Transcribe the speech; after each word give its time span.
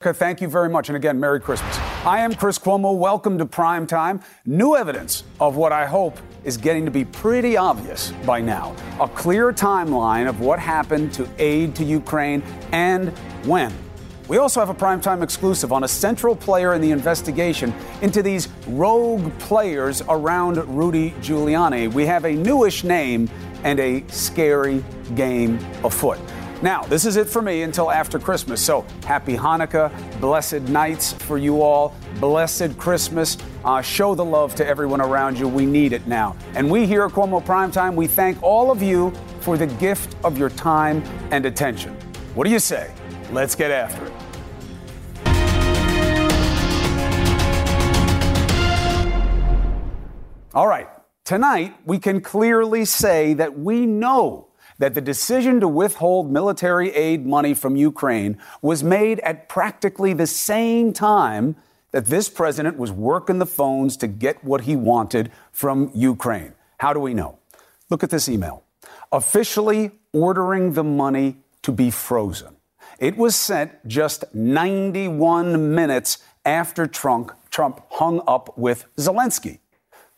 Thank 0.00 0.40
you 0.40 0.46
very 0.46 0.68
much. 0.68 0.88
And 0.88 0.94
again, 0.94 1.18
Merry 1.18 1.40
Christmas. 1.40 1.76
I 2.04 2.20
am 2.20 2.32
Chris 2.32 2.56
Cuomo. 2.56 2.96
Welcome 2.96 3.36
to 3.38 3.44
Prime 3.44 3.84
Time. 3.84 4.20
New 4.46 4.76
evidence 4.76 5.24
of 5.40 5.56
what 5.56 5.72
I 5.72 5.86
hope 5.86 6.20
is 6.44 6.56
getting 6.56 6.84
to 6.84 6.90
be 6.92 7.04
pretty 7.04 7.56
obvious 7.56 8.12
by 8.24 8.40
now. 8.40 8.76
A 9.00 9.08
clear 9.08 9.52
timeline 9.52 10.28
of 10.28 10.38
what 10.38 10.60
happened 10.60 11.12
to 11.14 11.28
aid 11.38 11.74
to 11.74 11.84
Ukraine 11.84 12.44
and 12.70 13.08
when. 13.44 13.74
We 14.28 14.36
also 14.36 14.60
have 14.60 14.68
a 14.68 14.74
primetime 14.74 15.20
exclusive 15.20 15.72
on 15.72 15.82
a 15.82 15.88
central 15.88 16.36
player 16.36 16.74
in 16.74 16.80
the 16.80 16.92
investigation 16.92 17.74
into 18.00 18.22
these 18.22 18.48
rogue 18.68 19.36
players 19.40 20.00
around 20.08 20.58
Rudy 20.68 21.10
Giuliani. 21.22 21.92
We 21.92 22.06
have 22.06 22.24
a 22.24 22.34
newish 22.34 22.84
name 22.84 23.28
and 23.64 23.80
a 23.80 24.06
scary 24.06 24.84
game 25.16 25.58
afoot. 25.82 26.20
Now, 26.60 26.82
this 26.82 27.04
is 27.04 27.16
it 27.16 27.28
for 27.28 27.40
me 27.40 27.62
until 27.62 27.88
after 27.88 28.18
Christmas. 28.18 28.60
So, 28.60 28.84
happy 29.04 29.36
Hanukkah, 29.36 29.92
blessed 30.20 30.62
nights 30.62 31.12
for 31.12 31.38
you 31.38 31.62
all, 31.62 31.94
blessed 32.18 32.76
Christmas. 32.76 33.38
Uh, 33.64 33.80
show 33.80 34.16
the 34.16 34.24
love 34.24 34.56
to 34.56 34.66
everyone 34.66 35.00
around 35.00 35.38
you. 35.38 35.46
We 35.46 35.64
need 35.64 35.92
it 35.92 36.08
now. 36.08 36.36
And 36.54 36.68
we 36.68 36.84
here 36.84 37.04
at 37.04 37.12
Cuomo 37.12 37.44
Primetime, 37.44 37.94
we 37.94 38.08
thank 38.08 38.42
all 38.42 38.72
of 38.72 38.82
you 38.82 39.12
for 39.40 39.56
the 39.56 39.68
gift 39.68 40.16
of 40.24 40.36
your 40.36 40.50
time 40.50 41.00
and 41.30 41.46
attention. 41.46 41.94
What 42.34 42.44
do 42.44 42.50
you 42.50 42.58
say? 42.58 42.92
Let's 43.30 43.54
get 43.54 43.70
after 43.70 44.06
it. 44.06 44.12
All 50.54 50.66
right, 50.66 50.88
tonight 51.24 51.76
we 51.84 52.00
can 52.00 52.20
clearly 52.20 52.84
say 52.84 53.34
that 53.34 53.56
we 53.56 53.86
know 53.86 54.47
that 54.78 54.94
the 54.94 55.00
decision 55.00 55.60
to 55.60 55.68
withhold 55.68 56.30
military 56.30 56.94
aid 56.94 57.26
money 57.26 57.54
from 57.54 57.76
Ukraine 57.76 58.38
was 58.62 58.82
made 58.84 59.20
at 59.20 59.48
practically 59.48 60.12
the 60.12 60.26
same 60.26 60.92
time 60.92 61.56
that 61.90 62.06
this 62.06 62.28
president 62.28 62.76
was 62.76 62.92
working 62.92 63.38
the 63.38 63.46
phones 63.46 63.96
to 63.96 64.06
get 64.06 64.42
what 64.44 64.62
he 64.62 64.76
wanted 64.76 65.30
from 65.52 65.90
Ukraine. 65.94 66.52
How 66.78 66.92
do 66.92 67.00
we 67.00 67.14
know? 67.14 67.38
Look 67.90 68.02
at 68.02 68.10
this 68.10 68.28
email. 68.28 68.62
Officially 69.10 69.92
ordering 70.12 70.74
the 70.74 70.84
money 70.84 71.36
to 71.62 71.72
be 71.72 71.90
frozen. 71.90 72.56
It 72.98 73.16
was 73.16 73.34
sent 73.34 73.86
just 73.86 74.24
91 74.34 75.74
minutes 75.74 76.18
after 76.44 76.86
Trump, 76.86 77.32
Trump 77.50 77.82
hung 77.90 78.22
up 78.26 78.56
with 78.56 78.84
Zelensky. 78.96 79.58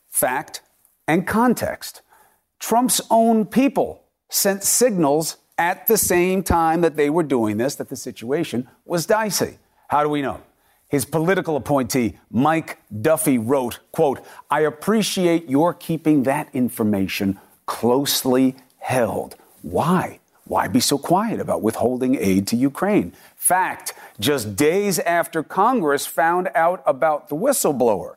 Fact 0.08 0.62
and 1.06 1.26
context. 1.26 2.02
Trump's 2.58 3.00
own 3.10 3.46
people 3.46 3.99
sent 4.30 4.64
signals 4.64 5.36
at 5.58 5.86
the 5.86 5.98
same 5.98 6.42
time 6.42 6.80
that 6.80 6.96
they 6.96 7.10
were 7.10 7.22
doing 7.22 7.58
this 7.58 7.74
that 7.74 7.90
the 7.90 7.96
situation 7.96 8.66
was 8.86 9.04
dicey. 9.04 9.58
How 9.88 10.02
do 10.02 10.08
we 10.08 10.22
know? 10.22 10.40
His 10.88 11.04
political 11.04 11.56
appointee, 11.56 12.18
Mike 12.30 12.78
Duffey, 12.92 13.38
wrote, 13.40 13.78
quote, 13.92 14.24
I 14.50 14.60
appreciate 14.60 15.48
your 15.48 15.74
keeping 15.74 16.22
that 16.24 16.48
information 16.52 17.38
closely 17.66 18.56
held. 18.78 19.36
Why? 19.62 20.18
Why 20.44 20.66
be 20.66 20.80
so 20.80 20.98
quiet 20.98 21.38
about 21.38 21.62
withholding 21.62 22.16
aid 22.16 22.48
to 22.48 22.56
Ukraine? 22.56 23.12
Fact, 23.36 23.92
just 24.18 24.56
days 24.56 24.98
after 24.98 25.44
Congress 25.44 26.06
found 26.06 26.48
out 26.56 26.82
about 26.86 27.28
the 27.28 27.36
whistleblower, 27.36 28.14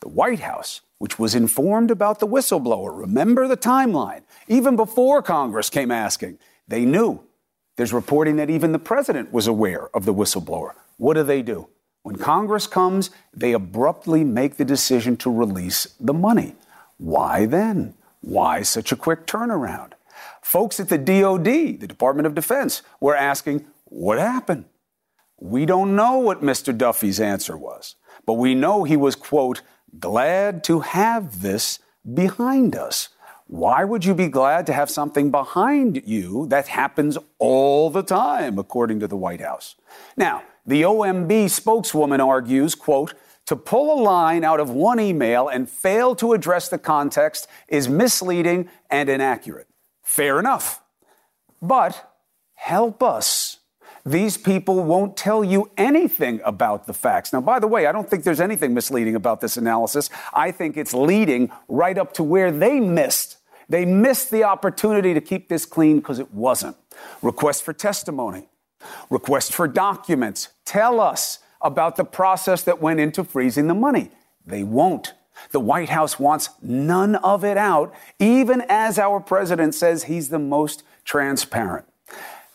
the 0.00 0.08
White 0.08 0.40
House 0.40 0.80
which 1.00 1.18
was 1.18 1.34
informed 1.34 1.90
about 1.90 2.20
the 2.20 2.26
whistleblower. 2.26 2.96
Remember 2.96 3.48
the 3.48 3.56
timeline. 3.56 4.20
Even 4.48 4.76
before 4.76 5.22
Congress 5.22 5.70
came 5.70 5.90
asking, 5.90 6.38
they 6.68 6.84
knew. 6.84 7.22
There's 7.76 7.94
reporting 7.94 8.36
that 8.36 8.50
even 8.50 8.72
the 8.72 8.78
president 8.78 9.32
was 9.32 9.46
aware 9.46 9.88
of 9.96 10.04
the 10.04 10.12
whistleblower. 10.12 10.72
What 10.98 11.14
do 11.14 11.22
they 11.22 11.40
do? 11.40 11.68
When 12.02 12.16
Congress 12.16 12.66
comes, 12.66 13.08
they 13.34 13.54
abruptly 13.54 14.24
make 14.24 14.58
the 14.58 14.64
decision 14.66 15.16
to 15.18 15.32
release 15.32 15.86
the 15.98 16.12
money. 16.12 16.54
Why 16.98 17.46
then? 17.46 17.94
Why 18.20 18.60
such 18.60 18.92
a 18.92 18.96
quick 18.96 19.26
turnaround? 19.26 19.92
Folks 20.42 20.78
at 20.80 20.90
the 20.90 20.98
DoD, 20.98 21.80
the 21.80 21.86
Department 21.86 22.26
of 22.26 22.34
Defense, 22.34 22.82
were 23.00 23.16
asking, 23.16 23.64
what 23.84 24.18
happened? 24.18 24.66
We 25.38 25.64
don't 25.64 25.96
know 25.96 26.18
what 26.18 26.42
Mr. 26.42 26.76
Duffey's 26.76 27.20
answer 27.20 27.56
was, 27.56 27.94
but 28.26 28.34
we 28.34 28.54
know 28.54 28.84
he 28.84 28.98
was, 28.98 29.14
quote, 29.14 29.62
glad 29.98 30.62
to 30.64 30.80
have 30.80 31.42
this 31.42 31.78
behind 32.14 32.76
us. 32.76 33.08
Why 33.46 33.82
would 33.82 34.04
you 34.04 34.14
be 34.14 34.28
glad 34.28 34.66
to 34.66 34.72
have 34.72 34.88
something 34.88 35.30
behind 35.30 36.02
you 36.06 36.46
that 36.46 36.68
happens 36.68 37.18
all 37.38 37.90
the 37.90 38.02
time, 38.02 38.58
according 38.58 39.00
to 39.00 39.08
the 39.08 39.16
White 39.16 39.40
House? 39.40 39.74
Now, 40.16 40.44
the 40.64 40.82
OMB 40.82 41.50
spokeswoman 41.50 42.20
argues, 42.20 42.76
quote, 42.76 43.14
to 43.46 43.56
pull 43.56 43.92
a 43.92 44.00
line 44.00 44.44
out 44.44 44.60
of 44.60 44.70
one 44.70 45.00
email 45.00 45.48
and 45.48 45.68
fail 45.68 46.14
to 46.14 46.32
address 46.32 46.68
the 46.68 46.78
context 46.78 47.48
is 47.66 47.88
misleading 47.88 48.68
and 48.88 49.08
inaccurate. 49.08 49.66
Fair 50.04 50.38
enough. 50.38 50.80
But 51.60 52.14
help 52.54 53.02
us 53.02 53.49
these 54.04 54.36
people 54.36 54.82
won't 54.82 55.16
tell 55.16 55.44
you 55.44 55.70
anything 55.76 56.40
about 56.44 56.86
the 56.86 56.94
facts. 56.94 57.32
Now, 57.32 57.40
by 57.40 57.58
the 57.58 57.66
way, 57.66 57.86
I 57.86 57.92
don't 57.92 58.08
think 58.08 58.24
there's 58.24 58.40
anything 58.40 58.72
misleading 58.74 59.14
about 59.14 59.40
this 59.40 59.56
analysis. 59.56 60.10
I 60.32 60.50
think 60.50 60.76
it's 60.76 60.94
leading 60.94 61.50
right 61.68 61.96
up 61.98 62.12
to 62.14 62.22
where 62.22 62.50
they 62.50 62.80
missed. 62.80 63.36
They 63.68 63.84
missed 63.84 64.30
the 64.30 64.44
opportunity 64.44 65.14
to 65.14 65.20
keep 65.20 65.48
this 65.48 65.64
clean 65.64 65.98
because 65.98 66.18
it 66.18 66.32
wasn't. 66.32 66.76
Request 67.22 67.62
for 67.62 67.72
testimony, 67.72 68.48
request 69.10 69.52
for 69.52 69.68
documents. 69.68 70.48
Tell 70.64 71.00
us 71.00 71.38
about 71.60 71.96
the 71.96 72.04
process 72.04 72.62
that 72.64 72.80
went 72.80 73.00
into 73.00 73.22
freezing 73.22 73.68
the 73.68 73.74
money. 73.74 74.10
They 74.44 74.64
won't. 74.64 75.14
The 75.52 75.60
White 75.60 75.88
House 75.88 76.18
wants 76.18 76.50
none 76.60 77.14
of 77.16 77.44
it 77.44 77.56
out, 77.56 77.94
even 78.18 78.62
as 78.68 78.98
our 78.98 79.20
president 79.20 79.74
says 79.74 80.04
he's 80.04 80.28
the 80.28 80.38
most 80.38 80.82
transparent. 81.04 81.86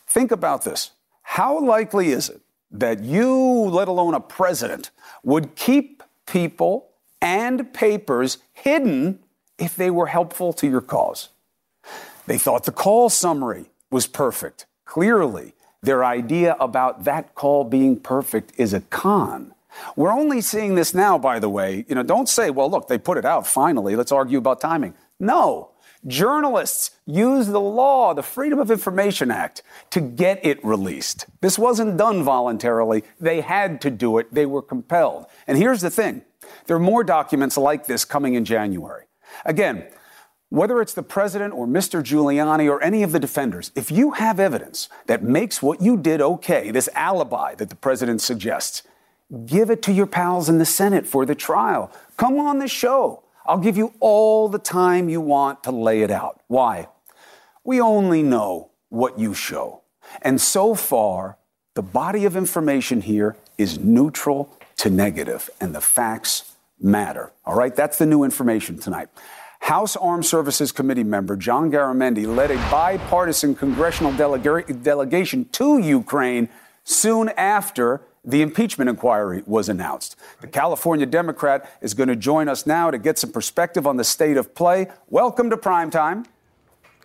Think 0.08 0.32
about 0.32 0.64
this. 0.64 0.92
How 1.28 1.60
likely 1.60 2.12
is 2.12 2.30
it 2.30 2.42
that 2.72 3.04
you, 3.04 3.34
let 3.34 3.88
alone 3.88 4.14
a 4.14 4.20
president, 4.20 4.92
would 5.24 5.56
keep 5.56 6.04
people 6.26 6.92
and 7.20 7.74
papers 7.74 8.38
hidden 8.54 9.20
if 9.58 9.76
they 9.76 9.90
were 9.90 10.06
helpful 10.08 10.54
to 10.54 10.68
your 10.68 10.82
cause? 10.82 11.30
They 12.28 12.38
thought 12.38 12.64
the 12.64 12.72
call 12.72 13.10
summary 13.10 13.66
was 13.92 14.08
perfect. 14.08 14.66
Clearly, 14.86 15.54
their 15.82 16.06
idea 16.06 16.56
about 16.60 17.04
that 17.04 17.36
call 17.36 17.64
being 17.64 18.00
perfect 18.00 18.54
is 18.58 18.72
a 18.74 18.82
con. 18.82 19.54
We're 19.96 20.14
only 20.14 20.42
seeing 20.42 20.76
this 20.76 20.94
now, 20.94 21.18
by 21.18 21.40
the 21.40 21.50
way. 21.50 21.86
You 21.90 21.96
know, 21.96 22.04
don't 22.04 22.30
say, 22.30 22.50
well, 22.50 22.70
look, 22.70 22.88
they 22.88 22.98
put 22.98 23.18
it 23.18 23.26
out 23.26 23.46
finally. 23.48 23.96
Let's 23.96 24.12
argue 24.12 24.38
about 24.38 24.62
timing. 24.62 24.94
No. 25.20 25.72
Journalists 26.08 26.92
use 27.06 27.48
the 27.48 27.60
law, 27.60 28.14
the 28.14 28.22
Freedom 28.22 28.60
of 28.60 28.70
Information 28.70 29.32
Act, 29.32 29.64
to 29.90 30.00
get 30.00 30.46
it 30.46 30.64
released. 30.64 31.26
This 31.42 31.58
wasn't 31.58 31.98
done 31.98 32.24
voluntarily. 32.24 33.04
They 33.20 33.42
had 33.42 33.82
to 33.82 33.90
do 33.90 34.20
it. 34.20 34.34
They 34.34 34.46
were 34.46 34.62
compelled. 34.62 35.26
And 35.48 35.58
here's 35.58 35.82
the 35.82 35.90
thing 35.90 36.22
there 36.68 36.76
are 36.76 36.80
more 36.80 37.04
documents 37.04 37.58
like 37.58 37.88
this 37.88 38.06
coming 38.06 38.36
in 38.36 38.46
January. 38.46 39.06
Again, 39.46 39.88
whether 40.50 40.80
it's 40.80 40.94
the 40.94 41.04
president 41.04 41.54
or 41.54 41.68
Mr. 41.68 42.04
Giuliani 42.04 42.70
or 42.70 42.82
any 42.82 43.04
of 43.04 43.12
the 43.12 43.20
defenders, 43.20 43.72
if 43.76 43.92
you 43.92 44.12
have 44.12 44.40
evidence 44.40 44.90
that 45.08 45.24
makes 45.24 45.62
what 45.62 45.82
you 45.82 45.98
did 45.98 46.22
okay, 46.22 46.72
this 46.72 46.88
alibi 46.94 47.56
that 47.56 47.70
the 47.70 47.76
president 47.76 48.22
suggests, 48.22 48.84
give 49.46 49.72
it 49.72 49.82
to 49.82 49.92
your 49.92 50.06
pals 50.06 50.48
in 50.48 50.60
the 50.60 50.66
Senate 50.66 51.08
for 51.08 51.26
the 51.26 51.36
trial. 51.36 51.92
Come 52.16 52.40
on 52.40 52.60
the 52.60 52.68
show. 52.68 53.25
I'll 53.46 53.60
give 53.60 53.78
you 53.78 53.94
all 54.00 54.50
the 54.50 54.60
time 54.60 55.10
you 55.10 55.22
want 55.22 55.64
to 55.64 55.72
lay 55.72 56.02
it 56.02 56.12
out. 56.12 56.42
Why? 56.48 56.88
We 57.64 57.80
only 57.80 58.24
know 58.24 58.72
what 58.90 59.20
you 59.20 59.34
show. 59.34 59.82
And 60.22 60.40
so 60.40 60.76
far, 60.76 61.38
the 61.76 61.82
body 61.82 62.26
of 62.26 62.36
information 62.36 63.02
here 63.02 63.36
is 63.58 63.80
neutral 63.80 64.50
to 64.78 64.90
negative, 64.90 65.50
and 65.60 65.74
the 65.74 65.82
facts 65.82 66.54
matter. 66.80 67.32
All 67.46 67.56
right, 67.56 67.76
that's 67.76 67.98
the 67.98 68.06
new 68.06 68.24
information 68.24 68.78
tonight. 68.78 69.10
House 69.62 69.96
Armed 69.96 70.26
Services 70.26 70.72
Committee 70.72 71.04
member 71.04 71.36
John 71.36 71.72
Garamendi 71.72 72.28
led 72.28 72.52
a 72.52 72.56
bipartisan 72.70 73.56
congressional 73.56 74.12
delega- 74.14 74.84
delegation 74.84 75.46
to 75.54 75.80
Ukraine 75.80 76.50
soon 76.84 77.30
after 77.30 78.02
the 78.26 78.42
impeachment 78.42 78.90
inquiry 78.90 79.44
was 79.46 79.70
announced. 79.70 80.16
The 80.42 80.48
California 80.48 81.06
Democrat 81.06 81.72
is 81.82 81.94
going 81.94 82.10
to 82.10 82.16
join 82.16 82.50
us 82.50 82.66
now 82.66 82.90
to 82.92 82.98
get 82.98 83.20
some 83.20 83.32
perspective 83.32 83.86
on 83.86 83.98
the 83.98 84.04
state 84.04 84.38
of 84.38 84.56
play. 84.56 84.88
Welcome 85.10 85.50
to 85.52 85.58
Prime 85.58 85.92
Time. 85.92 86.26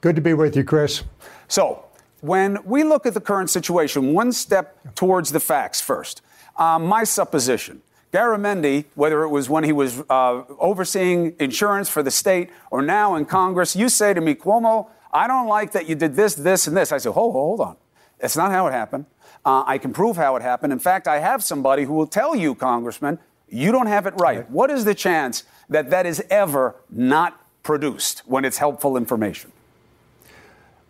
Good 0.00 0.16
to 0.16 0.22
be 0.22 0.32
with 0.32 0.56
you, 0.56 0.64
Chris. 0.64 1.02
So, 1.46 1.84
when 2.22 2.58
we 2.64 2.84
look 2.84 3.06
at 3.06 3.14
the 3.14 3.20
current 3.20 3.50
situation, 3.50 4.12
one 4.12 4.32
step 4.32 4.94
towards 4.94 5.32
the 5.32 5.40
facts 5.40 5.80
first. 5.80 6.22
Um, 6.56 6.84
my 6.84 7.04
supposition 7.04 7.82
Garamendi, 8.12 8.86
whether 8.94 9.22
it 9.22 9.28
was 9.28 9.48
when 9.48 9.64
he 9.64 9.72
was 9.72 10.02
uh, 10.10 10.42
overseeing 10.58 11.36
insurance 11.38 11.88
for 11.88 12.02
the 12.02 12.10
state 12.10 12.50
or 12.70 12.82
now 12.82 13.14
in 13.14 13.24
Congress, 13.24 13.76
you 13.76 13.88
say 13.88 14.12
to 14.12 14.20
me, 14.20 14.34
Cuomo, 14.34 14.88
I 15.12 15.26
don't 15.26 15.46
like 15.46 15.72
that 15.72 15.88
you 15.88 15.94
did 15.94 16.16
this, 16.16 16.34
this, 16.34 16.66
and 16.66 16.76
this. 16.76 16.92
I 16.92 16.98
said, 16.98 17.12
hold, 17.12 17.32
hold 17.34 17.60
on. 17.60 17.76
That's 18.18 18.36
not 18.36 18.50
how 18.50 18.66
it 18.66 18.72
happened. 18.72 19.06
Uh, 19.44 19.64
I 19.66 19.78
can 19.78 19.92
prove 19.92 20.16
how 20.16 20.36
it 20.36 20.42
happened. 20.42 20.72
In 20.72 20.78
fact, 20.78 21.08
I 21.08 21.18
have 21.18 21.42
somebody 21.42 21.84
who 21.84 21.94
will 21.94 22.06
tell 22.06 22.36
you, 22.36 22.54
Congressman, 22.54 23.18
you 23.48 23.72
don't 23.72 23.86
have 23.86 24.06
it 24.06 24.14
right. 24.16 24.38
right. 24.38 24.50
What 24.50 24.70
is 24.70 24.84
the 24.84 24.94
chance 24.94 25.44
that 25.68 25.90
that 25.90 26.06
is 26.06 26.22
ever 26.30 26.76
not 26.90 27.40
produced 27.62 28.22
when 28.26 28.44
it's 28.44 28.58
helpful 28.58 28.96
information? 28.96 29.52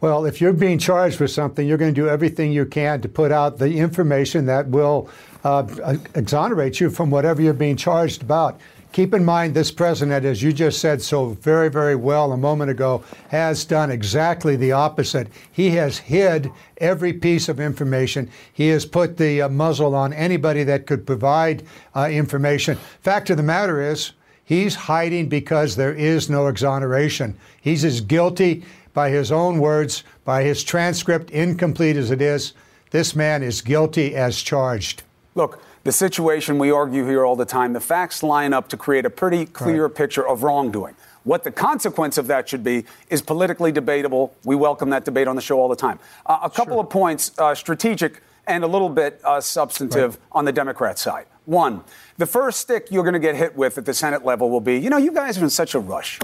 Well, 0.00 0.25
if 0.25 0.41
you're 0.41 0.55
being 0.55 0.79
charged 0.79 1.20
with 1.20 1.31
something, 1.31 1.67
you're 1.67 1.76
going 1.76 1.94
to 1.94 2.00
do 2.00 2.08
everything 2.08 2.52
you 2.52 2.64
can 2.64 3.02
to 3.02 3.08
put 3.08 3.32
out 3.32 3.58
the 3.58 3.76
information 3.76 4.47
that 4.47 4.67
will 4.69 5.11
uh, 5.44 5.96
exonerate 6.14 6.81
you 6.81 6.88
from 6.88 7.11
whatever 7.11 7.43
you're 7.43 7.53
being 7.53 7.76
charged 7.76 8.23
about. 8.23 8.61
Keep 8.93 9.15
in 9.15 9.25
mind, 9.25 9.55
this 9.55 9.71
president, 9.71 10.25
as 10.25 10.43
you 10.43 10.53
just 10.53 10.81
said 10.81 11.01
so 11.01 11.27
very, 11.29 11.71
very 11.71 11.95
well 11.95 12.33
a 12.33 12.37
moment 12.37 12.73
ago, 12.73 13.05
has 13.29 13.65
done 13.65 13.89
exactly 13.89 14.57
the 14.57 14.73
opposite. 14.73 15.29
He 15.53 15.71
has 15.71 15.97
hid 15.97 16.51
every 16.79 17.13
piece 17.13 17.49
of 17.49 17.61
information. 17.61 18.29
He 18.53 18.67
has 18.69 18.85
put 18.85 19.17
the 19.17 19.43
uh, 19.43 19.49
muzzle 19.49 19.95
on 19.95 20.13
anybody 20.13 20.65
that 20.65 20.87
could 20.87 21.07
provide 21.07 21.63
uh, 21.95 22.09
information. 22.11 22.79
Fact 23.01 23.31
of 23.31 23.37
the 23.37 23.45
matter 23.45 23.81
is, 23.81 24.11
he's 24.45 24.75
hiding 24.75 25.29
because 25.29 25.77
there 25.77 25.95
is 25.95 26.29
no 26.29 26.49
exoneration. 26.49 27.37
He's 27.61 27.85
as 27.85 28.01
guilty, 28.01 28.65
by 28.93 29.11
his 29.11 29.31
own 29.31 29.61
words, 29.61 30.03
by 30.25 30.43
his 30.43 30.65
transcript, 30.65 31.31
incomplete 31.31 31.97
as 31.97 32.11
it 32.11 32.21
is. 32.21 32.55
This 32.91 33.15
man 33.15 33.45
is 33.45 33.63
guilty 33.63 34.17
as 34.17 34.43
charged. 34.43 35.05
Look, 35.37 35.63
the 35.85 35.93
situation 35.93 36.59
we 36.59 36.71
argue 36.71 37.06
here 37.06 37.25
all 37.25 37.37
the 37.37 37.44
time, 37.44 37.73
the 37.73 37.81
facts 37.81 38.23
line 38.23 38.53
up 38.53 38.69
to 38.69 38.77
create 38.77 39.06
a 39.06 39.11
pretty 39.11 39.47
clear 39.47 39.87
right. 39.87 39.94
picture 39.94 40.27
of 40.27 40.43
wrongdoing. 40.43 40.94
What 41.25 41.44
the 41.44 41.50
consequence 41.50 42.19
of 42.19 42.27
that 42.29 42.49
should 42.49 42.65
be 42.65 42.85
is 43.09 43.23
politically 43.23 43.73
debatable. 43.73 44.35
We 44.44 44.56
welcome 44.56 44.91
that 44.91 45.05
debate 45.05 45.29
on 45.29 45.37
the 45.37 45.43
show 45.43 45.61
all 45.61 45.69
the 45.69 45.77
time. 45.77 45.99
Uh, 46.27 46.41
a 46.43 46.50
couple 46.50 46.75
sure. 46.75 46.85
of 46.85 46.91
points, 46.91 47.32
uh, 47.38 47.55
strategic 47.55 48.23
and 48.47 48.65
a 48.65 48.67
little 48.67 48.88
bit 48.88 49.21
uh, 49.25 49.41
substantive 49.41 50.17
right. 50.17 50.23
on 50.32 50.44
the 50.44 50.53
Democrat 50.53 50.99
side. 50.99 51.27
One, 51.44 51.85
the 52.17 52.27
first 52.27 52.61
stick 52.61 52.88
you're 52.91 53.03
going 53.03 53.15
to 53.15 53.21
get 53.21 53.37
hit 53.37 53.56
with 53.56 53.79
at 53.79 53.85
the 53.85 53.94
Senate 53.94 54.25
level 54.25 54.50
will 54.50 54.61
be, 54.61 54.79
you 54.79 54.91
know, 54.91 54.97
you 54.97 55.12
guys 55.12 55.38
are 55.38 55.44
in 55.44 55.50
such 55.50 55.75
a 55.75 55.79
rush. 55.79 56.19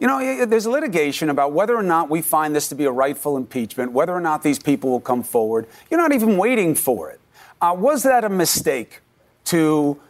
You 0.00 0.06
know, 0.06 0.46
there's 0.46 0.66
litigation 0.66 1.30
about 1.30 1.52
whether 1.52 1.74
or 1.74 1.82
not 1.82 2.08
we 2.08 2.22
find 2.22 2.54
this 2.54 2.68
to 2.68 2.74
be 2.74 2.84
a 2.84 2.92
rightful 2.92 3.36
impeachment, 3.36 3.92
whether 3.92 4.14
or 4.14 4.20
not 4.20 4.42
these 4.42 4.58
people 4.58 4.90
will 4.90 5.00
come 5.00 5.22
forward. 5.22 5.66
You're 5.90 6.00
not 6.00 6.12
even 6.12 6.36
waiting 6.36 6.74
for 6.74 7.10
it. 7.10 7.20
Uh, 7.60 7.74
was 7.76 8.02
that 8.02 8.24
a 8.24 8.28
mistake 8.28 9.00
to 9.44 10.00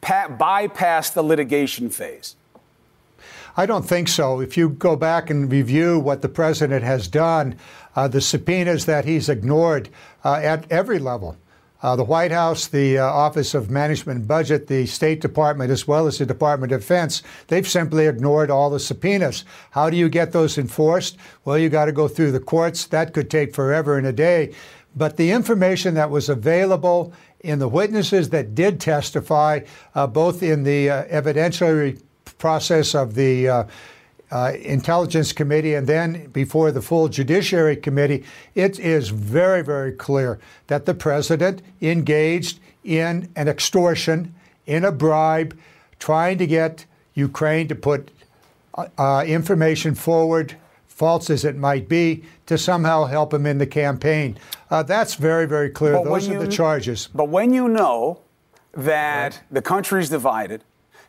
pa- 0.00 0.28
bypass 0.28 1.10
the 1.10 1.22
litigation 1.22 1.90
phase? 1.90 2.36
I 3.56 3.66
don't 3.66 3.86
think 3.86 4.08
so. 4.08 4.40
If 4.40 4.56
you 4.56 4.68
go 4.68 4.96
back 4.96 5.30
and 5.30 5.50
review 5.50 5.98
what 5.98 6.20
the 6.20 6.28
president 6.28 6.84
has 6.84 7.08
done, 7.08 7.56
uh, 7.96 8.06
the 8.06 8.20
subpoenas 8.20 8.84
that 8.84 9.06
he's 9.06 9.28
ignored 9.28 9.88
uh, 10.24 10.34
at 10.34 10.70
every 10.70 10.98
level, 10.98 11.36
uh, 11.82 11.96
the 11.96 12.04
White 12.04 12.32
House, 12.32 12.66
the 12.66 12.98
uh, 12.98 13.06
Office 13.06 13.54
of 13.54 13.70
Management 13.70 14.18
and 14.18 14.28
Budget, 14.28 14.66
the 14.66 14.86
State 14.86 15.20
Department, 15.20 15.70
as 15.70 15.86
well 15.86 16.06
as 16.06 16.18
the 16.18 16.26
Department 16.26 16.72
of 16.72 16.80
Defense, 16.80 17.22
they've 17.48 17.68
simply 17.68 18.06
ignored 18.06 18.50
all 18.50 18.70
the 18.70 18.80
subpoenas. 18.80 19.44
How 19.70 19.88
do 19.88 19.96
you 19.96 20.08
get 20.08 20.32
those 20.32 20.58
enforced? 20.58 21.16
Well, 21.44 21.58
you 21.58 21.68
got 21.68 21.86
to 21.86 21.92
go 21.92 22.08
through 22.08 22.32
the 22.32 22.40
courts. 22.40 22.86
That 22.86 23.14
could 23.14 23.30
take 23.30 23.54
forever 23.54 23.98
and 23.98 24.06
a 24.06 24.12
day. 24.12 24.52
But 24.96 25.18
the 25.18 25.30
information 25.30 25.94
that 25.94 26.10
was 26.10 26.28
available 26.30 27.12
in 27.40 27.58
the 27.58 27.68
witnesses 27.68 28.30
that 28.30 28.54
did 28.54 28.80
testify, 28.80 29.60
uh, 29.94 30.06
both 30.06 30.42
in 30.42 30.64
the 30.64 30.88
uh, 30.88 31.04
evidentiary 31.04 32.00
process 32.38 32.94
of 32.94 33.14
the 33.14 33.48
uh, 33.48 33.64
uh, 34.30 34.52
Intelligence 34.60 35.32
Committee 35.32 35.74
and 35.74 35.86
then 35.86 36.26
before 36.30 36.72
the 36.72 36.82
full 36.82 37.08
Judiciary 37.08 37.76
Committee, 37.76 38.24
it 38.54 38.78
is 38.78 39.10
very, 39.10 39.62
very 39.62 39.92
clear 39.92 40.40
that 40.66 40.86
the 40.86 40.94
president 40.94 41.62
engaged 41.80 42.58
in 42.82 43.30
an 43.36 43.48
extortion, 43.48 44.34
in 44.66 44.84
a 44.84 44.92
bribe, 44.92 45.56
trying 45.98 46.38
to 46.38 46.46
get 46.46 46.86
Ukraine 47.14 47.68
to 47.68 47.74
put 47.74 48.10
uh, 48.74 48.86
uh 48.98 49.24
information 49.26 49.94
forward 49.94 50.56
false 50.96 51.28
as 51.28 51.44
it 51.44 51.56
might 51.56 51.90
be, 51.90 52.24
to 52.46 52.56
somehow 52.56 53.04
help 53.04 53.34
him 53.34 53.44
in 53.44 53.58
the 53.58 53.66
campaign. 53.66 54.38
Uh, 54.70 54.82
that's 54.82 55.14
very, 55.14 55.46
very 55.46 55.68
clear. 55.68 55.92
But 55.92 56.04
Those 56.04 56.26
are 56.26 56.32
you, 56.32 56.38
the 56.38 56.48
charges. 56.48 57.10
But 57.14 57.28
when 57.28 57.52
you 57.52 57.68
know 57.68 58.20
that 58.72 59.34
right. 59.34 59.42
the 59.50 59.60
country's 59.60 60.08
divided, 60.08 60.64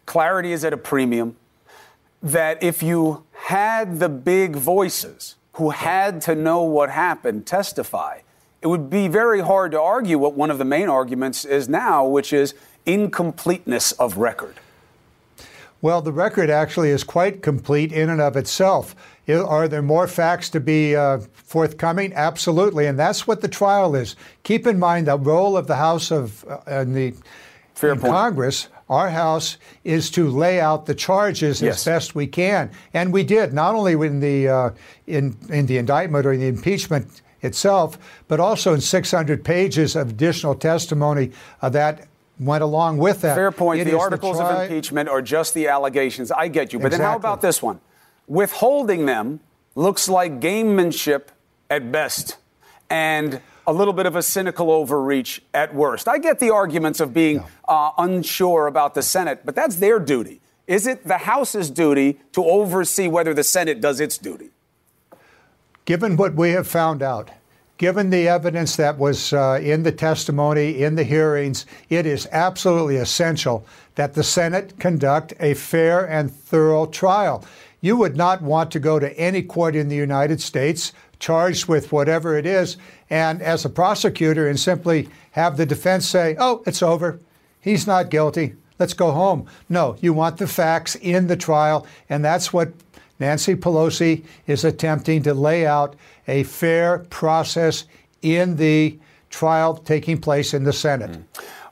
clarity 0.05 0.51
is 0.51 0.65
at 0.65 0.73
a 0.73 0.77
premium, 0.77 1.37
that 2.21 2.61
if 2.61 2.83
you 2.83 3.23
had 3.31 3.99
the 3.99 4.09
big 4.09 4.57
voices 4.57 5.35
who 5.53 5.69
had 5.69 6.21
to 6.23 6.35
know 6.35 6.63
what 6.63 6.89
happened 6.89 7.45
testify, 7.45 8.19
it 8.61 8.67
would 8.67 8.89
be 8.89 9.07
very 9.07 9.39
hard 9.39 9.71
to 9.71 9.79
argue 9.79 10.17
what 10.17 10.33
one 10.33 10.51
of 10.51 10.57
the 10.57 10.65
main 10.65 10.89
arguments 10.89 11.45
is 11.45 11.69
now, 11.69 12.05
which 12.05 12.33
is 12.33 12.55
incompleteness 12.85 13.93
of 13.93 14.17
record. 14.17 14.55
Well, 15.81 16.01
the 16.01 16.11
record 16.11 16.49
actually 16.49 16.89
is 16.89 17.03
quite 17.03 17.41
complete 17.41 17.93
in 17.93 18.09
and 18.09 18.19
of 18.19 18.35
itself. 18.35 18.95
Are 19.29 19.67
there 19.67 19.81
more 19.81 20.07
facts 20.07 20.49
to 20.51 20.59
be 20.59 20.95
uh, 20.95 21.19
forthcoming? 21.33 22.13
Absolutely, 22.13 22.85
and 22.85 22.97
that's 22.97 23.27
what 23.27 23.41
the 23.41 23.47
trial 23.47 23.95
is. 23.95 24.15
Keep 24.43 24.67
in 24.67 24.79
mind 24.79 25.07
the 25.07 25.17
role 25.17 25.57
of 25.57 25.67
the 25.67 25.75
House 25.75 26.11
of 26.11 26.45
uh, 26.45 26.59
and 26.65 26.95
the 26.95 27.13
Fair 27.73 27.93
in 27.93 27.99
Congress. 27.99 28.69
Our 28.89 29.09
House 29.09 29.57
is 29.83 30.09
to 30.11 30.29
lay 30.29 30.61
out 30.61 30.85
the 30.85 30.95
charges 30.95 31.61
yes. 31.61 31.79
as 31.79 31.85
best 31.85 32.15
we 32.15 32.25
can, 32.25 32.71
and 32.93 33.11
we 33.11 33.23
did 33.23 33.53
not 33.53 33.75
only 33.75 33.93
in 33.93 34.21
the 34.21 34.47
uh, 34.47 34.69
in 35.07 35.35
in 35.49 35.65
the 35.65 35.77
indictment 35.77 36.25
or 36.25 36.37
the 36.37 36.47
impeachment 36.47 37.21
itself, 37.41 37.97
but 38.27 38.39
also 38.39 38.73
in 38.73 38.81
600 38.81 39.43
pages 39.43 39.95
of 39.95 40.09
additional 40.09 40.55
testimony 40.55 41.31
uh, 41.61 41.69
that 41.69 42.07
went 42.39 42.63
along 42.63 42.97
with 42.97 43.21
that. 43.21 43.35
Fair 43.35 43.51
point. 43.51 43.81
It 43.81 43.85
the 43.85 43.97
articles 43.97 44.37
the 44.37 44.43
tri- 44.43 44.63
of 44.63 44.71
impeachment 44.71 45.09
are 45.09 45.21
just 45.21 45.53
the 45.53 45.67
allegations. 45.67 46.31
I 46.31 46.47
get 46.47 46.71
you. 46.71 46.79
But 46.79 46.87
exactly. 46.87 47.03
then 47.03 47.11
how 47.11 47.17
about 47.17 47.41
this 47.41 47.61
one? 47.61 47.81
Withholding 48.27 49.05
them 49.05 49.39
looks 49.75 50.09
like 50.09 50.39
gamemanship 50.39 51.27
at 51.69 51.91
best 51.91 52.37
and 52.89 53.41
a 53.65 53.73
little 53.73 53.93
bit 53.93 54.05
of 54.05 54.15
a 54.15 54.23
cynical 54.23 54.71
overreach 54.71 55.41
at 55.53 55.73
worst. 55.73 56.07
I 56.07 56.17
get 56.17 56.39
the 56.39 56.49
arguments 56.49 56.99
of 56.99 57.13
being 57.13 57.43
uh, 57.67 57.91
unsure 57.97 58.67
about 58.67 58.93
the 58.93 59.01
Senate, 59.01 59.41
but 59.43 59.55
that's 59.55 59.77
their 59.77 59.99
duty. 59.99 60.41
Is 60.67 60.87
it 60.87 61.05
the 61.05 61.19
House's 61.19 61.69
duty 61.69 62.19
to 62.33 62.43
oversee 62.43 63.07
whether 63.07 63.33
the 63.33 63.43
Senate 63.43 63.81
does 63.81 63.99
its 63.99 64.17
duty? 64.17 64.49
Given 65.85 66.17
what 66.17 66.35
we 66.35 66.51
have 66.51 66.67
found 66.67 67.01
out, 67.01 67.31
Given 67.77 68.09
the 68.09 68.27
evidence 68.27 68.75
that 68.77 68.97
was 68.97 69.33
uh, 69.33 69.59
in 69.61 69.83
the 69.83 69.91
testimony, 69.91 70.81
in 70.81 70.95
the 70.95 71.03
hearings, 71.03 71.67
it 71.89 72.07
is 72.07 72.27
absolutely 72.31 72.95
essential 72.95 73.67
that 73.93 74.15
the 74.15 74.23
Senate 74.23 74.79
conduct 74.79 75.35
a 75.39 75.53
fair 75.53 76.09
and 76.09 76.31
thorough 76.31 76.87
trial. 76.87 77.45
You 77.81 77.95
would 77.97 78.17
not 78.17 78.41
want 78.41 78.71
to 78.71 78.79
go 78.79 78.99
to 78.99 79.17
any 79.17 79.41
court 79.41 79.75
in 79.75 79.87
the 79.87 79.95
United 79.95 80.41
States 80.41 80.93
charged 81.19 81.67
with 81.67 81.91
whatever 81.91 82.37
it 82.37 82.45
is, 82.45 82.77
and 83.09 83.41
as 83.41 83.65
a 83.65 83.69
prosecutor, 83.69 84.47
and 84.47 84.59
simply 84.59 85.09
have 85.31 85.57
the 85.57 85.65
defense 85.65 86.07
say, 86.07 86.35
oh, 86.39 86.63
it's 86.65 86.83
over. 86.83 87.19
He's 87.59 87.87
not 87.87 88.09
guilty. 88.09 88.53
Let's 88.79 88.93
go 88.93 89.11
home. 89.11 89.47
No, 89.69 89.97
you 90.01 90.13
want 90.13 90.37
the 90.37 90.47
facts 90.47 90.95
in 90.95 91.27
the 91.27 91.37
trial, 91.37 91.87
and 92.09 92.23
that's 92.23 92.53
what 92.53 92.71
Nancy 93.19 93.55
Pelosi 93.55 94.23
is 94.45 94.63
attempting 94.63 95.23
to 95.23 95.33
lay 95.33 95.65
out 95.65 95.95
a 96.27 96.43
fair 96.43 96.99
process 97.09 97.85
in 98.21 98.57
the 98.57 98.99
trial 99.29 99.75
taking 99.75 100.19
place 100.19 100.53
in 100.53 100.63
the 100.63 100.73
Senate. 100.73 101.11
Mm. 101.11 101.23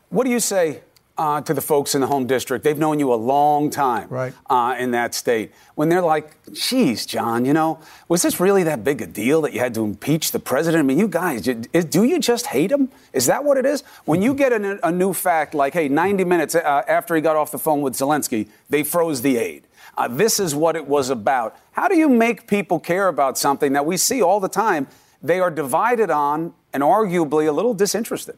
What 0.09 0.25
do 0.25 0.31
you 0.31 0.39
say 0.39 0.81
uh, 1.17 1.41
to 1.41 1.53
the 1.53 1.61
folks 1.61 1.95
in 1.95 2.01
the 2.01 2.07
home 2.07 2.27
district? 2.27 2.63
They've 2.63 2.77
known 2.77 2.99
you 2.99 3.13
a 3.13 3.15
long 3.15 3.69
time 3.69 4.07
right. 4.09 4.33
uh, 4.49 4.75
in 4.77 4.91
that 4.91 5.15
state. 5.15 5.51
When 5.75 5.89
they're 5.89 6.01
like, 6.01 6.35
geez, 6.53 7.05
John, 7.05 7.45
you 7.45 7.53
know, 7.53 7.79
was 8.07 8.21
this 8.21 8.39
really 8.39 8.63
that 8.63 8.83
big 8.83 9.01
a 9.01 9.07
deal 9.07 9.41
that 9.41 9.53
you 9.53 9.59
had 9.59 9.73
to 9.75 9.83
impeach 9.83 10.31
the 10.31 10.39
president? 10.39 10.83
I 10.83 10.85
mean, 10.85 10.99
you 10.99 11.07
guys, 11.07 11.41
do 11.41 12.03
you 12.03 12.19
just 12.19 12.47
hate 12.47 12.71
him? 12.71 12.89
Is 13.13 13.25
that 13.27 13.43
what 13.43 13.57
it 13.57 13.65
is? 13.65 13.81
When 14.05 14.21
you 14.21 14.33
get 14.33 14.53
a, 14.53 14.87
a 14.87 14.91
new 14.91 15.13
fact 15.13 15.53
like, 15.53 15.73
hey, 15.73 15.87
90 15.87 16.23
minutes 16.23 16.55
uh, 16.55 16.83
after 16.87 17.15
he 17.15 17.21
got 17.21 17.35
off 17.35 17.51
the 17.51 17.59
phone 17.59 17.81
with 17.81 17.93
Zelensky, 17.93 18.47
they 18.69 18.83
froze 18.83 19.21
the 19.21 19.37
aid. 19.37 19.63
Uh, 19.97 20.07
this 20.07 20.39
is 20.39 20.53
what 20.53 20.75
it 20.75 20.87
was 20.87 21.09
about. 21.09 21.57
How 21.71 21.87
do 21.87 21.97
you 21.97 22.09
make 22.09 22.47
people 22.47 22.79
care 22.79 23.07
about 23.07 23.37
something 23.37 23.73
that 23.73 23.85
we 23.85 23.97
see 23.97 24.21
all 24.21 24.39
the 24.39 24.49
time? 24.49 24.87
They 25.21 25.39
are 25.39 25.49
divided 25.49 26.09
on 26.09 26.53
and 26.73 26.83
arguably 26.83 27.47
a 27.47 27.51
little 27.51 27.73
disinterested. 27.73 28.37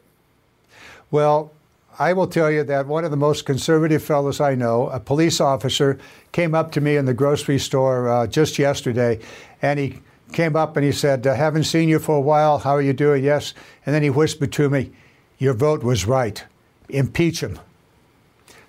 Well, 1.10 1.52
I 1.98 2.12
will 2.12 2.28
tell 2.28 2.50
you 2.50 2.62
that 2.62 2.86
one 2.86 3.04
of 3.04 3.10
the 3.10 3.16
most 3.16 3.44
conservative 3.44 4.02
fellows 4.02 4.40
I 4.40 4.54
know, 4.54 4.88
a 4.88 5.00
police 5.00 5.40
officer, 5.40 5.98
came 6.30 6.54
up 6.54 6.70
to 6.72 6.80
me 6.80 6.96
in 6.96 7.06
the 7.06 7.14
grocery 7.14 7.58
store 7.58 8.08
uh, 8.08 8.26
just 8.28 8.58
yesterday, 8.58 9.18
and 9.60 9.80
he 9.80 10.00
came 10.32 10.54
up 10.54 10.76
and 10.76 10.84
he 10.86 10.92
said, 10.92 11.26
I 11.26 11.34
haven't 11.34 11.64
seen 11.64 11.88
you 11.88 11.98
for 11.98 12.16
a 12.16 12.20
while. 12.20 12.58
How 12.58 12.72
are 12.72 12.82
you 12.82 12.92
doing? 12.92 13.24
Yes. 13.24 13.52
And 13.84 13.94
then 13.94 14.04
he 14.04 14.10
whispered 14.10 14.52
to 14.52 14.70
me, 14.70 14.92
Your 15.38 15.54
vote 15.54 15.82
was 15.82 16.06
right. 16.06 16.44
Impeach 16.88 17.42
him. 17.42 17.58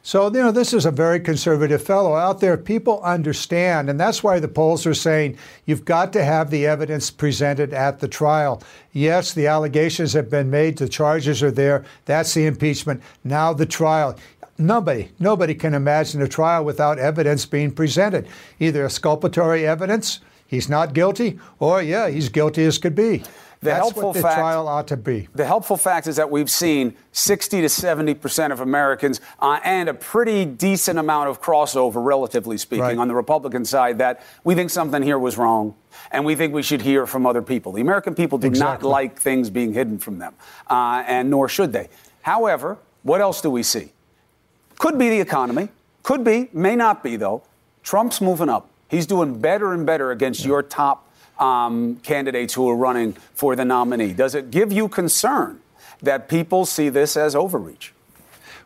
So, 0.02 0.28
you 0.28 0.42
know, 0.42 0.52
this 0.52 0.74
is 0.74 0.86
a 0.86 0.92
very 0.92 1.20
conservative 1.20 1.84
fellow 1.84 2.16
out 2.16 2.40
there. 2.40 2.56
People 2.56 3.02
understand, 3.04 3.90
and 3.90 4.00
that's 4.00 4.24
why 4.24 4.40
the 4.40 4.48
polls 4.48 4.86
are 4.86 4.94
saying 4.94 5.38
you've 5.66 5.84
got 5.84 6.14
to 6.14 6.24
have 6.24 6.50
the 6.50 6.66
evidence 6.66 7.12
presented 7.12 7.74
at 7.74 8.00
the 8.00 8.08
trial. 8.08 8.64
Yes, 8.94 9.34
the 9.34 9.48
allegations 9.48 10.14
have 10.14 10.30
been 10.30 10.50
made, 10.50 10.78
the 10.78 10.88
charges 10.88 11.44
are 11.44 11.52
there. 11.52 11.84
That's 12.06 12.34
the 12.34 12.46
impeachment. 12.46 13.04
Now 13.24 13.52
the 13.52 13.66
trial. 13.66 14.18
Nobody, 14.58 15.12
nobody 15.20 15.54
can 15.54 15.74
imagine 15.74 16.22
a 16.22 16.28
trial 16.28 16.64
without 16.64 16.98
evidence 16.98 17.46
being 17.46 17.72
presented. 17.72 18.28
Either 18.60 18.86
exculpatory 18.86 19.68
evidence, 19.68 20.20
he's 20.48 20.70
not 20.70 20.94
guilty, 20.94 21.40
or 21.60 21.82
yeah, 21.82 22.10
he's 22.10 22.30
guilty 22.30 22.66
as 22.66 22.78
could 22.78 22.96
be. 22.96 23.24
The 23.62 23.72
That's 23.72 23.80
helpful 23.80 24.04
what 24.04 24.14
the 24.14 24.22
fact, 24.22 24.36
trial 24.36 24.70
ought 24.70 24.88
to 24.88 24.96
be. 24.96 25.28
The 25.36 25.46
helpful 25.46 25.76
fact 25.76 26.08
is 26.08 26.16
that 26.16 26.32
we've 26.32 26.50
seen 26.50 26.96
60 27.12 27.60
to 27.62 27.68
70 27.68 28.14
percent 28.14 28.54
of 28.54 28.62
Americans 28.62 29.20
uh, 29.40 29.60
and 29.66 29.90
a 29.90 29.94
pretty 29.94 30.46
decent 30.46 30.98
amount 30.98 31.28
of 31.28 31.42
crossover, 31.42 32.04
relatively 32.04 32.58
speaking, 32.58 32.84
Right. 32.84 32.98
on 32.98 33.10
the 33.10 33.16
Republican 33.16 33.66
side 33.66 33.98
that 33.98 34.24
we 34.46 34.56
think 34.56 34.70
something 34.70 35.04
here 35.04 35.20
was 35.20 35.38
wrong 35.38 35.76
and 36.12 36.24
we 36.24 36.36
think 36.36 36.54
we 36.54 36.64
should 36.64 36.82
hear 36.82 37.06
from 37.06 37.26
other 37.26 37.42
people. 37.42 37.74
The 37.74 37.82
American 37.82 38.16
people 38.16 38.38
do 38.38 38.50
not 38.50 38.82
like 38.82 39.20
things 39.20 39.50
being 39.50 39.74
hidden 39.74 40.00
from 40.00 40.20
them, 40.20 40.36
uh, 40.70 41.04
and 41.06 41.30
nor 41.30 41.50
should 41.50 41.74
they. 41.74 41.90
However, 42.22 42.78
what 43.04 43.20
else 43.20 43.42
do 43.42 43.50
we 43.50 43.64
see? 43.64 43.92
Could 44.78 44.98
be 44.98 45.10
the 45.10 45.20
economy. 45.20 45.68
Could 46.04 46.24
be, 46.24 46.50
may 46.54 46.78
not 46.78 47.04
be, 47.04 47.18
though. 47.18 47.44
Trump's 47.84 48.22
moving 48.22 48.48
up. 48.48 48.70
He's 48.88 49.06
doing 49.06 49.40
better 49.42 49.74
and 49.74 49.86
better 49.86 50.12
against 50.12 50.46
your 50.46 50.64
top 50.64 51.09
um, 51.40 51.98
candidates 51.98 52.54
who 52.54 52.70
are 52.70 52.76
running 52.76 53.14
for 53.34 53.56
the 53.56 53.66
nominee. 53.66 54.14
Does 54.14 54.36
it 54.36 54.52
give 54.52 54.72
you 54.72 54.88
concern 54.88 55.60
that 56.02 56.30
people 56.30 56.66
see 56.66 56.90
this 56.90 57.18
as 57.18 57.36
overreach? 57.36 57.94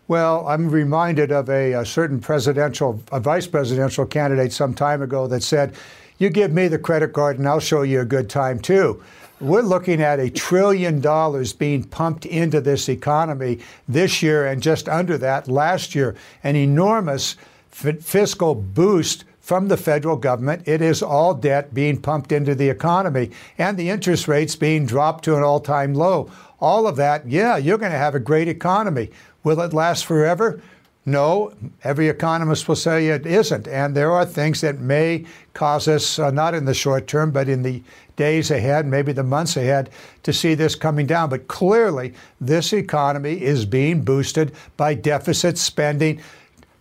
Well, 0.08 0.46
I'm 0.48 0.70
reminded 0.70 1.32
of 1.32 1.50
a, 1.50 1.74
a 1.74 1.86
certain 1.86 2.20
presidential, 2.20 3.02
a 3.12 3.20
vice 3.20 3.48
presidential 3.48 4.06
candidate 4.06 4.52
some 4.52 4.74
time 4.74 5.02
ago 5.02 5.28
that 5.28 5.44
said, 5.44 5.76
You 6.18 6.30
give 6.30 6.52
me 6.52 6.68
the 6.68 6.78
credit 6.78 7.14
card 7.14 7.40
and 7.40 7.48
I'll 7.48 7.62
show 7.62 7.84
you 7.84 8.02
a 8.02 8.06
good 8.06 8.30
time 8.30 8.60
too. 8.60 9.02
We're 9.40 9.62
looking 9.62 10.02
at 10.02 10.20
a 10.20 10.30
trillion 10.30 11.02
dollars 11.02 11.54
being 11.54 11.84
pumped 11.84 12.26
into 12.26 12.62
this 12.62 12.88
economy 12.88 13.60
this 13.88 14.22
year 14.22 14.46
and 14.46 14.62
just 14.62 14.88
under 14.88 15.18
that 15.18 15.48
last 15.48 15.96
year. 15.96 16.16
An 16.44 16.56
enormous 16.56 17.36
f- 17.72 18.00
fiscal 18.00 18.56
boost 18.56 19.26
from 19.44 19.68
the 19.68 19.76
federal 19.76 20.16
government. 20.16 20.66
It 20.66 20.82
is 20.82 21.04
all 21.04 21.34
debt 21.34 21.74
being 21.74 22.02
pumped 22.02 22.32
into 22.32 22.56
the 22.56 22.70
economy 22.70 23.30
and 23.58 23.78
the 23.78 23.90
interest 23.90 24.30
rates 24.30 24.56
being 24.56 24.86
dropped 24.86 25.26
to 25.26 25.36
an 25.36 25.44
all 25.44 25.60
time 25.60 25.94
low. 25.94 26.32
All 26.62 26.88
of 26.88 26.96
that, 26.96 27.28
yeah, 27.28 27.58
you're 27.58 27.78
going 27.78 27.92
to 27.92 27.98
have 27.98 28.16
a 28.16 28.22
great 28.22 28.48
economy. 28.48 29.12
Will 29.44 29.60
it 29.60 29.74
last 29.74 30.06
forever? 30.06 30.62
No, 31.06 31.54
every 31.84 32.08
economist 32.08 32.70
will 32.70 32.78
say 32.78 33.10
it 33.10 33.26
isn't. 33.26 33.68
And 33.68 33.94
there 33.94 34.14
are 34.14 34.26
things 34.26 34.62
that 34.62 34.80
may 34.80 35.26
cause 35.54 35.90
us, 35.90 36.18
uh, 36.18 36.32
not 36.32 36.54
in 36.54 36.64
the 36.64 36.74
short 36.74 37.08
term, 37.08 37.32
but 37.32 37.50
in 37.50 37.64
the 37.64 37.84
days 38.16 38.50
ahead, 38.50 38.86
maybe 38.86 39.12
the 39.12 39.24
months 39.24 39.58
ahead, 39.58 39.90
to 40.24 40.32
see 40.32 40.56
this 40.56 40.76
coming 40.76 41.06
down. 41.06 41.30
But 41.30 41.50
clearly, 41.50 42.14
this 42.40 42.72
economy 42.72 43.42
is 43.42 43.66
being 43.66 44.04
boosted 44.04 44.54
by 44.78 44.94
deficit 44.94 45.58
spending 45.58 46.22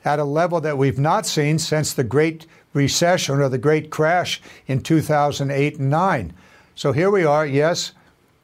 at 0.04 0.18
a 0.18 0.24
level 0.24 0.60
that 0.60 0.78
we've 0.78 0.98
not 0.98 1.26
seen 1.26 1.58
since 1.58 1.92
the 1.92 2.04
Great 2.04 2.46
Recession 2.72 3.40
or 3.40 3.48
the 3.48 3.58
Great 3.58 3.90
Crash 3.90 4.40
in 4.66 4.82
2008 4.82 5.78
and 5.78 5.90
9. 5.90 6.32
So 6.74 6.92
here 6.92 7.10
we 7.10 7.24
are, 7.24 7.46
yes, 7.46 7.92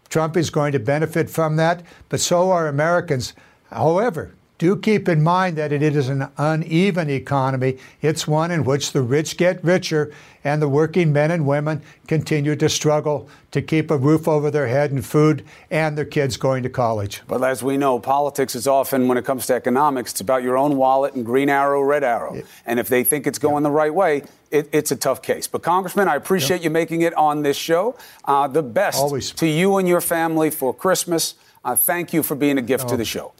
Trump 0.09 0.37
is 0.37 0.50
going 0.50 0.73
to 0.73 0.79
benefit 0.79 1.29
from 1.31 1.57
that, 1.57 1.83
but 2.09 2.21
so 2.21 2.50
are 2.50 2.67
Americans. 2.67 3.35
However, 3.71 4.35
do 4.59 4.77
keep 4.77 5.09
in 5.09 5.23
mind 5.23 5.57
that 5.57 5.73
it 5.73 5.83
is 5.83 6.09
an 6.09 6.29
uneven 6.37 7.09
economy. 7.09 7.79
It's 8.03 8.27
one 8.27 8.50
in 8.50 8.65
which 8.65 8.93
the 8.93 9.03
rich 9.03 9.37
get 9.37 9.62
richer 9.65 10.12
and 10.43 10.61
the 10.61 10.69
working 10.69 11.12
men 11.12 11.31
and 11.31 11.47
women 11.47 11.83
continue 12.09 12.57
to 12.57 12.69
struggle 12.69 13.29
to 13.53 13.62
keep 13.62 13.91
a 13.91 13.97
roof 13.97 14.27
over 14.27 14.50
their 14.50 14.67
head 14.67 14.91
and 14.91 15.05
food 15.05 15.45
and 15.71 15.97
their 15.97 16.05
kids 16.05 16.37
going 16.37 16.62
to 16.65 16.69
college. 16.69 17.23
But 17.29 17.43
as 17.45 17.62
we 17.62 17.77
know, 17.77 17.99
politics 17.99 18.55
is 18.55 18.67
often, 18.67 19.09
when 19.09 19.17
it 19.17 19.25
comes 19.25 19.47
to 19.47 19.55
economics, 19.55 20.12
it's 20.12 20.21
about 20.21 20.43
your 20.43 20.57
own 20.57 20.77
wallet 20.77 21.15
and 21.15 21.25
green 21.25 21.49
arrow, 21.49 21.81
red 21.83 22.03
arrow. 22.03 22.43
And 22.67 22.81
if 22.81 22.88
they 22.88 23.05
think 23.05 23.27
it's 23.27 23.38
going 23.38 23.62
the 23.62 23.71
right 23.71 23.95
way, 23.95 24.25
it, 24.50 24.69
it's 24.73 24.91
a 24.91 24.97
tough 24.97 25.23
case. 25.23 25.47
But, 25.47 25.62
Congressman, 25.62 26.09
I 26.09 26.17
appreciate 26.17 26.62
you 26.62 26.71
making 26.71 27.03
it 27.03 27.15
on 27.15 27.43
this 27.43 27.57
show. 27.57 27.97
Uh, 28.25 28.49
the 28.49 28.62
best 28.62 28.99
Always. 28.99 29.31
to 29.33 29.47
you 29.47 29.77
and 29.77 29.87
your 29.87 30.00
family 30.00 30.50
for 30.50 30.75
Christmas. 30.75 31.35
Uh, 31.65 31.77
thank 31.77 32.12
you 32.12 32.23
for 32.23 32.35
being 32.35 32.59
a 32.59 32.62
gift 32.62 32.88
to 32.88 32.97
the 32.97 33.05
show. 33.05 33.33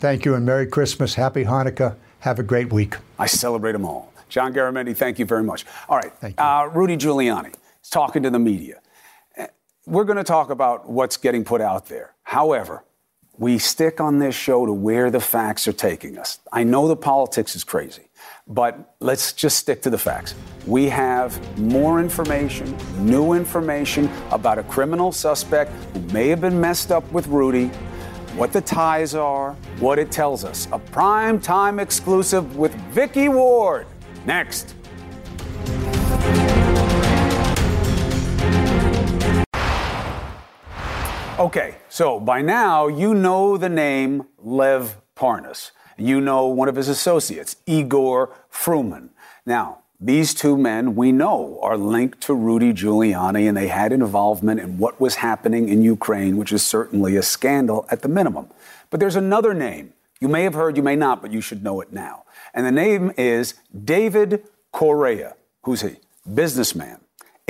Thank 0.00 0.24
you 0.24 0.34
and 0.34 0.46
Merry 0.46 0.66
Christmas. 0.66 1.14
Happy 1.14 1.44
Hanukkah. 1.44 1.94
Have 2.20 2.38
a 2.38 2.42
great 2.42 2.72
week. 2.72 2.96
I 3.18 3.26
celebrate 3.26 3.72
them 3.72 3.84
all. 3.84 4.12
John 4.30 4.54
Garamendi, 4.54 4.96
thank 4.96 5.18
you 5.18 5.26
very 5.26 5.42
much. 5.42 5.66
All 5.90 5.96
right, 5.98 6.10
Thank 6.20 6.38
you. 6.38 6.44
Uh, 6.44 6.70
Rudy 6.72 6.96
Giuliani 6.96 7.52
is 7.82 7.90
talking 7.90 8.22
to 8.22 8.30
the 8.30 8.38
media. 8.38 8.80
Uh, 9.36 9.48
We're 9.86 10.04
going 10.04 10.16
to 10.16 10.24
talk 10.24 10.48
about 10.48 10.88
what's 10.88 11.18
getting 11.18 11.44
put 11.44 11.60
out 11.60 11.86
there. 11.88 12.14
However, 12.22 12.82
we 13.36 13.58
stick 13.58 14.00
on 14.00 14.18
this 14.18 14.34
show 14.34 14.64
to 14.64 14.72
where 14.72 15.10
the 15.10 15.20
facts 15.20 15.68
are 15.68 15.72
taking 15.72 16.16
us. 16.16 16.38
I 16.50 16.64
know 16.64 16.88
the 16.88 16.96
politics 16.96 17.54
is 17.54 17.62
crazy, 17.62 18.08
but 18.46 18.94
let's 19.00 19.34
just 19.34 19.58
stick 19.58 19.82
to 19.82 19.90
the 19.90 19.98
facts. 19.98 20.34
We 20.66 20.88
have 20.88 21.58
more 21.58 22.00
information, 22.00 22.74
new 23.00 23.34
information 23.34 24.08
about 24.30 24.58
a 24.58 24.62
criminal 24.62 25.12
suspect 25.12 25.72
who 25.92 26.00
may 26.12 26.28
have 26.28 26.40
been 26.40 26.58
messed 26.58 26.90
up 26.90 27.10
with 27.12 27.26
Rudy, 27.26 27.70
what 28.40 28.54
the 28.54 28.60
ties 28.62 29.14
are, 29.14 29.52
what 29.80 29.98
it 29.98 30.10
tells 30.10 30.46
us. 30.46 30.66
A 30.72 30.78
prime 30.78 31.38
time 31.38 31.78
exclusive 31.78 32.56
with 32.56 32.74
Vicky 32.90 33.28
Ward. 33.28 33.86
Next. 34.24 34.74
Okay, 41.38 41.76
so 41.90 42.18
by 42.18 42.40
now 42.40 42.88
you 42.88 43.12
know 43.12 43.58
the 43.58 43.68
name 43.68 44.26
Lev 44.38 44.96
Parnas. 45.14 45.72
You 45.98 46.22
know 46.22 46.46
one 46.46 46.70
of 46.70 46.76
his 46.76 46.88
associates, 46.88 47.56
Igor 47.66 48.34
Fruman. 48.50 49.10
Now, 49.44 49.80
these 50.00 50.32
two 50.32 50.56
men 50.56 50.94
we 50.96 51.12
know 51.12 51.58
are 51.62 51.76
linked 51.76 52.22
to 52.22 52.34
Rudy 52.34 52.72
Giuliani 52.72 53.46
and 53.46 53.56
they 53.56 53.68
had 53.68 53.92
involvement 53.92 54.58
in 54.58 54.78
what 54.78 54.98
was 54.98 55.16
happening 55.16 55.68
in 55.68 55.82
Ukraine, 55.82 56.38
which 56.38 56.52
is 56.52 56.64
certainly 56.64 57.16
a 57.16 57.22
scandal 57.22 57.86
at 57.90 58.00
the 58.00 58.08
minimum. 58.08 58.48
But 58.88 58.98
there's 58.98 59.16
another 59.16 59.52
name. 59.52 59.92
You 60.18 60.28
may 60.28 60.42
have 60.44 60.54
heard, 60.54 60.76
you 60.76 60.82
may 60.82 60.96
not, 60.96 61.20
but 61.20 61.32
you 61.32 61.42
should 61.42 61.62
know 61.62 61.80
it 61.82 61.92
now. 61.92 62.24
And 62.54 62.64
the 62.64 62.72
name 62.72 63.12
is 63.18 63.54
David 63.84 64.44
Correia. 64.72 65.34
Who's 65.62 65.82
he? 65.82 65.96
Businessman 66.32 67.00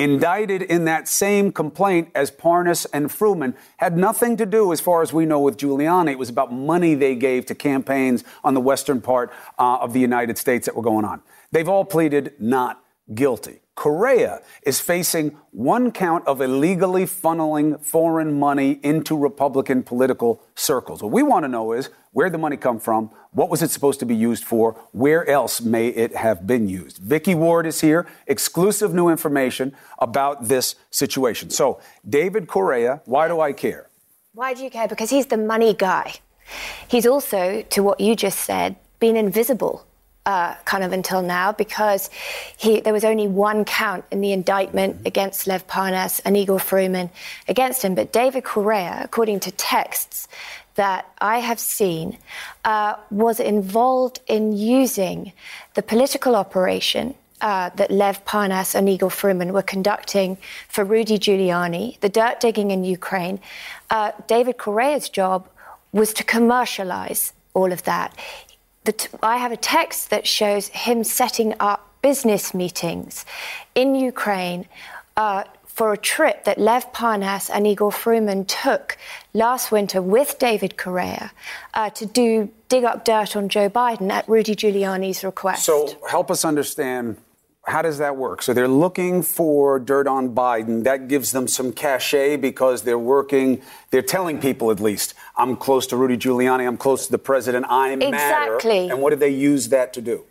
indicted 0.01 0.63
in 0.63 0.87
that 0.87 1.07
same 1.07 1.53
complaint 1.53 2.11
as 2.15 2.31
Parnas 2.31 2.87
and 2.93 3.11
Fruman, 3.11 3.55
had 3.77 3.99
nothing 3.99 4.37
to 4.39 4.47
do, 4.47 4.73
as 4.73 4.81
far 4.81 5.03
as 5.03 5.13
we 5.13 5.27
know, 5.27 5.39
with 5.39 5.59
Giuliani. 5.59 6.13
It 6.13 6.19
was 6.19 6.31
about 6.31 6.51
money 6.51 6.95
they 6.95 7.15
gave 7.15 7.45
to 7.47 7.55
campaigns 7.55 8.25
on 8.43 8.55
the 8.55 8.61
western 8.61 9.03
part 9.03 9.31
uh, 9.59 9.77
of 9.77 9.93
the 9.93 10.01
United 10.01 10.39
States 10.39 10.65
that 10.65 10.75
were 10.75 10.83
going 10.83 11.05
on. 11.05 11.21
They've 11.53 11.69
all 11.69 11.85
pleaded 11.85 12.35
not 12.39 12.85
guilty. 13.15 13.61
Correia 13.75 14.43
is 14.63 14.79
facing 14.79 15.37
one 15.53 15.91
count 15.91 16.27
of 16.27 16.43
illegally 16.43 17.05
funneling 17.05 17.83
foreign 17.83 18.39
money 18.39 18.79
into 18.83 19.17
Republican 19.17 19.83
political 19.83 20.43
circles. 20.55 21.03
What 21.03 21.13
we 21.13 21.23
want 21.23 21.45
to 21.45 21.49
know 21.49 21.73
is 21.73 21.89
where'd 22.13 22.33
the 22.33 22.39
money 22.39 22.59
come 22.59 22.79
from? 22.79 23.11
What 23.33 23.49
was 23.49 23.63
it 23.63 23.71
supposed 23.71 23.99
to 24.01 24.07
be 24.07 24.15
used 24.15 24.45
for? 24.45 24.75
Where 24.93 25.29
else 25.29 25.63
may 25.63 25.89
it 25.89 26.15
have 26.15 26.47
been 26.47 26.69
used? 26.69 26.99
Vicky 26.99 27.35
Ward 27.35 27.67
is 27.67 27.81
here, 27.81 28.07
exclusive 28.27 28.93
new 28.93 29.09
information 29.09 29.75
about 29.99 30.49
this 30.49 30.75
situation. 30.91 31.49
So, 31.49 31.81
David 32.07 32.49
Correia, 32.49 33.01
why 33.07 33.29
do 33.29 33.41
I 33.41 33.55
care? 33.55 33.89
Why 34.35 34.53
do 34.53 34.63
you 34.63 34.71
care? 34.71 34.89
Because 34.89 35.09
he's 35.09 35.27
the 35.27 35.39
money 35.39 35.73
guy. 35.73 36.15
He's 36.87 37.07
also, 37.07 37.63
to 37.63 37.83
what 37.83 37.99
you 37.99 38.15
just 38.15 38.41
said, 38.41 38.77
been 38.99 39.17
invisible. 39.17 39.87
Uh, 40.31 40.55
kind 40.73 40.85
of 40.85 40.93
until 40.93 41.23
now, 41.23 41.51
because 41.65 42.03
he, 42.57 42.71
there 42.85 42.97
was 42.99 43.07
only 43.13 43.27
one 43.27 43.65
count 43.65 44.05
in 44.13 44.19
the 44.21 44.33
indictment 44.41 44.93
against 45.05 45.39
Lev 45.51 45.63
Parnas 45.67 46.15
and 46.25 46.37
Igor 46.37 46.61
Fruman 46.69 47.11
against 47.49 47.83
him. 47.85 47.93
But 47.97 48.07
David 48.13 48.45
Correia, 48.45 48.97
according 49.03 49.41
to 49.41 49.51
texts 49.51 50.29
that 50.77 51.01
I 51.35 51.37
have 51.49 51.59
seen, 51.59 52.07
uh, 52.65 52.95
was 53.11 53.41
involved 53.41 54.21
in 54.29 54.43
using 54.85 55.33
the 55.75 55.83
political 55.83 56.37
operation 56.37 57.07
uh, 57.41 57.71
that 57.79 57.91
Lev 57.91 58.25
Parnas 58.25 58.71
and 58.77 58.89
Igor 58.89 59.11
Fruman 59.11 59.51
were 59.51 59.69
conducting 59.75 60.39
for 60.69 60.85
Rudy 60.85 61.19
Giuliani, 61.19 61.99
the 62.05 62.13
dirt 62.21 62.39
digging 62.39 62.71
in 62.71 62.85
Ukraine. 62.85 63.41
Uh, 63.91 64.13
David 64.29 64.57
Correia's 64.59 65.09
job 65.09 65.49
was 65.91 66.13
to 66.19 66.23
commercialize 66.23 67.33
all 67.53 67.73
of 67.73 67.83
that. 67.83 68.15
T- 68.85 69.09
I 69.23 69.37
have 69.37 69.53
a 69.53 69.57
text 69.57 70.11
that 70.11 70.27
shows 70.27 70.69
him 70.69 71.05
setting 71.05 71.55
up 71.61 71.87
business 72.03 72.55
meetings 72.55 73.25
in 73.75 73.95
Ukraine. 73.95 74.67
Uh, 75.17 75.45
for 75.81 75.95
a 75.95 75.97
trip 75.97 76.45
that 76.45 76.59
Lev 76.59 76.93
Parnas 76.93 77.49
and 77.51 77.67
Igor 77.67 77.91
Fruman 77.91 78.47
took 78.47 78.99
last 79.33 79.73
winter 79.73 80.03
with 80.03 80.39
David 80.39 80.77
Correia 80.77 81.33
uh, 81.73 81.89
to 81.91 82.05
do 82.05 82.51
dig 82.69 82.85
up 82.85 83.07
dirt 83.07 83.35
on 83.35 83.49
Joe 83.49 83.71
Biden 83.71 84.11
at 84.11 84.29
Rudy 84.29 84.55
Giuliani's 84.55 85.25
request. 85.25 85.65
So 85.65 85.89
help 86.11 86.31
us 86.31 86.45
understand 86.45 87.17
how 87.67 87.83
does 87.83 87.99
that 87.99 88.17
work? 88.17 88.43
So 88.43 88.53
they're 88.55 88.69
looking 88.69 89.23
for 89.23 89.79
dirt 89.79 90.07
on 90.07 90.35
Biden. 90.35 90.85
That 90.85 91.09
gives 91.09 91.33
them 91.33 91.47
some 91.47 91.73
cachet 91.73 92.37
because 92.37 92.83
they're 92.83 92.99
working, 92.99 93.63
they're 93.91 94.03
telling 94.03 94.41
people 94.41 94.71
at 94.71 94.81
least, 94.81 95.15
I'm 95.37 95.57
close 95.57 95.87
to 95.89 95.97
Rudy 95.97 96.17
Giuliani, 96.17 96.67
I'm 96.67 96.77
close 96.77 97.07
to 97.07 97.13
the 97.13 97.19
president, 97.19 97.67
I'm 97.69 98.03
exactly. 98.03 98.81
matter. 98.81 98.93
And 98.95 99.03
what 99.03 99.11
do 99.11 99.17
they 99.17 99.31
use 99.31 99.69
that 99.69 99.93
to 99.95 100.01
do? 100.01 100.25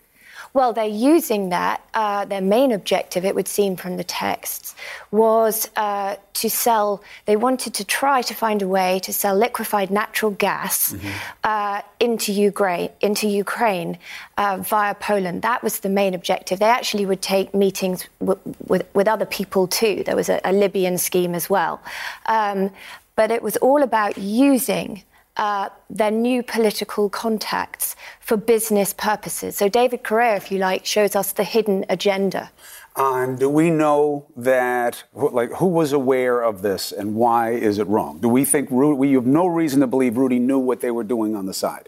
Well, 0.54 0.74
they're 0.74 0.86
using 0.86 1.50
that. 1.50 1.82
Uh, 1.94 2.26
their 2.26 2.42
main 2.42 2.72
objective, 2.72 3.24
it 3.26 3.36
would 3.36 3.48
seem 3.48 3.76
from 3.76 3.98
the 3.98 4.04
texts, 4.04 4.76
was 5.12 5.70
uh, 5.76 6.16
to 6.34 6.50
sell. 6.50 7.04
They 7.26 7.36
wanted 7.36 7.74
to 7.76 7.86
try 7.86 8.22
to 8.24 8.34
find 8.34 8.62
a 8.62 8.68
way 8.68 9.00
to 9.00 9.14
sell 9.14 9.36
liquefied 9.36 9.92
natural 9.92 10.32
gas 10.32 10.94
mm-hmm. 10.94 11.08
uh, 11.44 11.82
into 12.00 12.32
Ukraine, 12.32 12.90
into 13.02 13.28
Ukraine 13.28 13.98
uh, 14.38 14.58
via 14.62 14.96
Poland. 14.96 15.42
That 15.44 15.62
was 15.62 15.80
the 15.80 15.90
main 15.90 16.14
objective. 16.14 16.60
They 16.60 16.66
actually 16.66 17.06
would 17.06 17.22
take 17.22 17.54
meetings 17.54 18.08
w- 18.20 18.40
with, 18.68 18.88
with 18.94 19.08
other 19.08 19.26
people 19.26 19.68
too. 19.68 20.04
There 20.06 20.16
was 20.16 20.30
a, 20.30 20.42
a 20.44 20.52
Libyan 20.52 20.98
scheme 20.98 21.36
as 21.36 21.50
well, 21.50 21.82
um, 22.26 22.72
but 23.16 23.30
it 23.32 23.44
was 23.44 23.58
all 23.58 23.84
about 23.84 24.18
using 24.18 25.04
uh, 25.40 25.70
their 25.90 26.12
new 26.12 26.44
political 26.44 27.10
contacts 27.10 27.96
for 28.20 28.36
business 28.36 28.94
purposes. 28.94 29.56
So 29.56 29.70
David 29.70 30.04
Correia, 30.04 30.36
if 30.36 30.52
you 30.52 30.60
like, 30.60 30.86
shows 30.86 31.16
us 31.16 31.32
the 31.32 31.46
hidden 31.46 31.86
agenda. 31.88 32.52
And 32.98 33.40
do 33.40 33.50
we 33.50 33.70
know 33.70 34.26
that, 34.36 35.02
like, 35.14 35.52
who 35.54 35.68
was 35.68 35.94
aware 35.94 36.42
of 36.42 36.62
this 36.62 36.92
and 36.92 37.16
why 37.16 37.52
is 37.52 37.78
it 37.78 37.88
wrong? 37.88 38.20
Do 38.20 38.28
we 38.28 38.44
think 38.44 38.70
Rudy, 38.70 38.98
we 38.98 39.14
have 39.14 39.26
no 39.26 39.48
reason 39.48 39.80
to 39.80 39.88
believe 39.88 40.18
Rudy 40.18 40.40
knew 40.40 40.60
what 40.60 40.82
they 40.82 40.92
were 40.92 41.06
doing 41.06 41.38
on 41.38 41.46
the 41.46 41.54
side? 41.54 41.88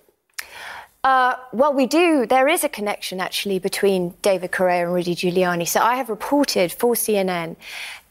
Uh, 1.03 1.35
well, 1.51 1.73
we 1.73 1.87
do. 1.87 2.25
There 2.25 2.47
is 2.47 2.63
a 2.63 2.69
connection 2.69 3.19
actually 3.19 3.59
between 3.59 4.13
David 4.21 4.51
Correia 4.51 4.85
and 4.85 4.93
Rudy 4.93 5.13
Giuliani. 5.13 5.67
So 5.67 5.81
I 5.81 5.95
have 5.95 6.07
reported 6.09 6.71
for 6.71 6.93
CNN 6.93 7.57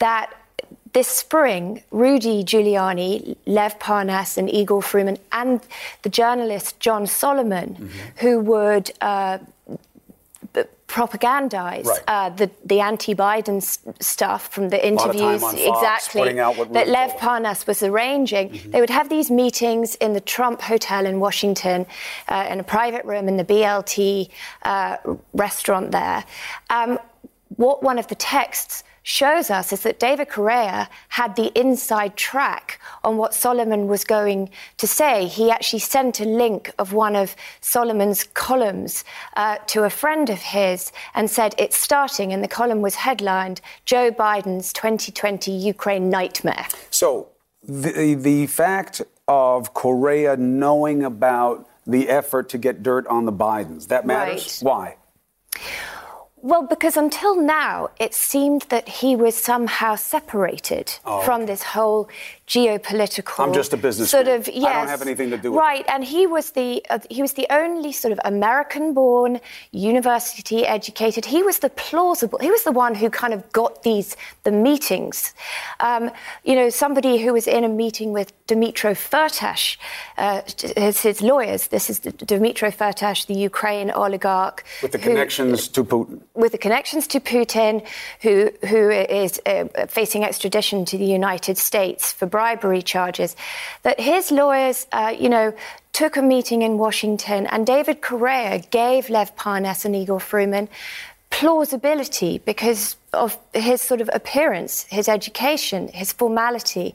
that 0.01 0.35
this 0.93 1.09
spring, 1.09 1.83
Rudy 1.91 2.43
Giuliani, 2.45 3.37
Lev 3.47 3.79
Parnas, 3.79 4.37
and 4.37 4.53
Igor 4.53 4.83
Fruman, 4.83 5.19
and 5.33 5.61
the 6.03 6.09
journalist 6.09 6.81
John 6.81 7.07
Solomon, 7.07 7.75
mm-hmm. 7.75 7.89
who 8.17 8.41
would 8.41 8.91
uh, 9.01 9.39
propagandize 10.91 11.85
right. 11.85 12.01
uh, 12.09 12.31
the, 12.31 12.51
the 12.65 12.81
anti-Biden 12.81 13.59
s- 13.59 13.79
stuff 14.01 14.49
from 14.53 14.71
the 14.71 14.87
interviews 14.87 15.41
exactly 15.55 16.33
that 16.33 16.89
Lev 16.89 17.13
Parnas 17.13 17.65
was 17.69 17.85
arranging. 17.85 18.51
Mm-hmm. 18.51 18.71
They 18.73 18.81
would 18.81 18.91
have 18.91 19.09
these 19.09 19.31
meetings 19.31 19.95
in 19.97 20.15
the 20.15 20.21
Trump 20.21 20.61
Hotel 20.61 21.07
in 21.07 21.21
Washington, 21.21 21.87
uh, 22.29 22.49
in 22.51 22.59
a 22.59 22.65
private 22.65 23.05
room 23.05 23.29
in 23.29 23.37
the 23.37 23.45
BLT 23.45 24.31
uh, 24.65 24.97
restaurant 25.33 25.93
there. 25.93 26.25
Um, 26.71 26.99
what 27.57 27.85
one 27.85 27.99
of 27.99 28.09
the 28.09 28.17
texts 28.17 28.83
shows 29.11 29.51
us 29.51 29.73
is 29.73 29.81
that 29.83 29.99
David 29.99 30.29
Correia 30.29 30.89
had 31.09 31.35
the 31.35 31.51
inside 31.59 32.17
track 32.17 32.81
on 33.03 33.17
what 33.17 33.35
Solomon 33.35 33.89
was 33.89 34.05
going 34.05 34.51
to 34.79 34.87
say. 34.87 35.27
He 35.27 35.51
actually 35.51 35.81
sent 35.81 36.21
a 36.21 36.25
link 36.25 36.71
of 36.79 36.93
one 36.93 37.17
of 37.17 37.35
Solomon's 37.61 38.23
columns 38.35 39.05
uh, 39.37 39.57
to 39.67 39.83
a 39.83 39.91
friend 39.91 40.31
of 40.31 40.39
his 40.39 40.93
and 41.15 41.29
said, 41.29 41.55
It's 41.59 41.77
starting. 41.77 42.33
And 42.33 42.43
the 42.43 42.49
column 42.49 42.83
was 42.83 42.95
headlined 42.95 43.61
Joe 43.85 44.13
Biden's 44.13 44.73
2020 44.73 45.51
Ukraine 45.51 46.09
Nightmare. 46.09 46.67
So 46.91 47.29
the, 47.63 48.15
the 48.15 48.47
fact 48.47 49.03
of 49.27 49.75
Correia 49.75 50.37
knowing 50.37 51.03
about 51.03 51.69
the 51.85 52.09
effort 52.09 52.49
to 52.51 52.59
get 52.59 52.83
dirt 52.85 53.07
on 53.09 53.25
the 53.25 53.33
Bidens, 53.33 53.89
that 53.89 54.07
matters? 54.07 54.63
Right. 54.65 54.97
Why? 54.97 54.97
Well, 56.43 56.63
because 56.63 56.97
until 56.97 57.37
now, 57.37 57.91
it 57.99 58.15
seemed 58.15 58.63
that 58.71 58.89
he 58.89 59.15
was 59.15 59.37
somehow 59.37 59.97
separated 59.97 60.99
oh. 61.05 61.21
from 61.21 61.45
this 61.45 61.63
whole 61.63 62.09
geopolitical. 62.51 63.45
I'm 63.45 63.55
just 63.55 63.73
a 63.73 63.77
business 63.77 64.11
sort 64.11 64.27
of. 64.27 64.49
Yes, 64.49 64.67
I 64.67 64.73
don't 64.73 64.89
have 64.89 65.03
anything 65.03 65.31
to 65.31 65.39
do 65.39 65.53
with 65.53 65.61
right. 65.61 65.85
And 65.89 66.03
he 66.03 66.27
was 66.27 66.51
the 66.51 66.85
uh, 66.91 66.99
he 67.09 67.23
was 67.23 67.35
the 67.35 67.47
only 67.49 67.93
sort 67.93 68.11
of 68.11 68.19
American-born, 68.25 69.41
university-educated. 69.71 71.25
He 71.27 71.45
was 71.45 71.61
the 71.61 71.71
plausible. 71.71 72.41
He 72.41 72.51
was 72.51 72.65
the 72.65 72.73
one 72.73 72.97
who 72.97 73.09
kind 73.09 73.33
of 73.33 73.51
got 73.53 73.85
these 73.85 74.17
the 74.43 74.51
meetings. 74.51 75.33
Um, 75.79 76.11
you 76.43 76.57
know, 76.57 76.71
somebody 76.71 77.19
who 77.23 77.33
was 77.33 77.47
in 77.47 77.63
a 77.63 77.69
meeting 77.69 78.13
with 78.13 78.33
Dmytro 78.49 78.97
Firtash, 78.97 79.77
uh, 80.19 80.43
his, 80.77 81.03
his, 81.03 81.23
lawyers. 81.23 81.69
This 81.69 81.89
is 81.89 82.01
Dmytro 82.01 82.75
Firtash, 82.75 83.27
the 83.27 83.35
Ukraine 83.35 83.93
oligarch 83.93 84.65
with 84.83 84.91
the 84.91 84.99
who, 84.99 85.11
connections 85.11 85.69
to 85.69 85.85
Putin. 85.85 86.21
With 86.35 86.51
the 86.51 86.59
connections 86.59 87.07
to 87.09 87.21
Putin, 87.21 87.87
who 88.23 88.51
who 88.67 88.91
is 88.91 89.41
uh, 89.47 89.87
facing 89.87 90.25
extradition 90.25 90.85
to 90.87 90.99
the 90.99 91.07
United 91.21 91.57
States 91.57 92.13
for 92.13 92.27
bribery 92.41 92.83
charges, 92.95 93.37
that 93.83 94.01
his 94.01 94.31
lawyers, 94.31 94.87
uh, 94.93 95.15
you 95.25 95.29
know, 95.29 95.53
took 95.93 96.17
a 96.17 96.23
meeting 96.23 96.63
in 96.63 96.73
Washington 96.79 97.47
and 97.53 97.67
David 97.67 98.01
Correia 98.01 98.55
gave 98.81 99.11
Lev 99.11 99.37
Parnas 99.37 99.85
and 99.85 99.95
Igor 99.95 100.21
Fruman 100.21 100.67
plausibility 101.29 102.39
because 102.39 102.97
of 103.13 103.39
his 103.53 103.83
sort 103.83 104.01
of 104.01 104.09
appearance, 104.21 104.73
his 104.99 105.07
education, 105.19 105.89
his 105.89 106.11
formality. 106.21 106.95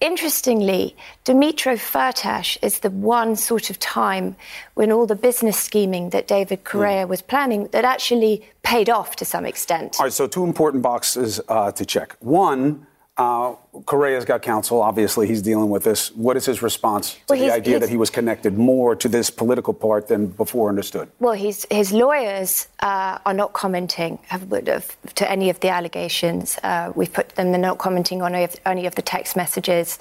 Interestingly, 0.00 0.94
Dmytro 1.24 1.74
Firtash 1.92 2.56
is 2.62 2.78
the 2.86 2.90
one 2.90 3.34
sort 3.34 3.68
of 3.70 3.76
time 3.80 4.36
when 4.74 4.92
all 4.92 5.06
the 5.06 5.20
business 5.28 5.58
scheming 5.58 6.10
that 6.10 6.28
David 6.28 6.62
Correia 6.62 7.04
mm. 7.04 7.08
was 7.08 7.20
planning 7.20 7.60
that 7.74 7.84
actually 7.84 8.34
paid 8.62 8.88
off 8.88 9.16
to 9.16 9.24
some 9.24 9.44
extent. 9.44 9.96
All 9.98 10.04
right, 10.06 10.12
so 10.12 10.28
two 10.28 10.44
important 10.44 10.84
boxes 10.84 11.40
uh, 11.48 11.72
to 11.72 11.84
check. 11.84 12.16
One, 12.20 12.86
uh, 13.18 13.54
Correia's 13.84 14.24
got 14.24 14.42
counsel. 14.42 14.82
Obviously, 14.82 15.26
he's 15.26 15.42
dealing 15.42 15.70
with 15.70 15.84
this. 15.84 16.10
What 16.12 16.36
is 16.36 16.46
his 16.46 16.62
response 16.62 17.14
to 17.14 17.20
well, 17.30 17.38
the 17.38 17.52
idea 17.52 17.78
that 17.78 17.88
he 17.88 17.96
was 17.96 18.10
connected 18.10 18.56
more 18.58 18.96
to 18.96 19.08
this 19.08 19.30
political 19.30 19.74
part 19.74 20.08
than 20.08 20.26
before 20.26 20.68
understood? 20.68 21.10
Well, 21.20 21.34
his 21.34 21.92
lawyers 21.92 22.68
uh, 22.80 23.18
are 23.24 23.34
not 23.34 23.52
commenting 23.52 24.18
have, 24.28 24.50
have, 24.66 25.14
to 25.14 25.30
any 25.30 25.50
of 25.50 25.60
the 25.60 25.68
allegations. 25.68 26.58
Uh, 26.62 26.92
we've 26.94 27.12
put 27.12 27.30
them, 27.30 27.52
they're 27.52 27.60
not 27.60 27.78
commenting 27.78 28.22
on 28.22 28.34
any 28.34 28.44
of, 28.44 28.56
any 28.66 28.86
of 28.86 28.94
the 28.94 29.02
text 29.02 29.36
messages. 29.36 29.98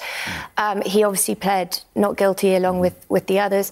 Um, 0.57 0.81
he 0.81 1.03
obviously 1.03 1.35
pled 1.35 1.81
not 1.95 2.17
guilty 2.17 2.55
along 2.55 2.79
with, 2.79 3.05
with 3.09 3.27
the 3.27 3.39
others. 3.39 3.71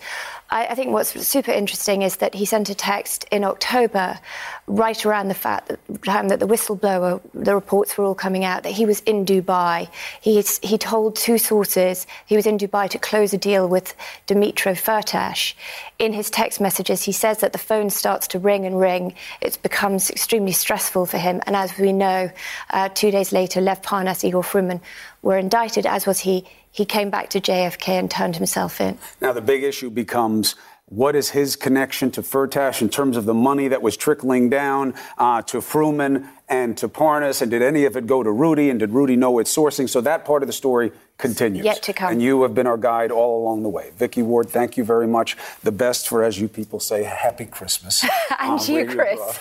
I, 0.49 0.67
I, 0.67 0.75
think 0.75 0.91
what's 0.91 1.27
super 1.27 1.51
interesting 1.51 2.03
is 2.03 2.17
that 2.17 2.36
he 2.36 2.45
sent 2.45 2.69
a 2.69 2.75
text 2.75 3.25
in 3.31 3.43
October, 3.43 4.19
right 4.67 5.05
around 5.05 5.27
the 5.27 5.34
fact 5.34 5.69
that, 5.69 6.03
time 6.03 6.27
that 6.27 6.39
the 6.39 6.47
whistleblower, 6.47 7.19
the 7.34 7.55
reports 7.55 7.97
were 7.97 8.05
all 8.05 8.15
coming 8.15 8.43
out, 8.43 8.63
that 8.63 8.73
he 8.73 8.86
was 8.86 8.99
in 9.01 9.25
Dubai. 9.25 9.84
He, 10.21 10.41
he 10.61 10.77
told 10.77 11.15
two 11.15 11.37
sources 11.37 12.07
he 12.25 12.35
was 12.35 12.45
in 12.45 12.57
Dubai 12.57 12.89
to 12.89 12.99
close 12.99 13.33
a 13.33 13.37
deal 13.37 13.67
with 13.67 13.95
Dmytro 14.27 14.73
Firtash. 14.75 15.53
In 15.99 16.13
his 16.13 16.29
text 16.29 16.59
messages, 16.59 17.03
he 17.03 17.11
says 17.11 17.39
that 17.39 17.53
the 17.53 17.59
phone 17.59 17.89
starts 17.89 18.27
to 18.29 18.39
ring 18.39 18.65
and 18.65 18.79
ring. 18.79 19.13
It 19.41 19.57
becomes 19.61 20.09
extremely 20.09 20.51
stressful 20.51 21.05
for 21.05 21.17
him. 21.17 21.41
And 21.45 21.55
as 21.55 21.77
we 21.77 21.93
know, 21.93 22.31
uh, 22.71 22.89
two 22.89 23.11
days 23.11 23.31
later, 23.31 23.61
Lev 23.61 23.81
Parnas, 23.81 24.23
Igor 24.23 24.43
Fruman 24.43 24.81
were 25.21 25.37
indicted, 25.37 25.85
as 25.85 26.05
was 26.05 26.19
he 26.19 26.45
he 26.75 26.83
came 26.83 27.09
back 27.09 27.29
to 27.29 27.39
JFK 27.39 27.87
and 27.87 28.11
turned 28.11 28.35
himself 28.35 28.81
in. 28.81 28.97
Now, 29.21 29.31
the 29.31 29.41
big 29.41 29.63
issue 29.63 29.89
becomes 29.89 30.55
what 30.87 31.15
is 31.15 31.31
his 31.31 31.55
connection 31.55 32.11
to 32.11 32.21
Firtash 32.21 32.81
in 32.81 32.89
terms 32.89 33.17
of 33.17 33.25
the 33.25 33.33
money 33.33 33.67
that 33.69 33.81
was 33.81 33.97
trickling 33.97 34.49
down 34.49 34.93
uh, 35.17 35.41
to 35.43 35.57
Fruman 35.57 36.27
and 36.47 36.77
to 36.77 36.87
Parnas? 36.87 37.41
And 37.41 37.49
did 37.49 37.63
any 37.63 37.85
of 37.85 37.97
it 37.97 38.05
go 38.05 38.21
to 38.21 38.31
Rudy? 38.31 38.69
And 38.69 38.79
did 38.79 38.91
Rudy 38.91 39.15
know 39.15 39.39
its 39.39 39.55
sourcing? 39.55 39.89
So 39.89 39.99
that 40.01 40.25
part 40.25 40.43
of 40.43 40.47
the 40.47 40.53
story 40.53 40.91
continues. 41.17 41.65
Yet 41.65 41.81
to 41.83 41.93
come. 41.93 42.11
And 42.11 42.21
you 42.21 42.43
have 42.43 42.53
been 42.53 42.67
our 42.67 42.77
guide 42.77 43.09
all 43.09 43.41
along 43.41 43.63
the 43.63 43.69
way. 43.69 43.93
Vicky 43.97 44.21
Ward, 44.21 44.49
thank 44.49 44.77
you 44.77 44.83
very 44.83 45.07
much. 45.07 45.35
The 45.63 45.71
best 45.71 46.07
for, 46.07 46.23
as 46.23 46.39
you 46.39 46.47
people 46.47 46.79
say, 46.79 47.01
happy 47.03 47.45
Christmas. 47.45 48.03
and 48.39 48.59
um, 48.59 48.67
you, 48.67 48.85
Chris. 48.85 49.39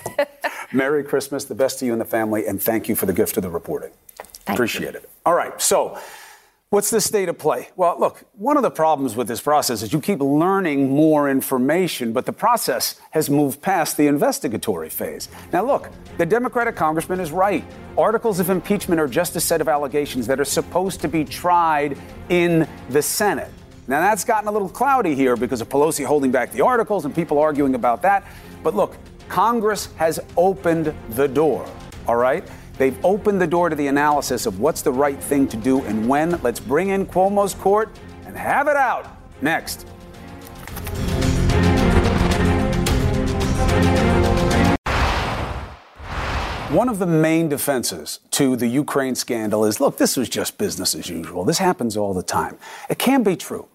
Merry 0.72 1.04
Christmas, 1.04 1.44
the 1.44 1.54
best 1.54 1.78
to 1.80 1.86
you 1.86 1.92
and 1.92 2.00
the 2.00 2.06
family, 2.06 2.46
and 2.46 2.60
thank 2.60 2.88
you 2.88 2.96
for 2.96 3.04
the 3.04 3.12
gift 3.12 3.36
of 3.36 3.42
the 3.42 3.50
reporting. 3.50 3.90
Thank 4.16 4.56
Appreciate 4.56 4.92
you. 4.92 5.00
it. 5.00 5.10
All 5.26 5.34
right, 5.34 5.60
so. 5.60 5.98
What's 6.74 6.90
the 6.90 7.00
state 7.00 7.28
of 7.28 7.38
play? 7.38 7.68
Well, 7.76 8.00
look, 8.00 8.24
one 8.32 8.56
of 8.56 8.64
the 8.64 8.70
problems 8.72 9.14
with 9.14 9.28
this 9.28 9.40
process 9.40 9.80
is 9.82 9.92
you 9.92 10.00
keep 10.00 10.18
learning 10.18 10.90
more 10.90 11.30
information, 11.30 12.12
but 12.12 12.26
the 12.26 12.32
process 12.32 13.00
has 13.12 13.30
moved 13.30 13.62
past 13.62 13.96
the 13.96 14.08
investigatory 14.08 14.90
phase. 14.90 15.28
Now, 15.52 15.64
look, 15.64 15.88
the 16.18 16.26
Democratic 16.26 16.74
congressman 16.74 17.20
is 17.20 17.30
right. 17.30 17.64
Articles 17.96 18.40
of 18.40 18.50
impeachment 18.50 19.00
are 19.00 19.06
just 19.06 19.36
a 19.36 19.40
set 19.40 19.60
of 19.60 19.68
allegations 19.68 20.26
that 20.26 20.40
are 20.40 20.44
supposed 20.44 21.00
to 21.02 21.06
be 21.06 21.24
tried 21.24 21.96
in 22.28 22.68
the 22.88 23.02
Senate. 23.02 23.52
Now, 23.86 24.00
that's 24.00 24.24
gotten 24.24 24.48
a 24.48 24.50
little 24.50 24.68
cloudy 24.68 25.14
here 25.14 25.36
because 25.36 25.60
of 25.60 25.68
Pelosi 25.68 26.04
holding 26.04 26.32
back 26.32 26.50
the 26.50 26.62
articles 26.62 27.04
and 27.04 27.14
people 27.14 27.38
arguing 27.38 27.76
about 27.76 28.02
that. 28.02 28.26
But 28.64 28.74
look, 28.74 28.96
Congress 29.28 29.90
has 29.94 30.18
opened 30.36 30.92
the 31.10 31.28
door, 31.28 31.70
all 32.08 32.16
right? 32.16 32.42
They've 32.76 32.98
opened 33.04 33.40
the 33.40 33.46
door 33.46 33.68
to 33.68 33.76
the 33.76 33.86
analysis 33.86 34.46
of 34.46 34.58
what's 34.58 34.82
the 34.82 34.92
right 34.92 35.22
thing 35.22 35.46
to 35.48 35.56
do 35.56 35.82
and 35.82 36.08
when. 36.08 36.40
Let's 36.42 36.60
bring 36.60 36.88
in 36.88 37.06
Cuomo's 37.06 37.54
court 37.54 37.90
and 38.26 38.36
have 38.36 38.66
it 38.68 38.76
out. 38.76 39.06
Next. 39.40 39.86
One 46.70 46.88
of 46.88 46.98
the 46.98 47.06
main 47.06 47.48
defenses 47.48 48.18
to 48.32 48.56
the 48.56 48.66
Ukraine 48.66 49.14
scandal 49.14 49.64
is 49.64 49.80
look, 49.80 49.96
this 49.96 50.16
was 50.16 50.28
just 50.28 50.58
business 50.58 50.96
as 50.96 51.08
usual. 51.08 51.44
This 51.44 51.58
happens 51.58 51.96
all 51.96 52.14
the 52.14 52.22
time. 52.24 52.58
It 52.90 52.98
can 52.98 53.22
be 53.22 53.36
true. 53.36 53.68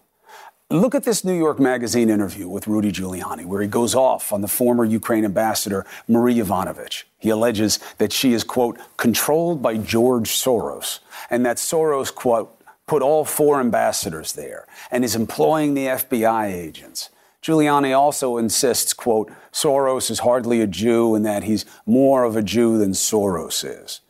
Look 0.71 0.93
at 0.93 1.03
this 1.03 1.25
New 1.25 1.36
York 1.36 1.60
Magazine 1.60 2.12
interview 2.12 2.47
with 2.47 2.67
Rudy 2.67 2.91
Giuliani, 2.91 3.43
where 3.43 3.60
he 3.60 3.67
goes 3.67 3.95
off 3.95 4.32
on 4.32 4.41
the 4.41 4.47
former 4.47 4.86
Ukraine 4.86 5.25
ambassador, 5.25 5.84
Marie 6.08 6.36
Yovanovitch. 6.36 7.05
He 7.17 7.32
alleges 7.32 7.79
that 7.97 8.13
she 8.13 8.34
is, 8.34 8.43
quote, 8.43 8.77
controlled 8.95 9.63
by 9.63 9.77
George 9.77 10.29
Soros, 10.29 10.99
and 11.32 11.43
that 11.43 11.58
Soros, 11.58 12.13
quote, 12.13 12.55
put 12.86 13.01
all 13.01 13.25
four 13.25 13.60
ambassadors 13.60 14.34
there 14.34 14.67
and 14.91 15.03
is 15.03 15.15
employing 15.15 15.73
the 15.73 15.88
FBI 15.88 16.53
agents. 16.53 17.10
Giuliani 17.41 17.97
also 17.97 18.38
insists, 18.38 18.93
quote, 18.93 19.32
Soros 19.51 20.12
is 20.12 20.19
hardly 20.19 20.62
a 20.62 20.67
Jew 20.67 21.15
and 21.15 21.25
that 21.25 21.45
he's 21.45 21.65
more 21.88 22.23
of 22.23 22.36
a 22.36 22.43
Jew 22.43 22.77
than 22.77 22.91
Soros 22.91 23.65
is. 23.65 24.01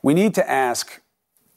We 0.00 0.14
need 0.14 0.34
to 0.34 0.48
ask 0.48 1.00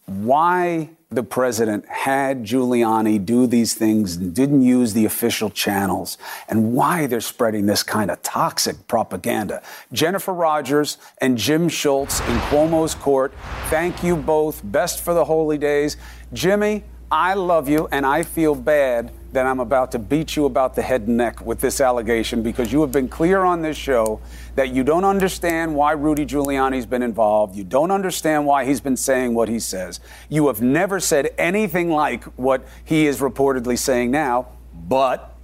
why 0.07 0.96
the 1.09 1.23
president 1.23 1.85
had 1.87 2.43
Giuliani 2.43 3.23
do 3.23 3.47
these 3.47 3.73
things 3.73 4.17
and 4.17 4.33
didn't 4.33 4.61
use 4.61 4.93
the 4.93 5.05
official 5.05 5.49
channels 5.49 6.17
and 6.49 6.73
why 6.73 7.07
they're 7.07 7.21
spreading 7.21 7.65
this 7.65 7.81
kind 7.81 8.11
of 8.11 8.21
toxic 8.23 8.87
propaganda. 8.87 9.61
Jennifer 9.93 10.33
Rogers 10.33 10.97
and 11.19 11.37
Jim 11.37 11.69
Schultz 11.69 12.19
in 12.19 12.37
Cuomo's 12.49 12.93
court, 12.93 13.33
thank 13.69 14.03
you 14.03 14.17
both. 14.17 14.61
Best 14.65 15.01
for 15.01 15.13
the 15.13 15.23
holy 15.23 15.57
days. 15.57 15.95
Jimmy, 16.33 16.83
I 17.09 17.35
love 17.35 17.69
you 17.69 17.87
and 17.91 18.05
I 18.05 18.23
feel 18.23 18.53
bad 18.53 19.11
that 19.33 19.45
I'm 19.45 19.59
about 19.59 19.91
to 19.91 19.99
beat 19.99 20.35
you 20.35 20.45
about 20.45 20.75
the 20.75 20.81
head 20.81 21.01
and 21.07 21.17
neck 21.17 21.45
with 21.45 21.59
this 21.59 21.81
allegation 21.81 22.41
because 22.41 22.71
you 22.71 22.81
have 22.81 22.91
been 22.91 23.09
clear 23.09 23.43
on 23.43 23.61
this 23.61 23.77
show 23.77 24.21
that 24.55 24.73
you 24.73 24.83
don't 24.83 25.03
understand 25.03 25.75
why 25.75 25.91
Rudy 25.91 26.25
Giuliani's 26.25 26.85
been 26.85 27.03
involved. 27.03 27.55
You 27.55 27.63
don't 27.63 27.91
understand 27.91 28.45
why 28.45 28.65
he's 28.65 28.81
been 28.81 28.97
saying 28.97 29.33
what 29.33 29.49
he 29.49 29.59
says. 29.59 29.99
You 30.29 30.47
have 30.47 30.61
never 30.61 30.99
said 30.99 31.33
anything 31.37 31.89
like 31.89 32.23
what 32.37 32.65
he 32.83 33.05
is 33.05 33.19
reportedly 33.19 33.77
saying 33.77 34.11
now, 34.11 34.47
but 34.73 35.35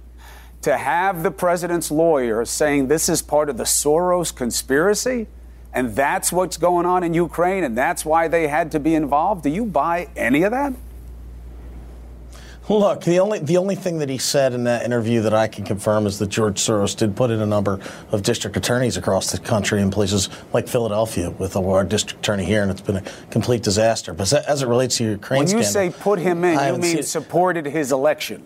to 0.62 0.78
have 0.78 1.22
the 1.22 1.30
president's 1.30 1.90
lawyer 1.90 2.44
saying 2.44 2.88
this 2.88 3.08
is 3.08 3.20
part 3.20 3.50
of 3.50 3.58
the 3.58 3.64
Soros 3.64 4.34
conspiracy 4.34 5.26
and 5.74 5.94
that's 5.94 6.32
what's 6.32 6.56
going 6.56 6.86
on 6.86 7.02
in 7.02 7.12
Ukraine 7.12 7.64
and 7.64 7.76
that's 7.76 8.04
why 8.04 8.28
they 8.28 8.48
had 8.48 8.72
to 8.72 8.80
be 8.80 8.94
involved, 8.94 9.42
do 9.42 9.50
you 9.50 9.66
buy 9.66 10.08
any 10.16 10.42
of 10.44 10.52
that? 10.52 10.72
Look, 12.68 13.02
the 13.02 13.20
only 13.20 13.40
the 13.40 13.58
only 13.58 13.74
thing 13.74 13.98
that 13.98 14.08
he 14.08 14.16
said 14.16 14.54
in 14.54 14.64
that 14.64 14.84
interview 14.84 15.20
that 15.22 15.34
I 15.34 15.48
can 15.48 15.64
confirm 15.64 16.06
is 16.06 16.18
that 16.18 16.28
George 16.28 16.58
Soros 16.58 16.96
did 16.96 17.14
put 17.14 17.30
in 17.30 17.40
a 17.40 17.46
number 17.46 17.78
of 18.10 18.22
district 18.22 18.56
attorneys 18.56 18.96
across 18.96 19.30
the 19.30 19.38
country 19.38 19.82
in 19.82 19.90
places 19.90 20.30
like 20.54 20.66
Philadelphia 20.66 21.28
with 21.30 21.56
our 21.56 21.84
district 21.84 22.20
attorney 22.20 22.44
here, 22.44 22.62
and 22.62 22.70
it's 22.70 22.80
been 22.80 22.96
a 22.96 23.02
complete 23.30 23.62
disaster. 23.62 24.14
But 24.14 24.32
as 24.32 24.62
it 24.62 24.66
relates 24.66 24.96
to 24.96 25.04
Ukraine, 25.04 25.40
when 25.40 25.48
you 25.48 25.62
scandal, 25.62 25.92
say 25.92 26.02
put 26.02 26.18
him 26.18 26.42
in, 26.42 26.74
you 26.74 26.80
mean 26.80 27.02
supported 27.02 27.66
his 27.66 27.92
election. 27.92 28.42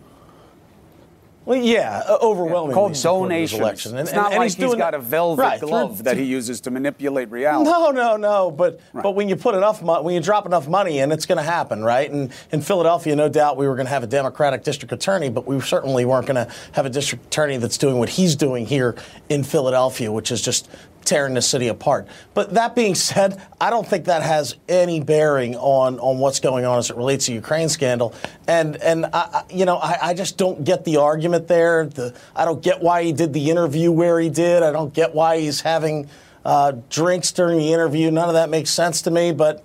Well, 1.49 1.57
yeah, 1.57 2.03
overwhelmingly 2.21 2.75
called 2.75 2.93
donation. 2.93 3.63
Election. 3.63 3.93
And, 3.93 4.01
it's 4.01 4.13
not 4.13 4.27
and, 4.27 4.35
and 4.35 4.41
like 4.41 4.55
he's, 4.55 4.63
he's 4.63 4.75
got 4.75 4.93
a 4.93 4.99
velvet 4.99 5.41
right, 5.41 5.59
glove 5.59 6.05
that 6.05 6.19
he 6.19 6.25
uses 6.25 6.61
to 6.61 6.71
manipulate 6.71 7.31
reality. 7.31 7.71
No, 7.71 7.91
no, 7.91 8.19
no. 8.19 8.51
But 8.51 8.81
right. 8.93 9.03
but 9.03 9.13
when 9.13 9.31
you 9.31 9.37
put 9.37 9.55
enough 9.55 9.83
money, 9.83 10.05
when 10.05 10.15
you 10.15 10.21
drop 10.21 10.45
enough 10.45 10.69
money 10.69 10.99
in, 10.99 11.11
it's 11.11 11.25
going 11.25 11.39
to 11.39 11.43
happen, 11.43 11.83
right? 11.83 12.11
And 12.11 12.35
in 12.53 12.61
Philadelphia, 12.61 13.17
no 13.17 13.31
doubt 13.31 13.57
we 13.57 13.67
were 13.67 13.77
going 13.77 13.87
to 13.87 13.91
have 13.91 14.03
a 14.03 14.07
Democratic 14.07 14.63
district 14.63 14.93
attorney, 14.93 15.31
but 15.31 15.47
we 15.47 15.59
certainly 15.61 16.05
weren't 16.05 16.27
going 16.27 16.47
to 16.47 16.53
have 16.73 16.85
a 16.85 16.91
district 16.91 17.25
attorney 17.25 17.57
that's 17.57 17.79
doing 17.79 17.99
what 17.99 18.11
he's 18.11 18.37
doing 18.37 18.67
here 18.67 18.95
in 19.31 19.43
Philadelphia, 19.43 20.13
which 20.13 20.31
is 20.31 20.43
just 20.43 20.69
tearing 21.09 21.35
the 21.35 21.43
city 21.43 21.69
apart. 21.69 22.07
But 22.35 22.55
that 22.55 22.75
being 22.75 22.95
said, 22.95 23.41
I 23.61 23.71
don't 23.71 23.87
think 23.87 24.05
that 24.05 24.23
has 24.23 24.55
any 24.69 25.01
bearing 25.01 25.57
on, 25.57 25.99
on 25.99 26.19
what's 26.19 26.41
going 26.41 26.65
on 26.65 26.79
as 26.79 26.91
it 26.91 26.97
relates 26.97 27.27
to 27.27 27.33
Ukraine 27.33 27.69
scandal. 27.69 28.15
And 28.47 28.77
and 28.77 29.07
I, 29.07 29.45
you 29.51 29.65
know, 29.65 29.77
I, 29.77 30.09
I 30.09 30.15
just 30.15 30.37
don't 30.37 30.65
get 30.65 30.85
the 30.85 30.99
argument 30.99 31.49
there. 31.49 31.87
The, 31.87 32.15
I 32.37 32.45
don't 32.45 32.63
get 32.63 32.83
why 32.83 33.03
he 33.03 33.13
did 33.13 33.33
the 33.33 33.51
interview 33.51 33.91
where 33.91 34.21
he 34.21 34.29
did. 34.29 34.63
I 34.63 34.71
don't 34.71 34.93
get 34.93 35.15
why 35.15 35.41
he's 35.41 35.63
having 35.63 36.09
uh, 36.45 36.73
drinks 36.91 37.33
during 37.33 37.59
the 37.59 37.73
interview. 37.73 38.11
None 38.11 38.29
of 38.29 38.35
that 38.35 38.51
makes 38.51 38.71
sense 38.71 39.03
to 39.03 39.11
me. 39.11 39.33
But 39.33 39.65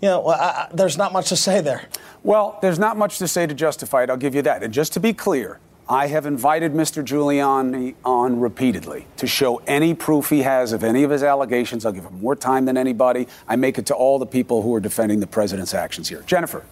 you 0.00 0.08
know, 0.08 0.28
I, 0.28 0.68
there's 0.72 0.96
not 0.96 1.12
much 1.12 1.30
to 1.30 1.36
say 1.36 1.60
there. 1.60 1.88
Well, 2.22 2.58
there's 2.62 2.78
not 2.78 2.96
much 2.96 3.18
to 3.18 3.28
say 3.28 3.46
to 3.46 3.54
justify 3.54 4.04
it. 4.04 4.10
I'll 4.10 4.16
give 4.16 4.34
you 4.34 4.42
that. 4.42 4.62
And 4.62 4.72
just 4.72 4.92
to 4.92 5.00
be 5.00 5.12
clear, 5.12 5.58
I 5.90 6.08
have 6.08 6.26
invited 6.26 6.74
Mr. 6.74 7.02
Giuliani 7.02 7.94
on 8.04 8.40
repeatedly 8.40 9.06
to 9.16 9.26
show 9.26 9.62
any 9.66 9.94
proof 9.94 10.28
he 10.28 10.42
has 10.42 10.72
of 10.72 10.84
any 10.84 11.02
of 11.02 11.10
his 11.10 11.22
allegations. 11.22 11.86
I'll 11.86 11.92
give 11.92 12.04
him 12.04 12.20
more 12.20 12.36
time 12.36 12.66
than 12.66 12.76
anybody. 12.76 13.26
I 13.48 13.56
make 13.56 13.78
it 13.78 13.86
to 13.86 13.94
all 13.94 14.18
the 14.18 14.26
people 14.26 14.60
who 14.60 14.74
are 14.74 14.80
defending 14.80 15.20
the 15.20 15.26
president's 15.26 15.72
actions 15.72 16.06
here. 16.06 16.22
Jennifer, 16.26 16.66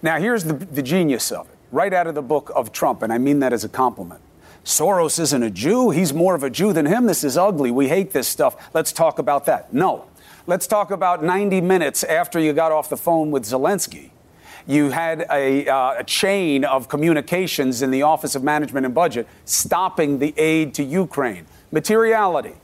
now 0.00 0.18
here's 0.18 0.44
the, 0.44 0.54
the 0.54 0.82
genius 0.82 1.30
of 1.30 1.46
it, 1.46 1.58
right 1.72 1.92
out 1.92 2.06
of 2.06 2.14
the 2.14 2.22
book 2.22 2.50
of 2.54 2.72
Trump, 2.72 3.02
and 3.02 3.12
I 3.12 3.18
mean 3.18 3.40
that 3.40 3.52
as 3.52 3.64
a 3.64 3.68
compliment. 3.68 4.22
Soros 4.64 5.20
isn't 5.20 5.42
a 5.42 5.50
Jew. 5.50 5.90
He's 5.90 6.14
more 6.14 6.34
of 6.34 6.42
a 6.42 6.48
Jew 6.48 6.72
than 6.72 6.86
him. 6.86 7.04
This 7.04 7.22
is 7.22 7.36
ugly. 7.36 7.70
We 7.70 7.88
hate 7.88 8.12
this 8.12 8.26
stuff. 8.26 8.70
Let's 8.72 8.92
talk 8.92 9.18
about 9.18 9.44
that. 9.44 9.74
No. 9.74 10.06
Let's 10.46 10.66
talk 10.66 10.90
about 10.90 11.22
90 11.22 11.60
minutes 11.60 12.02
after 12.02 12.40
you 12.40 12.54
got 12.54 12.72
off 12.72 12.88
the 12.88 12.96
phone 12.96 13.30
with 13.30 13.42
Zelensky 13.42 14.10
you 14.66 14.90
had 14.90 15.26
a, 15.30 15.68
uh, 15.68 16.00
a 16.00 16.04
chain 16.04 16.64
of 16.64 16.88
communications 16.88 17.82
in 17.82 17.90
the 17.90 18.02
Office 18.02 18.34
of 18.34 18.42
Management 18.42 18.86
and 18.86 18.94
Budget 18.94 19.28
stopping 19.44 20.18
the 20.18 20.34
aid 20.38 20.74
to 20.74 20.82
Ukraine. 20.82 21.46
Materiality. 21.70 22.54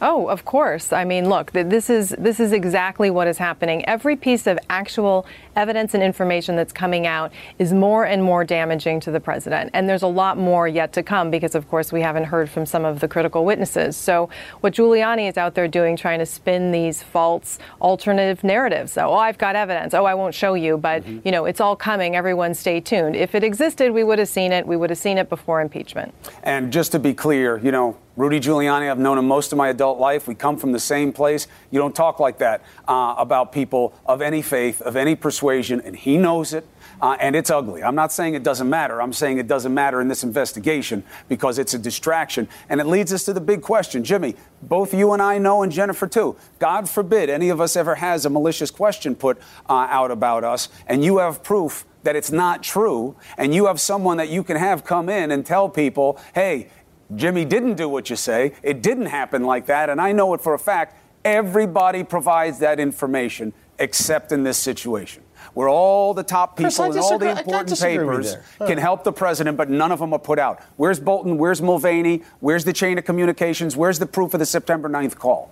Oh, 0.00 0.28
of 0.28 0.44
course. 0.44 0.92
I 0.92 1.04
mean, 1.04 1.28
look, 1.28 1.52
this 1.52 1.88
is 1.88 2.14
this 2.18 2.38
is 2.38 2.52
exactly 2.52 3.10
what 3.10 3.26
is 3.26 3.38
happening. 3.38 3.84
Every 3.86 4.16
piece 4.16 4.46
of 4.46 4.58
actual 4.68 5.26
evidence 5.56 5.94
and 5.94 6.02
information 6.02 6.56
that's 6.56 6.72
coming 6.72 7.06
out 7.06 7.32
is 7.58 7.72
more 7.72 8.04
and 8.04 8.22
more 8.22 8.44
damaging 8.44 9.00
to 9.00 9.10
the 9.10 9.20
president. 9.20 9.70
And 9.74 9.88
there's 9.88 10.02
a 10.02 10.08
lot 10.08 10.38
more 10.38 10.68
yet 10.68 10.92
to 10.94 11.02
come 11.02 11.30
because, 11.30 11.54
of 11.54 11.68
course, 11.68 11.92
we 11.92 12.00
haven't 12.00 12.24
heard 12.24 12.50
from 12.50 12.66
some 12.66 12.84
of 12.84 13.00
the 13.00 13.08
critical 13.08 13.44
witnesses. 13.44 13.96
So, 13.96 14.28
what 14.60 14.74
Giuliani 14.74 15.28
is 15.28 15.36
out 15.36 15.54
there 15.54 15.68
doing, 15.68 15.96
trying 15.96 16.18
to 16.18 16.26
spin 16.26 16.72
these 16.72 17.02
false 17.02 17.58
alternative 17.80 18.44
narratives. 18.44 18.92
So, 18.92 19.08
oh, 19.08 19.14
I've 19.14 19.38
got 19.38 19.56
evidence. 19.56 19.94
Oh, 19.94 20.04
I 20.04 20.14
won't 20.14 20.34
show 20.34 20.54
you, 20.54 20.76
but, 20.76 21.02
mm-hmm. 21.02 21.20
you 21.24 21.32
know, 21.32 21.44
it's 21.44 21.60
all 21.60 21.76
coming. 21.76 22.16
Everyone 22.16 22.54
stay 22.54 22.80
tuned. 22.80 23.16
If 23.16 23.34
it 23.34 23.44
existed, 23.44 23.92
we 23.92 24.04
would 24.04 24.18
have 24.18 24.28
seen 24.28 24.52
it. 24.52 24.66
We 24.66 24.76
would 24.76 24.90
have 24.90 24.98
seen 24.98 25.18
it 25.18 25.28
before 25.28 25.60
impeachment. 25.60 26.14
And 26.42 26.72
just 26.72 26.92
to 26.92 26.98
be 26.98 27.14
clear, 27.14 27.58
you 27.58 27.72
know, 27.72 27.96
Rudy 28.16 28.38
Giuliani, 28.38 28.88
I've 28.88 28.98
known 28.98 29.18
him 29.18 29.26
most 29.26 29.50
of 29.50 29.58
my 29.58 29.70
adult 29.70 29.98
life. 29.98 30.28
We 30.28 30.36
come 30.36 30.56
from 30.56 30.70
the 30.70 30.78
same 30.78 31.12
place. 31.12 31.48
You 31.72 31.80
don't 31.80 31.96
talk 31.96 32.20
like 32.20 32.38
that 32.38 32.62
uh, 32.86 33.16
about 33.18 33.50
people 33.50 33.92
of 34.06 34.22
any 34.22 34.40
faith, 34.40 34.80
of 34.82 34.94
any 34.94 35.16
persuasion, 35.16 35.43
and 35.84 35.96
he 35.96 36.16
knows 36.16 36.52
it. 36.52 36.66
Uh, 37.00 37.16
and 37.20 37.34
it's 37.34 37.50
ugly. 37.50 37.82
I'm 37.82 37.96
not 37.96 38.12
saying 38.12 38.34
it 38.34 38.42
doesn't 38.42 38.70
matter. 38.70 39.02
I'm 39.02 39.12
saying 39.12 39.38
it 39.38 39.48
doesn't 39.48 39.74
matter 39.74 40.00
in 40.00 40.08
this 40.08 40.24
investigation 40.24 41.02
because 41.28 41.58
it's 41.58 41.74
a 41.74 41.78
distraction. 41.78 42.48
And 42.68 42.80
it 42.80 42.86
leads 42.86 43.12
us 43.12 43.24
to 43.24 43.32
the 43.32 43.40
big 43.40 43.62
question. 43.62 44.04
Jimmy, 44.04 44.36
both 44.62 44.94
you 44.94 45.12
and 45.12 45.20
I 45.20 45.38
know, 45.38 45.62
and 45.62 45.72
Jennifer 45.72 46.06
too, 46.06 46.36
God 46.58 46.88
forbid 46.88 47.28
any 47.28 47.48
of 47.48 47.60
us 47.60 47.76
ever 47.76 47.96
has 47.96 48.24
a 48.24 48.30
malicious 48.30 48.70
question 48.70 49.16
put 49.16 49.38
uh, 49.68 49.88
out 49.90 50.10
about 50.10 50.44
us, 50.44 50.68
and 50.86 51.04
you 51.04 51.18
have 51.18 51.42
proof 51.42 51.84
that 52.04 52.16
it's 52.16 52.30
not 52.30 52.62
true, 52.62 53.16
and 53.36 53.54
you 53.54 53.66
have 53.66 53.80
someone 53.80 54.18
that 54.18 54.28
you 54.28 54.44
can 54.44 54.56
have 54.56 54.84
come 54.84 55.08
in 55.08 55.30
and 55.30 55.44
tell 55.44 55.68
people, 55.68 56.18
hey, 56.34 56.68
Jimmy 57.16 57.44
didn't 57.44 57.74
do 57.74 57.88
what 57.88 58.08
you 58.08 58.16
say. 58.16 58.52
It 58.62 58.82
didn't 58.82 59.06
happen 59.06 59.44
like 59.44 59.66
that. 59.66 59.90
And 59.90 60.00
I 60.00 60.12
know 60.12 60.32
it 60.34 60.40
for 60.40 60.54
a 60.54 60.58
fact. 60.58 60.96
Everybody 61.24 62.04
provides 62.04 62.60
that 62.60 62.78
information 62.78 63.52
except 63.78 64.32
in 64.32 64.44
this 64.44 64.58
situation. 64.58 65.23
Where 65.54 65.68
all 65.68 66.14
the 66.14 66.24
top 66.24 66.56
people 66.56 66.64
Chris, 66.64 66.78
and 66.78 66.98
all 66.98 67.18
the 67.18 67.30
important 67.30 67.80
papers 67.80 68.36
can 68.58 68.76
help 68.76 69.04
the 69.04 69.12
president, 69.12 69.56
but 69.56 69.70
none 69.70 69.92
of 69.92 70.00
them 70.00 70.12
are 70.12 70.18
put 70.18 70.38
out. 70.38 70.60
Where's 70.76 70.98
Bolton? 70.98 71.38
Where's 71.38 71.62
Mulvaney? 71.62 72.22
Where's 72.40 72.64
the 72.64 72.72
chain 72.72 72.98
of 72.98 73.04
communications? 73.04 73.76
Where's 73.76 74.00
the 74.00 74.06
proof 74.06 74.34
of 74.34 74.40
the 74.40 74.46
September 74.46 74.88
9th 74.88 75.16
call? 75.16 75.50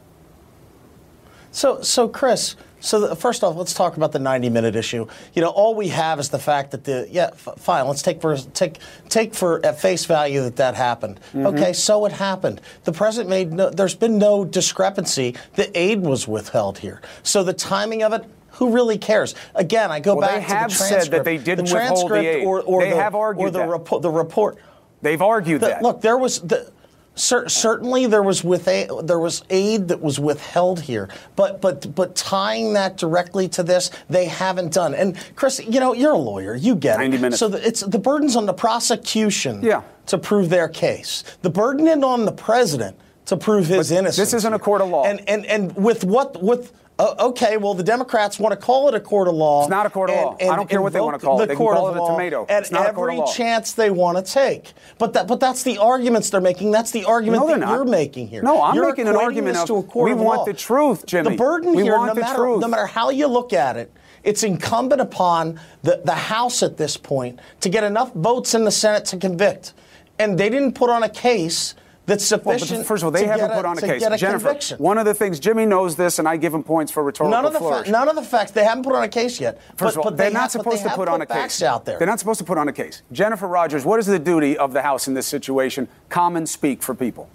So, 1.52 1.82
so 1.82 2.08
Chris, 2.08 2.56
so 2.82 2.98
the, 3.00 3.14
first 3.14 3.44
off, 3.44 3.56
let's 3.56 3.74
talk 3.74 3.96
about 3.96 4.10
the 4.10 4.18
90-minute 4.18 4.74
issue. 4.74 5.06
You 5.34 5.42
know, 5.42 5.50
all 5.50 5.74
we 5.74 5.88
have 5.88 6.18
is 6.18 6.30
the 6.30 6.38
fact 6.38 6.72
that 6.72 6.84
the 6.84 7.06
yeah, 7.10 7.30
f- 7.32 7.56
fine. 7.58 7.86
Let's 7.86 8.02
take 8.02 8.20
for 8.20 8.36
take 8.36 8.78
take 9.08 9.34
for 9.34 9.64
at 9.64 9.80
face 9.80 10.04
value 10.04 10.42
that 10.42 10.56
that 10.56 10.74
happened. 10.74 11.20
Mm-hmm. 11.28 11.46
Okay, 11.46 11.72
so 11.72 12.04
it 12.06 12.12
happened. 12.12 12.60
The 12.84 12.92
president 12.92 13.30
made 13.30 13.52
no. 13.52 13.70
There's 13.70 13.94
been 13.94 14.18
no 14.18 14.44
discrepancy. 14.44 15.36
The 15.54 15.76
aid 15.78 16.00
was 16.00 16.26
withheld 16.26 16.78
here. 16.78 17.00
So 17.22 17.44
the 17.44 17.54
timing 17.54 18.02
of 18.02 18.12
it. 18.12 18.24
Who 18.52 18.72
really 18.72 18.98
cares? 18.98 19.34
Again, 19.54 19.90
I 19.90 20.00
go 20.00 20.14
well, 20.14 20.28
back 20.28 20.42
to 20.42 20.48
the 20.48 20.54
transcript. 20.54 20.88
They 20.90 20.94
have 20.94 21.02
said 21.04 21.12
that 21.12 21.24
they 21.24 21.38
didn't 21.38 21.66
the 21.66 21.74
withhold 21.74 22.10
the 22.10 22.16
aid. 22.16 22.46
Or, 22.46 22.60
or 22.60 22.82
they 22.82 22.90
the, 22.90 22.96
have 22.96 23.14
argued 23.14 23.48
or 23.48 23.50
the. 23.50 23.58
Repo- 23.60 24.02
the 24.02 24.10
report. 24.10 24.58
They've 25.00 25.20
argued 25.22 25.60
the, 25.62 25.68
that. 25.68 25.82
Look, 25.82 26.00
there 26.00 26.18
was 26.18 26.40
the 26.40 26.70
Cer- 27.14 27.46
certainly, 27.48 28.06
there 28.06 28.22
was 28.22 28.42
with 28.42 28.66
a, 28.68 28.88
there 29.02 29.18
was 29.18 29.44
aid 29.50 29.88
that 29.88 30.00
was 30.00 30.18
withheld 30.18 30.80
here, 30.80 31.10
but 31.36 31.60
but 31.60 31.94
but 31.94 32.16
tying 32.16 32.72
that 32.72 32.96
directly 32.96 33.48
to 33.50 33.62
this, 33.62 33.90
they 34.08 34.24
haven't 34.24 34.72
done. 34.72 34.94
And 34.94 35.18
Chris, 35.36 35.60
you 35.62 35.78
know, 35.78 35.92
you're 35.92 36.12
a 36.12 36.18
lawyer, 36.18 36.54
you 36.54 36.74
get 36.74 36.98
90 36.98 37.16
it. 37.16 37.20
minutes. 37.20 37.38
So 37.38 37.48
the, 37.48 37.66
it's 37.66 37.80
the 37.80 37.98
burden's 37.98 38.34
on 38.34 38.46
the 38.46 38.54
prosecution 38.54 39.60
Yeah. 39.62 39.82
to 40.06 40.16
prove 40.16 40.48
their 40.48 40.68
case. 40.68 41.22
The 41.42 41.50
burden 41.50 41.86
is 41.86 42.02
on 42.02 42.24
the 42.24 42.32
president 42.32 42.96
to 43.26 43.36
prove 43.36 43.66
his 43.66 43.90
But 43.90 43.98
innocence. 43.98 44.16
this 44.16 44.32
isn't 44.32 44.54
a 44.54 44.58
court 44.58 44.80
of 44.80 44.88
law. 44.88 45.04
And 45.04 45.20
and 45.28 45.44
and 45.46 45.76
with 45.76 46.04
what 46.04 46.42
with. 46.42 46.72
Uh, 46.98 47.14
okay, 47.18 47.56
well, 47.56 47.74
the 47.74 47.82
Democrats 47.82 48.38
want 48.38 48.52
to 48.52 48.56
call 48.56 48.86
it 48.88 48.94
a 48.94 49.00
court 49.00 49.26
of 49.26 49.34
law. 49.34 49.62
It's 49.62 49.70
not 49.70 49.86
a 49.86 49.90
court 49.90 50.10
of 50.10 50.16
and- 50.16 50.24
law. 50.48 50.52
I 50.52 50.56
don't 50.56 50.68
care 50.68 50.82
what 50.82 50.92
they 50.92 51.00
want 51.00 51.18
to 51.18 51.24
call 51.24 51.38
it. 51.40 51.44
the 51.44 51.46
They 51.46 51.54
can 51.54 51.56
court 51.56 51.76
call 51.76 51.88
of 51.88 51.96
it 51.96 52.02
a 52.02 52.06
tomato. 52.06 52.46
At 52.48 52.62
It's 52.62 52.70
not 52.70 52.88
a 52.88 52.92
court 52.92 53.10
of 53.12 53.18
every 53.20 53.32
chance 53.34 53.72
they 53.72 53.90
want 53.90 54.24
to 54.24 54.32
take. 54.32 54.72
But 54.98 55.14
that, 55.14 55.26
but 55.26 55.40
that's 55.40 55.62
the 55.62 55.78
arguments 55.78 56.30
they're 56.30 56.40
making. 56.40 56.70
That's 56.70 56.90
the 56.90 57.04
argument 57.06 57.42
No, 57.42 57.48
that 57.48 57.58
not. 57.60 57.70
you're 57.70 57.84
making 57.84 58.28
here. 58.28 58.42
No, 58.42 58.62
I'm 58.62 58.74
You're 58.74 58.88
making 58.88 59.08
an 59.08 59.16
argument 59.16 59.56
of 59.56 59.66
to 59.68 59.76
a 59.78 59.82
court 59.82 60.04
we 60.04 60.12
of 60.12 60.18
want 60.20 60.40
law. 60.40 60.44
the 60.44 60.52
truth, 60.52 61.06
Jimmy. 61.06 61.30
The 61.30 61.36
burden 61.36 61.74
We 61.74 61.82
here, 61.82 61.96
want 61.96 62.08
no 62.08 62.14
the 62.14 62.20
matter, 62.20 62.38
truth. 62.38 62.60
no 62.60 62.68
matter 62.68 62.86
how 62.86 63.08
you 63.10 63.26
look 63.26 63.52
at 63.54 63.76
it, 63.76 63.90
it's 64.22 64.42
incumbent 64.44 65.00
upon 65.00 65.58
the, 65.82 66.02
the 66.04 66.12
House 66.14 66.62
at 66.62 66.76
this 66.76 66.96
point 66.96 67.40
to 67.60 67.68
get 67.68 67.82
enough 67.84 68.12
votes 68.12 68.54
in 68.54 68.64
the 68.64 68.70
Senate 68.70 69.06
to 69.06 69.16
convict. 69.16 69.72
And 70.18 70.38
they 70.38 70.50
didn't 70.50 70.74
put 70.74 70.90
on 70.90 71.02
a 71.02 71.08
case 71.08 71.74
that's 72.06 72.30
Well, 72.30 72.40
but 72.44 72.58
sufficient. 72.60 72.86
first 72.86 73.02
of 73.02 73.06
all, 73.06 73.10
they 73.12 73.26
haven't 73.26 73.48
get 73.48 73.56
put 73.56 73.64
on 73.64 73.78
a 73.78 73.80
case. 73.80 74.02
A 74.02 74.16
Jennifer, 74.16 74.46
conviction. 74.48 74.78
one 74.78 74.98
of 74.98 75.04
the 75.04 75.14
things 75.14 75.38
Jimmy 75.38 75.66
knows 75.66 75.96
this, 75.96 76.18
and 76.18 76.28
I 76.28 76.36
give 76.36 76.52
him 76.52 76.62
points 76.62 76.90
for 76.90 77.02
rhetorical 77.02 77.30
None 77.30 77.44
of 77.46 77.52
the 77.52 77.58
flourish. 77.58 77.86
fa- 77.86 77.92
none 77.92 78.08
of 78.08 78.16
the 78.16 78.22
facts. 78.22 78.50
They 78.52 78.64
haven't 78.64 78.84
put 78.84 78.94
on 78.94 79.02
a 79.04 79.08
case 79.08 79.40
yet. 79.40 79.58
First 79.76 79.96
but, 79.96 80.00
of 80.00 80.06
all, 80.06 80.10
they're 80.12 80.28
they 80.28 80.32
not 80.34 80.42
have- 80.42 80.50
supposed 80.50 80.82
to 80.82 80.88
have 80.88 80.98
put 80.98 81.08
on 81.08 81.22
a 81.22 81.26
case 81.26 81.62
out 81.62 81.84
there. 81.84 81.98
They're 81.98 82.06
not 82.06 82.18
supposed 82.18 82.38
to 82.38 82.44
put 82.44 82.58
on 82.58 82.68
a 82.68 82.72
case. 82.72 83.02
Jennifer 83.12 83.46
Rogers, 83.46 83.84
what 83.84 84.00
is 84.00 84.06
the 84.06 84.18
duty 84.18 84.56
of 84.58 84.72
the 84.72 84.82
House 84.82 85.06
in 85.08 85.14
this 85.14 85.26
situation? 85.26 85.88
Common 86.08 86.46
speak 86.46 86.82
for 86.82 86.94
people. 86.94 87.28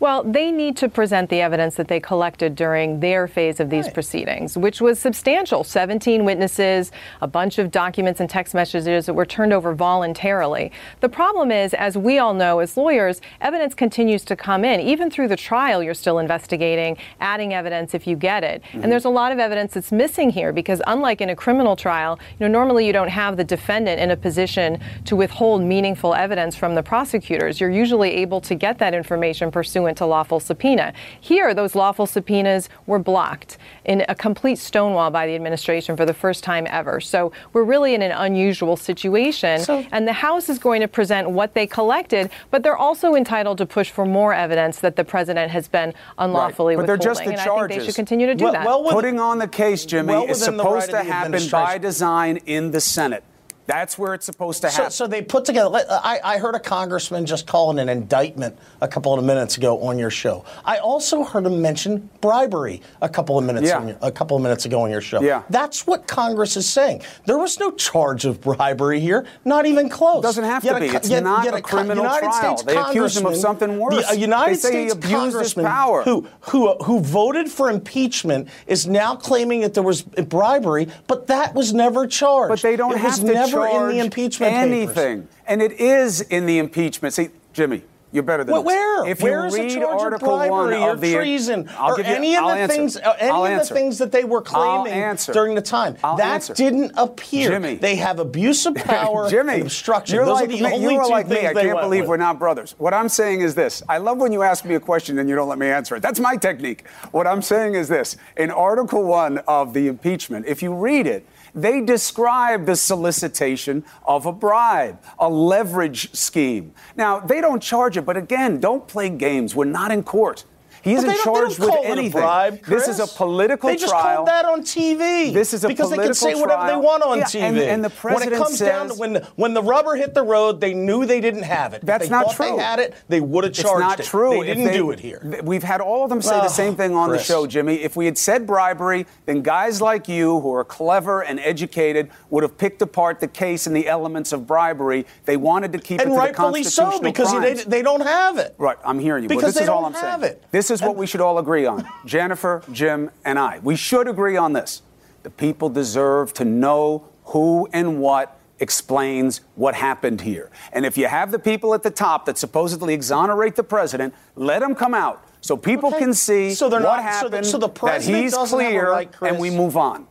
Well, 0.00 0.22
they 0.22 0.52
need 0.52 0.76
to 0.76 0.88
present 0.88 1.28
the 1.28 1.40
evidence 1.40 1.74
that 1.74 1.88
they 1.88 1.98
collected 1.98 2.54
during 2.54 3.00
their 3.00 3.26
phase 3.26 3.58
of 3.58 3.68
these 3.68 3.86
Right. 3.86 3.94
proceedings, 3.94 4.56
which 4.56 4.80
was 4.80 5.00
substantial 5.00 5.64
17 5.64 6.24
witnesses, 6.24 6.92
a 7.20 7.26
bunch 7.26 7.58
of 7.58 7.72
documents 7.72 8.20
and 8.20 8.30
text 8.30 8.54
messages 8.54 9.06
that 9.06 9.14
were 9.14 9.26
turned 9.26 9.52
over 9.52 9.74
voluntarily. 9.74 10.70
The 11.00 11.08
problem 11.08 11.50
is, 11.50 11.74
as 11.74 11.98
we 11.98 12.18
all 12.18 12.32
know 12.32 12.60
as 12.60 12.76
lawyers, 12.76 13.20
evidence 13.40 13.74
continues 13.74 14.24
to 14.26 14.36
come 14.36 14.64
in. 14.64 14.80
Even 14.80 15.10
through 15.10 15.28
the 15.28 15.36
trial, 15.36 15.82
you're 15.82 15.94
still 15.94 16.20
investigating, 16.20 16.96
adding 17.20 17.52
evidence 17.52 17.92
if 17.92 18.06
you 18.06 18.14
get 18.14 18.44
it. 18.44 18.62
And 18.72 18.82
mm-hmm. 18.82 18.90
there's 18.90 19.04
a 19.04 19.08
lot 19.08 19.32
of 19.32 19.40
evidence 19.40 19.74
that's 19.74 19.90
missing 19.90 20.30
here 20.30 20.52
because, 20.52 20.80
unlike 20.86 21.20
in 21.20 21.30
a 21.30 21.36
criminal 21.36 21.74
trial, 21.74 22.20
you 22.38 22.46
know, 22.46 22.52
normally 22.52 22.86
you 22.86 22.92
don't 22.92 23.08
have 23.08 23.36
the 23.36 23.44
defendant 23.44 24.00
in 24.00 24.12
a 24.12 24.16
position 24.16 24.78
to 25.06 25.16
withhold 25.16 25.62
meaningful 25.62 26.14
evidence 26.14 26.54
from 26.54 26.76
the 26.76 26.82
prosecutors. 26.84 27.60
You're 27.60 27.70
usually 27.70 28.10
able 28.12 28.40
to 28.42 28.54
get 28.54 28.78
that 28.78 28.94
information 28.94 29.50
pursuant 29.50 29.87
to 29.96 30.06
lawful 30.06 30.40
subpoena. 30.40 30.92
Here, 31.20 31.54
those 31.54 31.74
lawful 31.74 32.06
subpoenas 32.06 32.68
were 32.86 32.98
blocked 32.98 33.56
in 33.84 34.04
a 34.08 34.14
complete 34.14 34.58
stonewall 34.58 35.10
by 35.10 35.26
the 35.26 35.34
administration 35.34 35.96
for 35.96 36.04
the 36.04 36.14
first 36.14 36.44
time 36.44 36.66
ever. 36.70 37.00
So 37.00 37.32
we're 37.52 37.64
really 37.64 37.94
in 37.94 38.02
an 38.02 38.12
unusual 38.12 38.76
situation. 38.76 39.60
So- 39.60 39.84
and 39.92 40.06
the 40.06 40.12
House 40.12 40.48
is 40.48 40.58
going 40.58 40.80
to 40.82 40.88
present 40.88 41.30
what 41.30 41.54
they 41.54 41.66
collected, 41.66 42.30
but 42.50 42.62
they're 42.62 42.76
also 42.76 43.14
entitled 43.14 43.58
to 43.58 43.66
push 43.66 43.90
for 43.90 44.04
more 44.04 44.34
evidence 44.34 44.80
that 44.80 44.96
the 44.96 45.04
president 45.04 45.50
has 45.50 45.68
been 45.68 45.94
unlawfully 46.18 46.76
But 46.76 46.86
they're 46.86 46.96
just 46.96 47.24
the 47.24 47.30
and 47.30 47.40
I 47.40 47.44
think 47.44 47.68
they 47.68 47.84
should 47.86 47.94
continue 47.94 48.26
to 48.26 48.34
do 48.34 48.44
Well- 48.44 48.52
that. 48.52 48.66
well, 48.66 48.84
with- 48.84 48.92
Putting 48.92 49.18
on 49.20 49.38
the 49.38 49.48
case, 49.48 49.84
Jimmy, 49.86 50.12
well 50.12 50.24
is 50.26 50.42
supposed 50.42 50.92
right 50.92 51.04
to 51.04 51.10
happen 51.12 51.42
by 51.50 51.78
design 51.78 52.38
in 52.46 52.70
the 52.72 52.80
Senate. 52.80 53.22
That's 53.68 53.98
where 53.98 54.14
it's 54.14 54.24
supposed 54.24 54.62
to 54.62 54.70
So, 54.70 54.76
happen. 54.78 54.90
so 54.92 55.06
they 55.06 55.20
put 55.20 55.44
together. 55.44 55.68
I, 55.90 56.18
I 56.24 56.38
heard 56.38 56.54
a 56.54 56.58
congressman 56.58 57.26
just 57.26 57.46
calling 57.46 57.78
an 57.78 57.90
indictment 57.90 58.56
a 58.80 58.88
couple 58.88 59.12
of 59.12 59.22
minutes 59.22 59.58
ago 59.58 59.82
on 59.82 59.98
your 59.98 60.08
show. 60.08 60.42
I 60.64 60.78
also 60.78 61.22
heard 61.22 61.44
him 61.44 61.60
mention 61.60 62.08
bribery 62.22 62.80
a 63.02 63.10
couple 63.10 63.36
of 63.38 63.44
minutes 63.44 63.68
Yeah. 63.68 63.86
your, 63.86 63.98
a 64.00 64.10
couple 64.10 64.38
of 64.38 64.42
minutes 64.42 64.64
ago 64.64 64.80
on 64.80 64.90
your 64.90 65.02
show. 65.02 65.20
Yeah. 65.20 65.42
That's 65.50 65.86
what 65.86 66.06
Congress 66.08 66.56
is 66.56 66.66
saying. 66.66 67.02
There 67.26 67.36
was 67.36 67.60
no 67.60 67.70
charge 67.72 68.24
of 68.24 68.40
bribery 68.40 69.00
here, 69.00 69.26
not 69.44 69.66
even 69.66 69.90
close. 69.90 70.22
Doesn't 70.22 70.44
have 70.44 70.64
Yet 70.64 70.72
to 70.72 70.80
be. 70.80 70.86
It's 70.88 71.10
yet- 71.10 71.22
not 71.22 71.44
yet 71.44 71.52
a 71.52 71.60
criminal 71.60 72.04
United 72.04 72.24
trial. 72.24 72.56
States 72.56 72.62
They 72.72 72.76
accuse 72.80 73.18
him 73.18 73.26
of 73.26 73.36
something 73.36 73.78
worse. 73.78 73.96
the- 74.06 74.12
a 74.12 74.16
United 74.16 74.54
They 74.54 74.58
say 74.58 74.82
he 74.84 74.88
States 74.88 75.06
congressman 75.08 75.66
power. 75.66 76.04
who 76.04 76.26
who 76.40 76.74
who 76.84 77.00
voted 77.00 77.50
for 77.50 77.68
impeachment 77.68 78.48
is 78.66 78.86
now 78.86 79.14
claiming 79.14 79.60
that 79.60 79.74
there 79.74 79.82
was 79.82 80.00
bribery, 80.00 80.88
but 81.06 81.26
that 81.26 81.54
was 81.54 81.74
never 81.74 82.06
charged. 82.06 82.48
But 82.48 82.62
they 82.62 82.74
don't 82.74 82.92
it 82.92 82.98
have 82.98 83.16
to 83.16 83.24
never 83.24 83.57
in 83.64 83.88
the 83.88 83.98
impeachment 83.98 84.52
papers. 84.52 84.72
anything, 84.72 85.28
and 85.46 85.62
it 85.62 85.72
is 85.72 86.20
in 86.20 86.46
the 86.46 86.58
impeachment. 86.58 87.14
See, 87.14 87.28
Jimmy, 87.52 87.82
you're 88.10 88.22
better 88.22 88.42
than 88.42 88.52
Well, 88.54 88.62
where? 88.64 89.06
If 89.06 89.20
Where 89.22 89.40
you 89.40 89.46
is 89.46 89.54
the 89.54 89.60
read 89.60 89.70
charge 89.72 89.84
of 89.84 90.00
Article 90.00 90.28
bribery 90.38 90.50
One 90.50 90.72
or 90.74 90.90
of 90.92 91.00
the 91.02 91.14
treason 91.14 91.68
I'll 91.78 91.92
or 91.92 91.96
give 91.98 92.06
you- 92.06 92.14
any 92.14 92.36
of 92.36 92.44
the 92.46 92.50
answer. 92.52 92.74
things, 92.74 92.96
uh, 92.96 93.14
any 93.18 93.30
I'll 93.30 93.44
of 93.44 93.68
the 93.68 93.74
things 93.74 93.98
that 93.98 94.12
they 94.12 94.24
were 94.24 94.40
claiming 94.40 95.16
during 95.32 95.54
the 95.54 95.60
time? 95.60 95.96
I'll 96.02 96.16
that 96.16 96.34
answer. 96.36 96.54
didn't 96.54 96.92
appear. 96.96 97.50
Jimmy. 97.50 97.74
they 97.74 97.96
have 97.96 98.18
abuse 98.18 98.64
of 98.64 98.74
power 98.76 99.28
Jimmy, 99.28 99.60
obstruction. 99.60 100.14
You're 100.16 100.24
Those 100.24 100.36
like 100.36 100.44
are 100.44 100.52
the 100.56 100.62
me. 100.62 100.76
you 100.90 100.98
are 100.98 101.06
like 101.08 101.28
me. 101.28 101.46
I 101.46 101.52
can't 101.52 101.80
believe 101.80 102.02
with. 102.04 102.08
we're 102.10 102.16
not 102.16 102.38
brothers. 102.38 102.74
What 102.78 102.94
I'm 102.94 103.10
saying 103.10 103.42
is 103.42 103.54
this. 103.54 103.82
I 103.90 103.98
love 103.98 104.16
when 104.16 104.32
you 104.32 104.42
ask 104.42 104.64
me 104.64 104.74
a 104.74 104.80
question 104.80 105.18
and 105.18 105.28
you 105.28 105.34
don't 105.34 105.48
let 105.48 105.58
me 105.58 105.66
answer 105.66 105.94
it. 105.96 106.00
That's 106.02 106.18
my 106.20 106.36
technique. 106.36 106.86
What 107.10 107.26
I'm 107.26 107.42
saying 107.42 107.74
is 107.74 107.88
this. 107.88 108.16
In 108.38 108.50
Article 108.50 109.02
1 109.04 109.36
of 109.46 109.74
the 109.74 109.86
impeachment, 109.86 110.46
if 110.46 110.62
you 110.62 110.72
read 110.74 111.06
it, 111.06 111.26
they 111.54 111.80
describe 111.80 112.66
the 112.66 112.76
solicitation 112.76 113.84
of 114.06 114.26
a 114.26 114.32
bribe, 114.32 115.02
a 115.18 115.28
leverage 115.28 116.12
scheme. 116.14 116.72
Now, 116.96 117.20
they 117.20 117.40
don't 117.40 117.62
charge 117.62 117.96
it, 117.96 118.02
but 118.02 118.16
again, 118.16 118.60
don't 118.60 118.86
play 118.86 119.08
games. 119.08 119.54
We're 119.54 119.64
not 119.64 119.90
in 119.90 120.02
court. 120.02 120.44
He 120.88 120.94
But 120.94 120.98
isn't 121.04 121.08
they 121.10 121.22
charged 121.22 121.60
they 121.60 121.66
don't 121.66 121.80
with 121.80 121.90
anything. 121.98 122.20
Bribe, 122.22 122.64
this 122.64 122.88
is 122.88 122.98
a 122.98 123.06
political 123.06 123.38
political 123.38 123.68
They 123.68 123.76
just 123.76 123.92
trial. 123.92 124.16
called 124.16 124.28
that 124.28 124.44
on 124.46 124.62
TV. 124.62 125.32
This 125.34 125.52
is 125.52 125.62
a 125.64 125.68
political 125.68 125.68
because 125.68 125.90
they 125.90 125.96
can 125.96 126.14
political 126.14 126.14
say 126.14 126.34
whatever 126.40 126.66
they 126.66 126.76
want 126.76 127.02
on 127.02 127.18
Yeah, 127.18 127.24
TV. 127.24 127.40
and- 127.42 127.58
and 127.58 127.84
the 127.84 127.88
when 127.90 128.22
it 128.22 128.30
president 128.30 128.42
comes 128.42 128.58
down 128.58 128.88
to 128.88 128.94
when 128.94 129.14
when 129.36 129.54
the 129.54 129.62
rubber 129.62 129.96
hit 129.96 130.14
the 130.14 130.22
road, 130.22 130.60
they 130.60 130.72
knew 130.74 131.04
they 131.04 131.20
didn't 131.20 131.42
have 131.42 131.74
it. 131.74 131.84
That's 131.84 132.04
they 132.04 132.10
not 132.10 132.30
true. 132.32 132.56
They 132.56 132.62
had 132.62 132.78
it. 132.78 132.94
They 133.08 133.20
would 133.20 133.44
have 133.44 133.52
charged. 133.52 133.74
It's 133.74 133.80
not 133.80 134.00
it. 134.00 134.06
true. 134.06 134.30
They 134.40 134.46
didn't 134.54 134.72
do 134.72 134.90
it 134.90 135.00
here. 135.00 135.20
We've 135.42 135.62
had 135.62 135.80
all 135.80 136.04
of 136.04 136.10
them 136.10 136.22
say 136.22 136.36
the 136.38 136.44
Oh, 136.46 136.48
same 136.48 136.74
thing 136.74 136.94
on 136.96 137.10
Chris. 137.10 137.20
the 137.26 137.32
show, 137.32 137.46
Jimmy. 137.46 137.74
If 137.82 137.94
we 137.96 138.06
had 138.06 138.16
said 138.16 138.46
bribery, 138.46 139.06
then 139.26 139.42
guys 139.42 139.80
like 139.82 140.08
you, 140.08 140.40
who 140.40 140.52
are 140.54 140.64
clever 140.64 141.20
and 141.22 141.38
educated, 141.40 142.10
would 142.30 142.42
have 142.42 142.56
picked 142.56 142.80
apart 142.82 143.20
the 143.20 143.28
case 143.28 143.66
and 143.66 143.76
the 143.76 143.86
elements 143.88 144.32
of 144.32 144.46
bribery. 144.46 145.06
They 145.26 145.36
wanted 145.36 145.72
to 145.74 145.78
keep 145.78 146.00
and 146.00 146.10
it 146.10 146.14
to 146.14 146.18
rightfully 146.18 146.62
the 146.62 146.70
so 146.70 147.00
because 147.00 147.30
they, 147.40 147.54
they 147.54 147.82
don't 147.82 148.00
have 148.02 148.38
it. 148.38 148.54
Right, 148.58 148.78
I'm 148.84 148.98
hearing 148.98 149.24
you. 149.24 149.28
but 149.28 149.36
Because 149.36 149.54
this 149.54 149.60
they 149.60 149.62
is 149.64 149.68
all 149.68 149.82
don't 149.82 149.94
I'm 149.96 150.02
have 150.02 150.20
saying. 150.22 150.32
it. 150.32 150.42
This 150.50 150.70
is 150.70 150.77
what 150.82 150.96
we 150.96 151.06
should 151.06 151.20
all 151.20 151.38
agree 151.38 151.66
on. 151.66 151.86
Jennifer, 152.04 152.62
Jim, 152.72 153.10
and 153.24 153.38
I. 153.38 153.58
We 153.62 153.76
should 153.76 154.08
agree 154.08 154.36
on 154.36 154.52
this. 154.52 154.82
The 155.22 155.30
people 155.30 155.68
deserve 155.68 156.32
to 156.34 156.44
know 156.44 157.08
who 157.26 157.68
and 157.72 158.00
what 158.00 158.38
explains 158.60 159.40
what 159.54 159.74
happened 159.74 160.20
here. 160.22 160.50
And 160.72 160.84
if 160.84 160.98
you 160.98 161.06
have 161.06 161.30
the 161.30 161.38
people 161.38 161.74
at 161.74 161.82
the 161.82 161.90
top 161.90 162.26
that 162.26 162.36
supposedly 162.38 162.92
exonerate 162.94 163.54
the 163.56 163.62
president, 163.62 164.14
let 164.34 164.60
them 164.60 164.74
come 164.74 164.94
out 164.94 165.24
so 165.40 165.56
people 165.56 165.90
Okay. 165.90 165.98
can 166.00 166.14
see 166.14 166.54
So 166.54 166.68
they're 166.68 166.80
what 166.80 166.96
not- 167.02 167.14
so 167.14 167.28
the- 167.28 167.36
happened, 167.36 167.46
so 167.46 167.58
the 167.58 167.68
that 167.68 167.74
president 167.74 168.22
he's 168.24 168.36
have 168.36 168.46
a 168.46 168.50
clear, 168.50 168.90
right, 168.90 169.10
and 169.22 169.38
we 169.38 169.50
move 169.50 169.76
on. 169.76 170.06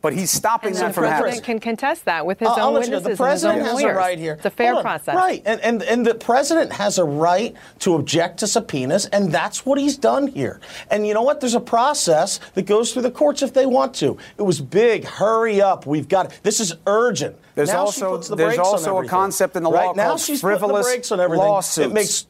But 0.00 0.12
he's 0.12 0.30
stopping 0.30 0.68
And 0.70 0.76
that 0.78 0.86
the 0.88 0.92
from 0.92 1.04
president 1.04 1.42
can 1.44 1.58
contest 1.58 2.04
that 2.04 2.24
with 2.24 2.38
his 2.38 2.48
I'll- 2.48 2.54
I'll 2.56 2.66
own 2.68 2.74
let 2.74 2.84
you 2.84 2.90
know, 2.92 2.96
witnesses 2.98 3.18
the 3.18 3.24
president 3.24 3.58
and 3.58 3.66
his 3.66 3.72
has 3.72 3.74
own 3.74 3.80
a 3.80 3.92
lawyers. 3.94 3.96
right 3.96 4.18
here. 4.18 4.32
It's 4.34 4.46
a 4.46 4.50
fair 4.50 4.74
on. 4.76 4.82
process. 4.82 5.14
Right, 5.16 5.42
and, 5.44 5.60
and 5.60 5.82
and 5.82 6.06
the 6.06 6.14
president 6.14 6.72
has 6.74 6.98
a 6.98 7.04
right 7.04 7.54
to 7.80 7.94
object 7.96 8.38
to 8.38 8.46
subpoenas, 8.46 9.06
and 9.06 9.32
that's 9.32 9.66
what 9.66 9.76
he's 9.78 9.96
done 9.96 10.28
here. 10.28 10.60
And 10.90 11.04
you 11.06 11.14
know 11.14 11.22
what? 11.22 11.40
There's 11.40 11.54
a 11.56 11.60
process 11.60 12.38
that 12.54 12.62
goes 12.66 12.92
through 12.92 13.02
the 13.02 13.10
courts 13.10 13.42
if 13.42 13.52
they 13.54 13.66
want 13.66 13.92
to. 13.94 14.16
It 14.38 14.42
was 14.42 14.60
big. 14.60 15.04
Hurry 15.04 15.60
up. 15.60 15.84
We've 15.84 16.08
got 16.08 16.26
it. 16.26 16.40
this 16.44 16.60
is 16.60 16.74
urgent. 16.86 17.34
There's 17.56 17.70
Now 17.72 17.80
also- 17.80 18.18
the 18.18 18.36
there's 18.36 18.58
also 18.58 18.98
a 18.98 19.06
concept 19.08 19.56
in 19.56 19.64
the 19.64 19.70
right? 19.70 19.86
law 19.86 19.92
now 19.94 20.08
called 20.10 20.20
she's 20.20 20.40
frivolous 20.40 20.86
the 21.08 21.14
on 21.20 21.36
lawsuits. 21.36 21.86
It 21.86 21.92
makes 21.92 22.20
it 22.20 22.26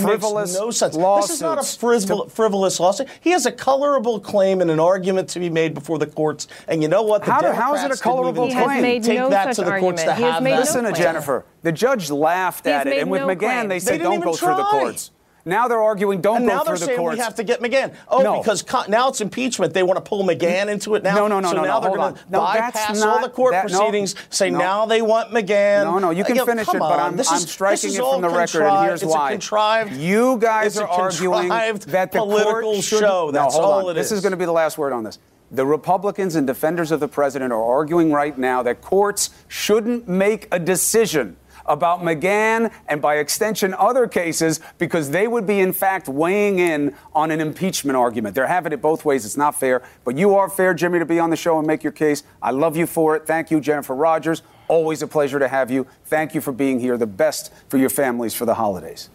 Frivolous 0.00 0.50
makes 0.52 0.60
no 0.60 0.70
sense. 0.70 0.96
This 0.96 1.30
is 1.30 1.40
not 1.42 1.52
a 1.52 1.60
lawsuits 1.60 1.76
frivolous, 1.76 2.06
to- 2.06 2.30
frivolous 2.30 2.80
lawsuit. 2.80 3.08
He 3.20 3.30
has 3.30 3.46
a 3.46 3.52
colorable 3.52 4.18
claim 4.20 4.60
and 4.60 4.70
an 4.70 4.80
argument 4.80 5.28
to 5.30 5.38
be 5.40 5.50
made 5.50 5.74
before 5.74 5.98
the 5.98 6.06
courts. 6.06 6.48
And 6.68 6.82
you 6.82 6.88
know 6.88 7.02
what? 7.02 7.24
The 7.24 7.32
How 7.32 7.40
do- 7.40 7.52
how 7.52 7.74
is 7.74 7.84
it 7.84 7.90
a 7.92 7.96
colorable 8.02 8.44
even 8.46 8.48
He 8.50 8.54
has 8.54 8.64
claim? 8.66 8.82
made 8.82 9.04
take 9.04 9.18
no 9.18 9.30
that 9.30 9.54
such 9.54 9.64
to 9.66 9.70
the 9.70 9.78
courts 9.78 10.00
argument. 10.02 10.08
to 10.08 10.14
He 10.14 10.22
has 10.22 10.34
have 10.34 10.42
made 10.42 10.50
that. 10.52 10.54
no 10.56 10.60
Listen 10.60 10.84
to. 10.84 10.92
Jennifer. 10.92 11.44
The 11.62 11.72
judge 11.72 12.10
laughed 12.10 12.64
He's 12.64 12.72
at 12.72 12.86
it, 12.86 12.98
and 13.00 13.10
with 13.10 13.20
no 13.22 13.28
McGahn, 13.28 13.38
claim. 13.38 13.68
they 13.68 13.74
They 13.76 13.80
said 13.80 13.92
didn't 13.92 14.04
don't 14.04 14.12
even 14.14 14.24
go 14.28 14.34
through 14.34 14.56
the 14.56 14.64
courts. 14.64 15.10
Now 15.44 15.66
they're 15.66 15.82
arguing 15.82 16.20
don't 16.20 16.36
And 16.38 16.46
go 16.46 16.56
now 16.56 16.62
they're 16.64 16.74
the 16.76 16.84
saying 16.86 16.98
courts. 16.98 17.16
we 17.16 17.22
have 17.22 17.34
to 17.34 17.42
get 17.44 17.60
McGahn. 17.60 17.92
Oh, 18.08 18.22
No. 18.22 18.38
because 18.38 18.62
co- 18.62 18.84
now 18.88 19.08
it's 19.08 19.20
impeachment. 19.20 19.74
They 19.74 19.82
want 19.82 19.96
to 19.96 20.08
pull 20.08 20.22
McGahn 20.24 20.68
into 20.68 20.94
it 20.94 21.02
now. 21.02 21.16
No, 21.16 21.26
no, 21.26 21.40
no, 21.40 21.50
so 21.50 21.56
no, 21.56 21.62
now 21.64 21.80
no, 21.80 21.80
they're 21.80 21.96
going 21.96 22.14
to 22.14 22.20
No, 22.30 22.40
bypass 22.40 23.02
all 23.02 23.20
the 23.20 23.28
court 23.28 23.52
that- 23.52 23.68
no, 23.70 23.78
proceedings. 23.78 24.14
say 24.30 24.50
no. 24.50 24.58
now 24.58 24.86
they 24.86 25.02
want 25.02 25.32
McGahn. 25.32 25.84
No, 25.84 25.98
no, 25.98 26.10
you 26.10 26.22
can 26.24 26.38
Uh, 26.38 26.44
finish 26.44 26.68
it, 26.68 26.78
but. 26.78 26.98
I'm, 26.98 27.16
This 27.16 27.28
I'm 27.30 27.38
is- 27.38 27.50
striking 27.50 27.90
is 27.90 27.98
it 27.98 28.04
from 28.04 28.20
the 28.20 28.28
record, 28.28 28.62
and 28.62 28.86
here's 28.86 29.02
it's 29.02 29.12
why. 29.12 29.30
A 29.30 29.32
contrived, 29.32 29.92
you 29.94 30.36
guys 30.38 30.78
are 30.78 30.86
arguing 30.88 31.48
that 31.48 32.12
the 32.12 32.18
political 32.18 32.60
court 32.62 32.84
should, 32.84 33.00
show. 33.00 33.30
That's 33.32 33.54
hold 33.54 33.66
all 33.66 33.84
on. 33.86 33.90
it 33.90 33.94
This 33.94 34.12
is 34.12 34.20
going 34.20 34.30
to 34.32 34.36
be 34.36 34.44
the 34.44 34.52
last 34.52 34.78
word 34.78 34.92
on 34.92 35.02
this. 35.04 35.18
The 35.50 35.66
Republicans 35.66 36.34
and 36.36 36.46
defenders 36.46 36.90
of 36.92 37.00
the 37.00 37.08
president 37.08 37.52
are 37.52 37.62
arguing 37.62 38.10
right 38.12 38.38
now 38.38 38.62
that 38.62 38.80
courts 38.80 39.30
shouldn't 39.48 40.08
make 40.08 40.46
a 40.50 40.58
decision 40.58 41.36
about 41.66 42.00
McGahn 42.00 42.72
and 42.88 43.00
by 43.00 43.16
extension 43.16 43.74
other 43.74 44.06
cases 44.06 44.60
because 44.78 45.10
they 45.10 45.28
would 45.28 45.46
be 45.46 45.60
in 45.60 45.72
fact 45.72 46.08
weighing 46.08 46.58
in 46.58 46.94
on 47.14 47.30
an 47.30 47.40
impeachment 47.40 47.96
argument. 47.96 48.34
They're 48.34 48.46
having 48.46 48.72
it 48.72 48.82
both 48.82 49.04
ways. 49.04 49.24
It's 49.24 49.36
not 49.36 49.58
fair. 49.58 49.82
But 50.04 50.16
you 50.16 50.34
are 50.34 50.48
fair, 50.48 50.74
Jimmy, 50.74 50.98
to 50.98 51.06
be 51.06 51.18
on 51.18 51.30
the 51.30 51.36
show 51.36 51.58
and 51.58 51.66
make 51.66 51.82
your 51.82 51.92
case. 51.92 52.22
I 52.40 52.50
love 52.50 52.76
you 52.76 52.86
for 52.86 53.16
it. 53.16 53.26
Thank 53.26 53.50
you, 53.50 53.60
Jennifer 53.60 53.94
Rogers. 53.94 54.42
Always 54.68 55.02
a 55.02 55.06
pleasure 55.06 55.38
to 55.38 55.48
have 55.48 55.70
you. 55.70 55.86
Thank 56.06 56.34
you 56.34 56.40
for 56.40 56.52
being 56.52 56.80
here. 56.80 56.96
The 56.96 57.06
best 57.06 57.52
for 57.68 57.78
your 57.78 57.90
families 57.90 58.34
for 58.34 58.46
the 58.46 58.54
holidays. 58.54 59.10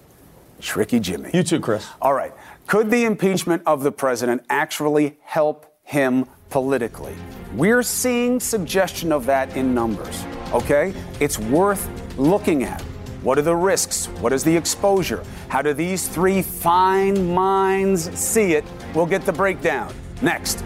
Tricky 0.60 1.00
Jimmy. 1.00 1.30
You 1.34 1.44
too, 1.44 1.60
Chris. 1.60 1.88
All 2.02 2.14
right. 2.14 2.34
Could 2.68 2.92
the 2.92 3.06
impeachment 3.06 3.64
of 3.66 3.84
the 3.84 3.92
president 3.92 4.44
actually 4.50 5.18
help 5.22 5.74
him 5.84 6.26
politically? 6.50 7.16
We're 7.54 7.84
seeing 7.84 8.40
suggestion 8.40 9.12
of 9.12 9.26
that 9.28 9.56
in 9.56 9.74
numbers. 9.74 10.24
Okay? 10.52 10.94
It's 11.20 11.40
worth 11.40 11.90
looking 12.18 12.64
at. 12.64 12.82
What 13.22 13.38
are 13.38 13.44
the 13.44 13.56
risks? 13.56 14.08
What 14.20 14.34
is 14.34 14.44
the 14.44 14.56
exposure? 14.56 15.24
How 15.50 15.62
do 15.62 15.74
these 15.74 16.08
three 16.08 16.42
fine 16.42 17.34
minds 17.34 18.12
see 18.18 18.54
it? 18.54 18.66
We'll 18.94 19.06
get 19.06 19.26
the 19.26 19.34
breakdown 19.34 19.94
next. 20.22 20.64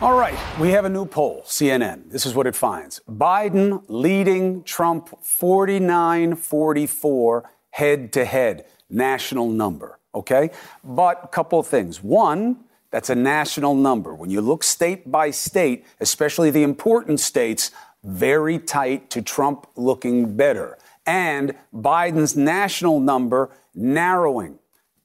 All 0.00 0.16
right, 0.16 0.38
we 0.60 0.70
have 0.70 0.84
a 0.84 0.88
new 0.88 1.06
poll, 1.06 1.42
CNN. 1.44 2.10
This 2.10 2.24
is 2.24 2.34
what 2.34 2.46
it 2.46 2.54
finds 2.54 3.00
Biden 3.08 3.82
leading 3.88 4.62
Trump 4.62 5.08
49 5.24 6.36
44 6.36 7.50
head 7.70 8.12
to 8.12 8.24
head, 8.24 8.66
national 8.90 9.48
number. 9.48 9.98
Okay? 10.14 10.50
But 10.82 11.20
a 11.24 11.28
couple 11.28 11.58
of 11.58 11.66
things. 11.66 12.02
One, 12.02 12.64
that's 12.90 13.10
a 13.10 13.14
national 13.14 13.74
number. 13.74 14.14
When 14.14 14.30
you 14.30 14.40
look 14.40 14.62
state 14.62 15.10
by 15.10 15.30
state, 15.30 15.84
especially 16.00 16.50
the 16.50 16.62
important 16.62 17.20
states, 17.20 17.70
very 18.02 18.58
tight 18.58 19.10
to 19.10 19.22
Trump 19.22 19.66
looking 19.76 20.36
better. 20.36 20.78
And 21.06 21.54
Biden's 21.74 22.36
national 22.36 23.00
number 23.00 23.50
narrowing. 23.74 24.58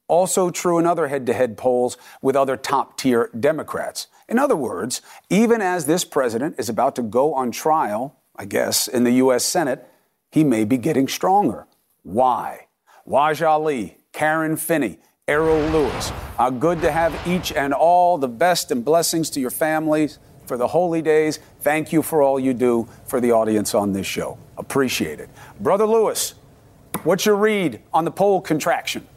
Also 0.07 0.49
true 0.49 0.77
in 0.79 0.85
other 0.85 1.07
head 1.07 1.25
to 1.25 1.33
head 1.33 1.57
polls 1.57 1.97
with 2.21 2.35
other 2.35 2.57
top 2.57 2.97
tier 2.97 3.29
Democrats. 3.37 4.07
In 4.29 4.37
other 4.37 4.55
words, 4.55 5.01
even 5.29 5.61
as 5.61 5.85
this 5.85 6.05
president 6.05 6.55
is 6.57 6.69
about 6.69 6.95
to 6.95 7.01
go 7.01 7.33
on 7.33 7.51
trial, 7.51 8.17
I 8.35 8.45
guess, 8.45 8.87
in 8.87 9.03
the 9.03 9.11
U.S. 9.11 9.45
Senate, 9.45 9.87
he 10.31 10.43
may 10.43 10.65
be 10.65 10.77
getting 10.77 11.07
stronger. 11.07 11.67
Why? 12.03 12.67
Waj 13.07 13.45
Ali, 13.45 13.97
Karen 14.11 14.57
Finney, 14.57 14.99
Errol 15.29 15.61
Louis. 15.69 16.11
Uh, 16.37 16.49
good 16.49 16.81
to 16.81 16.91
have 16.91 17.17
each 17.25 17.53
and 17.53 17.73
all 17.73 18.17
the 18.17 18.27
best 18.27 18.71
and 18.71 18.83
blessings 18.83 19.29
to 19.29 19.39
your 19.39 19.51
families 19.51 20.19
for 20.47 20.57
the 20.57 20.67
holy 20.67 21.01
days. 21.01 21.39
Thank 21.61 21.93
you 21.93 22.01
for 22.01 22.21
all 22.21 22.37
you 22.37 22.53
do 22.53 22.89
for 23.05 23.21
the 23.21 23.31
audience 23.31 23.73
on 23.73 23.93
this 23.93 24.05
show. 24.05 24.37
Appreciate 24.57 25.21
it. 25.21 25.29
Brother 25.61 25.85
Louis, 25.85 26.33
what's 27.05 27.25
your 27.25 27.37
read 27.37 27.79
on 27.93 28.03
the 28.03 28.11
poll 28.11 28.41
contraction? 28.41 29.07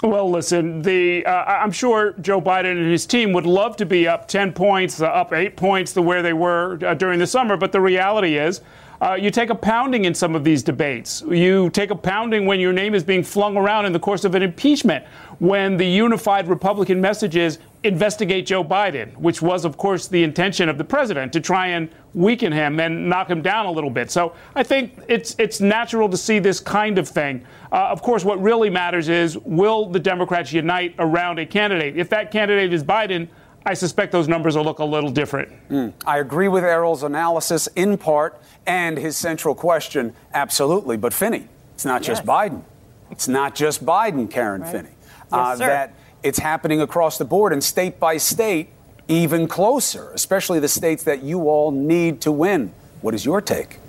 Well, 0.00 0.30
listen, 0.30 0.82
the 0.82 1.26
uh, 1.26 1.42
I'm 1.44 1.72
sure 1.72 2.12
Joe 2.20 2.40
Biden 2.40 2.80
and 2.80 2.88
his 2.88 3.04
team 3.04 3.32
would 3.32 3.46
love 3.46 3.76
to 3.78 3.84
be 3.84 4.06
up 4.06 4.28
10 4.28 4.52
points, 4.52 5.00
uh, 5.00 5.06
up 5.06 5.32
8 5.32 5.56
points 5.56 5.92
to 5.94 6.02
where 6.02 6.22
they 6.22 6.34
were 6.34 6.78
uh, 6.86 6.94
during 6.94 7.18
the 7.18 7.26
summer, 7.26 7.56
but 7.56 7.72
the 7.72 7.80
reality 7.80 8.38
is 8.38 8.60
uh, 9.00 9.14
you 9.14 9.30
take 9.30 9.50
a 9.50 9.54
pounding 9.54 10.04
in 10.04 10.14
some 10.14 10.34
of 10.34 10.44
these 10.44 10.62
debates. 10.62 11.22
You 11.28 11.70
take 11.70 11.90
a 11.90 11.96
pounding 11.96 12.46
when 12.46 12.60
your 12.60 12.72
name 12.72 12.94
is 12.94 13.04
being 13.04 13.22
flung 13.22 13.56
around 13.56 13.86
in 13.86 13.92
the 13.92 13.98
course 13.98 14.24
of 14.24 14.34
an 14.34 14.42
impeachment, 14.42 15.04
when 15.38 15.76
the 15.76 15.86
unified 15.86 16.48
Republican 16.48 17.00
message 17.00 17.36
is 17.36 17.58
investigate 17.84 18.46
Joe 18.46 18.64
Biden, 18.64 19.16
which 19.16 19.40
was, 19.40 19.64
of 19.64 19.76
course, 19.76 20.08
the 20.08 20.22
intention 20.22 20.68
of 20.68 20.78
the 20.78 20.84
president 20.84 21.32
to 21.34 21.40
try 21.40 21.68
and 21.68 21.88
weaken 22.14 22.52
him 22.52 22.80
and 22.80 23.08
knock 23.08 23.30
him 23.30 23.42
down 23.42 23.66
a 23.66 23.70
little 23.70 23.90
bit. 23.90 24.10
So 24.10 24.34
I 24.54 24.62
think 24.62 24.98
it's 25.08 25.36
it's 25.38 25.60
natural 25.60 26.08
to 26.08 26.16
see 26.16 26.38
this 26.38 26.60
kind 26.60 26.98
of 26.98 27.08
thing. 27.08 27.44
Uh, 27.70 27.88
of 27.88 28.02
course, 28.02 28.24
what 28.24 28.40
really 28.40 28.70
matters 28.70 29.08
is 29.08 29.36
will 29.38 29.86
the 29.86 30.00
Democrats 30.00 30.52
unite 30.52 30.94
around 30.98 31.38
a 31.38 31.46
candidate? 31.46 31.96
If 31.96 32.08
that 32.10 32.30
candidate 32.30 32.72
is 32.72 32.82
Biden, 32.82 33.28
I 33.66 33.74
suspect 33.74 34.12
those 34.12 34.28
numbers 34.28 34.56
will 34.56 34.62
look 34.62 34.78
a 34.78 34.84
little 34.84 35.10
different. 35.10 35.50
Mm. 35.68 35.92
I 36.06 36.18
agree 36.18 36.46
with 36.46 36.62
Errol's 36.62 37.02
analysis 37.02 37.66
in 37.74 37.98
part 37.98 38.40
and 38.64 38.96
his 38.96 39.16
central 39.16 39.56
question, 39.56 40.14
absolutely. 40.32 40.96
But 40.96 41.12
Finney, 41.12 41.48
it's 41.74 41.84
not 41.84 42.02
yes. 42.02 42.06
just 42.06 42.24
Biden. 42.24 42.62
It's 43.10 43.26
not 43.26 43.56
just 43.56 43.84
Biden, 43.84 44.30
Karen 44.30 44.62
right. 44.62 44.70
Finney. 44.70 44.90
Yes, 45.10 45.32
uh, 45.32 45.56
that 45.56 45.94
it's 46.22 46.38
happening 46.38 46.80
across 46.80 47.18
the 47.18 47.24
board 47.24 47.52
and 47.52 47.62
state 47.62 47.98
by 47.98 48.18
state, 48.18 48.68
even 49.08 49.48
closer, 49.48 50.12
especially 50.12 50.60
the 50.60 50.68
states 50.68 51.02
that 51.02 51.24
you 51.24 51.48
all 51.48 51.72
need 51.72 52.20
to 52.20 52.30
win. 52.30 52.72
What 53.00 53.14
is 53.14 53.24
your 53.24 53.40
take? 53.40 53.80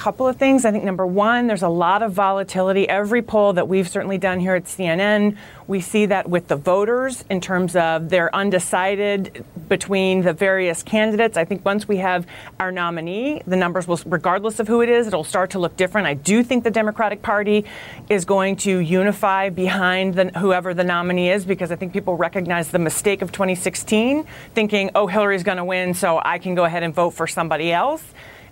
Couple 0.00 0.26
of 0.26 0.36
things. 0.36 0.64
I 0.64 0.72
think 0.72 0.82
number 0.82 1.06
one, 1.06 1.46
there's 1.46 1.62
a 1.62 1.68
lot 1.68 2.02
of 2.02 2.12
volatility. 2.12 2.88
Every 2.88 3.20
poll 3.20 3.52
that 3.52 3.68
we've 3.68 3.86
certainly 3.86 4.16
done 4.16 4.40
here 4.40 4.54
at 4.54 4.64
CNN, 4.64 5.36
we 5.66 5.82
see 5.82 6.06
that 6.06 6.28
with 6.28 6.48
the 6.48 6.56
voters 6.56 7.22
in 7.28 7.42
terms 7.42 7.76
of 7.76 8.08
they're 8.08 8.34
undecided 8.34 9.44
between 9.68 10.22
the 10.22 10.32
various 10.32 10.82
candidates. 10.82 11.36
I 11.36 11.44
think 11.44 11.66
once 11.66 11.86
we 11.86 11.98
have 11.98 12.26
our 12.58 12.72
nominee, 12.72 13.42
the 13.46 13.56
numbers 13.56 13.86
will, 13.86 14.00
regardless 14.06 14.58
of 14.58 14.66
who 14.68 14.80
it 14.80 14.88
is, 14.88 15.06
it'll 15.06 15.22
start 15.22 15.50
to 15.50 15.58
look 15.58 15.76
different. 15.76 16.06
I 16.06 16.14
do 16.14 16.42
think 16.42 16.64
the 16.64 16.70
Democratic 16.70 17.20
Party 17.20 17.66
is 18.08 18.24
going 18.24 18.56
to 18.56 18.78
unify 18.78 19.50
behind 19.50 20.14
the, 20.14 20.30
whoever 20.38 20.72
the 20.72 20.82
nominee 20.82 21.30
is 21.30 21.44
because 21.44 21.70
I 21.70 21.76
think 21.76 21.92
people 21.92 22.16
recognize 22.16 22.70
the 22.70 22.78
mistake 22.78 23.20
of 23.20 23.32
2016, 23.32 24.24
thinking, 24.54 24.90
oh, 24.94 25.06
Hillary's 25.06 25.42
going 25.42 25.58
to 25.58 25.64
win, 25.64 25.92
so 25.92 26.22
I 26.24 26.38
can 26.38 26.54
go 26.54 26.64
ahead 26.64 26.82
and 26.82 26.94
vote 26.94 27.10
for 27.10 27.26
somebody 27.26 27.70
else 27.70 28.02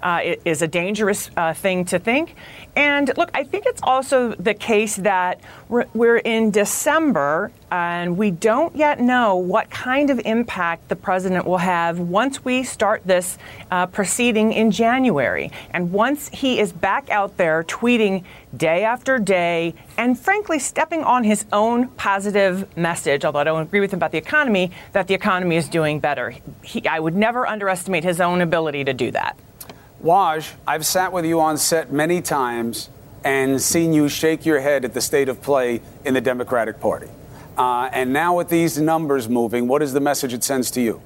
uh, 0.02 0.20
is 0.44 0.62
a 0.62 0.68
dangerous 0.68 1.30
uh, 1.37 1.52
thing 1.52 1.84
to 1.87 1.98
think. 1.98 2.34
And 2.76 3.11
look, 3.16 3.30
I 3.34 3.44
think 3.44 3.66
it's 3.66 3.80
also 3.82 4.34
the 4.34 4.54
case 4.54 4.96
that 4.96 5.40
we're, 5.68 5.87
we're 5.94 6.18
in 6.18 6.50
December 6.50 7.50
and 7.70 8.16
we 8.16 8.30
don't 8.30 8.74
yet 8.74 9.00
know 9.00 9.37
what 9.37 9.68
kind 9.68 10.11
of 10.11 10.20
impact 10.24 10.88
the 10.88 10.96
president 10.96 11.44
will 11.44 11.58
have 11.58 11.98
once 11.98 12.44
we 12.44 12.62
start 12.62 13.02
this 13.04 13.37
uh, 13.70 13.87
proceeding 13.87 14.52
in 14.52 14.70
January. 14.70 15.50
And 15.70 15.92
once 15.92 16.28
he 16.28 16.61
is 16.61 16.72
back 16.72 17.11
out 17.11 17.37
there 17.37 17.64
tweeting 17.64 18.24
day 18.56 18.84
after 18.84 19.18
day 19.18 19.74
and 19.98 20.18
frankly 20.18 20.58
stepping 20.58 21.02
on 21.04 21.24
his 21.24 21.44
own 21.52 21.88
positive 21.88 22.76
message, 22.76 23.24
although 23.24 23.40
I 23.40 23.44
don't 23.44 23.62
agree 23.62 23.80
with 23.80 23.92
him 23.92 23.98
about 23.98 24.12
the 24.12 24.18
economy, 24.18 24.70
that 24.92 25.08
the 25.08 25.14
economy 25.14 25.56
is 25.56 25.68
doing 25.68 26.00
better. 26.00 26.34
He, 26.62 26.87
I 26.87 27.00
would 27.00 27.16
never 27.16 27.46
underestimate 27.46 28.04
his 28.04 28.20
own 28.20 28.40
ability 28.40 28.84
to 28.84 28.94
do 28.94 29.11
that. 29.11 29.38
Waj, 30.02 30.52
I've 30.64 30.87
sat 30.87 31.12
with 31.12 31.24
you 31.24 31.40
on 31.40 31.58
set 31.58 31.90
many 31.90 32.22
times 32.22 32.88
and 33.24 33.61
seen 33.61 33.92
you 33.92 34.08
shake 34.08 34.46
your 34.46 34.61
head 34.61 34.84
at 34.84 34.94
the 34.94 35.00
state 35.00 35.28
of 35.28 35.42
play 35.42 35.82
in 36.04 36.14
the 36.14 36.20
Democratic 36.20 36.78
Party. 36.78 37.08
Uh, 37.56 37.90
and 37.92 38.12
now 38.12 38.37
with 38.37 38.48
these 38.48 38.78
numbers 38.78 39.28
moving, 39.28 39.66
what 39.66 39.82
is 39.82 39.92
the 39.92 40.00
message 40.00 40.32
it 40.32 40.44
sends 40.44 40.70
to 40.70 40.80
you? 40.80 41.02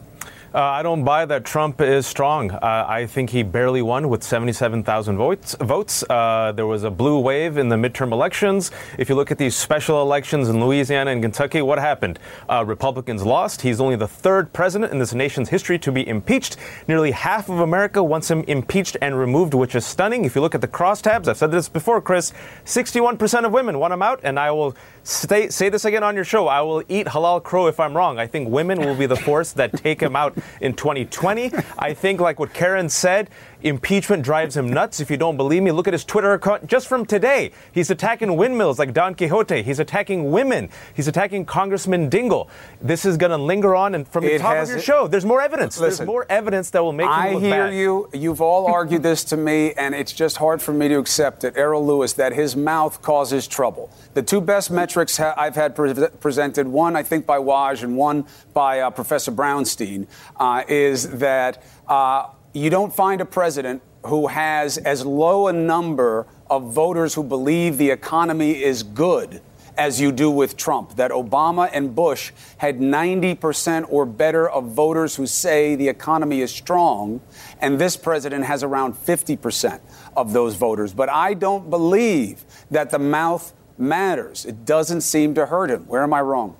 Uh, 0.54 0.60
I 0.60 0.82
don't 0.82 1.02
buy 1.02 1.24
that 1.24 1.46
Trump 1.46 1.80
is 1.80 2.06
strong. 2.06 2.50
Uh, 2.50 2.84
I 2.86 3.06
think 3.06 3.30
he 3.30 3.42
barely 3.42 3.80
won 3.80 4.10
with 4.10 4.22
77,000 4.22 5.16
votes. 5.16 5.56
votes. 5.58 6.04
Uh, 6.10 6.52
there 6.54 6.66
was 6.66 6.84
a 6.84 6.90
blue 6.90 7.18
wave 7.18 7.56
in 7.56 7.70
the 7.70 7.76
midterm 7.76 8.12
elections. 8.12 8.70
If 8.98 9.08
you 9.08 9.14
look 9.14 9.30
at 9.30 9.38
these 9.38 9.56
special 9.56 10.02
elections 10.02 10.50
in 10.50 10.62
Louisiana 10.62 11.10
and 11.10 11.22
Kentucky, 11.22 11.62
what 11.62 11.78
happened? 11.78 12.18
Uh, 12.50 12.64
Republicans 12.66 13.24
lost. 13.24 13.62
He's 13.62 13.80
only 13.80 13.96
the 13.96 14.06
third 14.06 14.52
president 14.52 14.92
in 14.92 14.98
this 14.98 15.14
nation's 15.14 15.48
history 15.48 15.78
to 15.78 15.90
be 15.90 16.06
impeached. 16.06 16.58
Nearly 16.86 17.12
half 17.12 17.48
of 17.48 17.60
America 17.60 18.02
wants 18.02 18.30
him 18.30 18.44
impeached 18.46 18.98
and 19.00 19.18
removed, 19.18 19.54
which 19.54 19.74
is 19.74 19.86
stunning. 19.86 20.26
If 20.26 20.34
you 20.34 20.42
look 20.42 20.54
at 20.54 20.60
the 20.60 20.68
crosstabs, 20.68 21.28
I've 21.28 21.38
said 21.38 21.50
this 21.50 21.70
before, 21.70 22.02
Chris, 22.02 22.34
61% 22.66 23.46
of 23.46 23.52
women 23.52 23.78
want 23.78 23.94
him 23.94 24.02
out, 24.02 24.20
and 24.22 24.38
I 24.38 24.50
will 24.50 24.76
Stay, 25.04 25.48
say 25.48 25.68
this 25.68 25.84
again 25.84 26.04
on 26.04 26.14
your 26.14 26.24
show. 26.24 26.46
I 26.46 26.60
will 26.60 26.84
eat 26.88 27.08
halal 27.08 27.42
crow 27.42 27.66
if 27.66 27.80
I'm 27.80 27.96
wrong. 27.96 28.20
I 28.20 28.28
think 28.28 28.48
women 28.48 28.78
will 28.78 28.94
be 28.94 29.06
the 29.06 29.16
force 29.16 29.50
that 29.54 29.72
take 29.72 30.00
him 30.00 30.14
out 30.14 30.38
in 30.60 30.74
2020. 30.74 31.52
I 31.78 31.94
think, 31.94 32.20
like 32.20 32.38
what 32.38 32.52
Karen 32.52 32.88
said, 32.88 33.30
Impeachment 33.62 34.24
drives 34.24 34.56
him 34.56 34.72
nuts. 34.72 34.98
If 34.98 35.10
you 35.10 35.16
don't 35.16 35.36
believe 35.36 35.62
me, 35.62 35.70
look 35.70 35.86
at 35.86 35.92
his 35.92 36.04
Twitter 36.04 36.32
account 36.32 36.66
just 36.66 36.88
from 36.88 37.06
today. 37.06 37.52
He's 37.72 37.90
attacking 37.90 38.36
windmills 38.36 38.78
like 38.78 38.92
Don 38.92 39.14
Quixote. 39.14 39.62
He's 39.62 39.78
attacking 39.78 40.32
women. 40.32 40.68
He's 40.94 41.06
attacking 41.06 41.44
Congressman 41.44 42.10
Dingell. 42.10 42.48
This 42.80 43.04
is 43.04 43.16
going 43.16 43.30
to 43.30 43.36
linger 43.36 43.76
on, 43.76 43.94
and 43.94 44.06
from 44.08 44.24
the 44.24 44.34
it 44.34 44.40
top 44.40 44.56
of 44.56 44.68
your 44.68 44.80
show, 44.80 45.06
there's 45.06 45.24
more 45.24 45.40
evidence. 45.40 45.78
Listen, 45.78 46.04
there's 46.04 46.06
more 46.06 46.26
evidence 46.28 46.70
that 46.70 46.82
will 46.82 46.92
make 46.92 47.06
him 47.06 47.12
I 47.12 47.32
look 47.34 47.42
hear 47.42 47.66
bad. 47.66 47.74
you. 47.74 48.08
You've 48.12 48.40
all 48.40 48.66
argued 48.66 49.02
this 49.04 49.22
to 49.24 49.36
me, 49.36 49.72
and 49.74 49.94
it's 49.94 50.12
just 50.12 50.38
hard 50.38 50.60
for 50.60 50.72
me 50.72 50.88
to 50.88 50.98
accept 50.98 51.44
it. 51.44 51.56
Errol 51.56 51.86
Louis, 51.86 52.12
that 52.14 52.32
his 52.32 52.56
mouth 52.56 53.00
causes 53.00 53.46
trouble. 53.46 53.90
The 54.14 54.22
two 54.22 54.40
best 54.40 54.70
metrics 54.70 55.16
ha- 55.16 55.34
I've 55.36 55.54
had 55.54 55.76
pre- 55.76 55.94
presented, 56.20 56.66
one 56.66 56.96
I 56.96 57.04
think 57.04 57.26
by 57.26 57.38
Waj 57.38 57.84
and 57.84 57.96
one 57.96 58.26
by 58.54 58.80
uh, 58.80 58.90
Professor 58.90 59.30
Brownstein, 59.30 60.08
uh, 60.36 60.64
is 60.66 61.18
that. 61.18 61.62
Uh, 61.86 62.26
you 62.52 62.70
don't 62.70 62.94
find 62.94 63.20
a 63.20 63.24
president 63.24 63.82
who 64.04 64.26
has 64.26 64.78
as 64.78 65.06
low 65.06 65.46
a 65.46 65.52
number 65.52 66.26
of 66.50 66.72
voters 66.72 67.14
who 67.14 67.22
believe 67.22 67.78
the 67.78 67.90
economy 67.90 68.62
is 68.62 68.82
good 68.82 69.40
as 69.78 70.00
you 70.00 70.12
do 70.12 70.30
with 70.30 70.56
Trump, 70.56 70.96
that 70.96 71.10
Obama 71.10 71.70
and 71.72 71.94
Bush 71.94 72.30
had 72.58 72.78
90% 72.78 73.86
or 73.88 74.04
better 74.04 74.48
of 74.48 74.66
voters 74.66 75.16
who 75.16 75.26
say 75.26 75.74
the 75.74 75.88
economy 75.88 76.42
is 76.42 76.52
strong, 76.52 77.22
and 77.60 77.78
this 77.78 77.96
president 77.96 78.44
has 78.44 78.62
around 78.62 78.94
50% 78.94 79.80
of 80.14 80.34
those 80.34 80.56
voters. 80.56 80.92
But 80.92 81.08
I 81.08 81.32
don't 81.32 81.70
believe 81.70 82.44
that 82.70 82.90
the 82.90 82.98
mouth 82.98 83.54
matters. 83.78 84.44
It 84.44 84.66
doesn't 84.66 85.00
seem 85.00 85.34
to 85.36 85.46
hurt 85.46 85.70
him. 85.70 85.86
Where 85.86 86.02
am 86.02 86.12
I 86.12 86.20
wrong? 86.20 86.56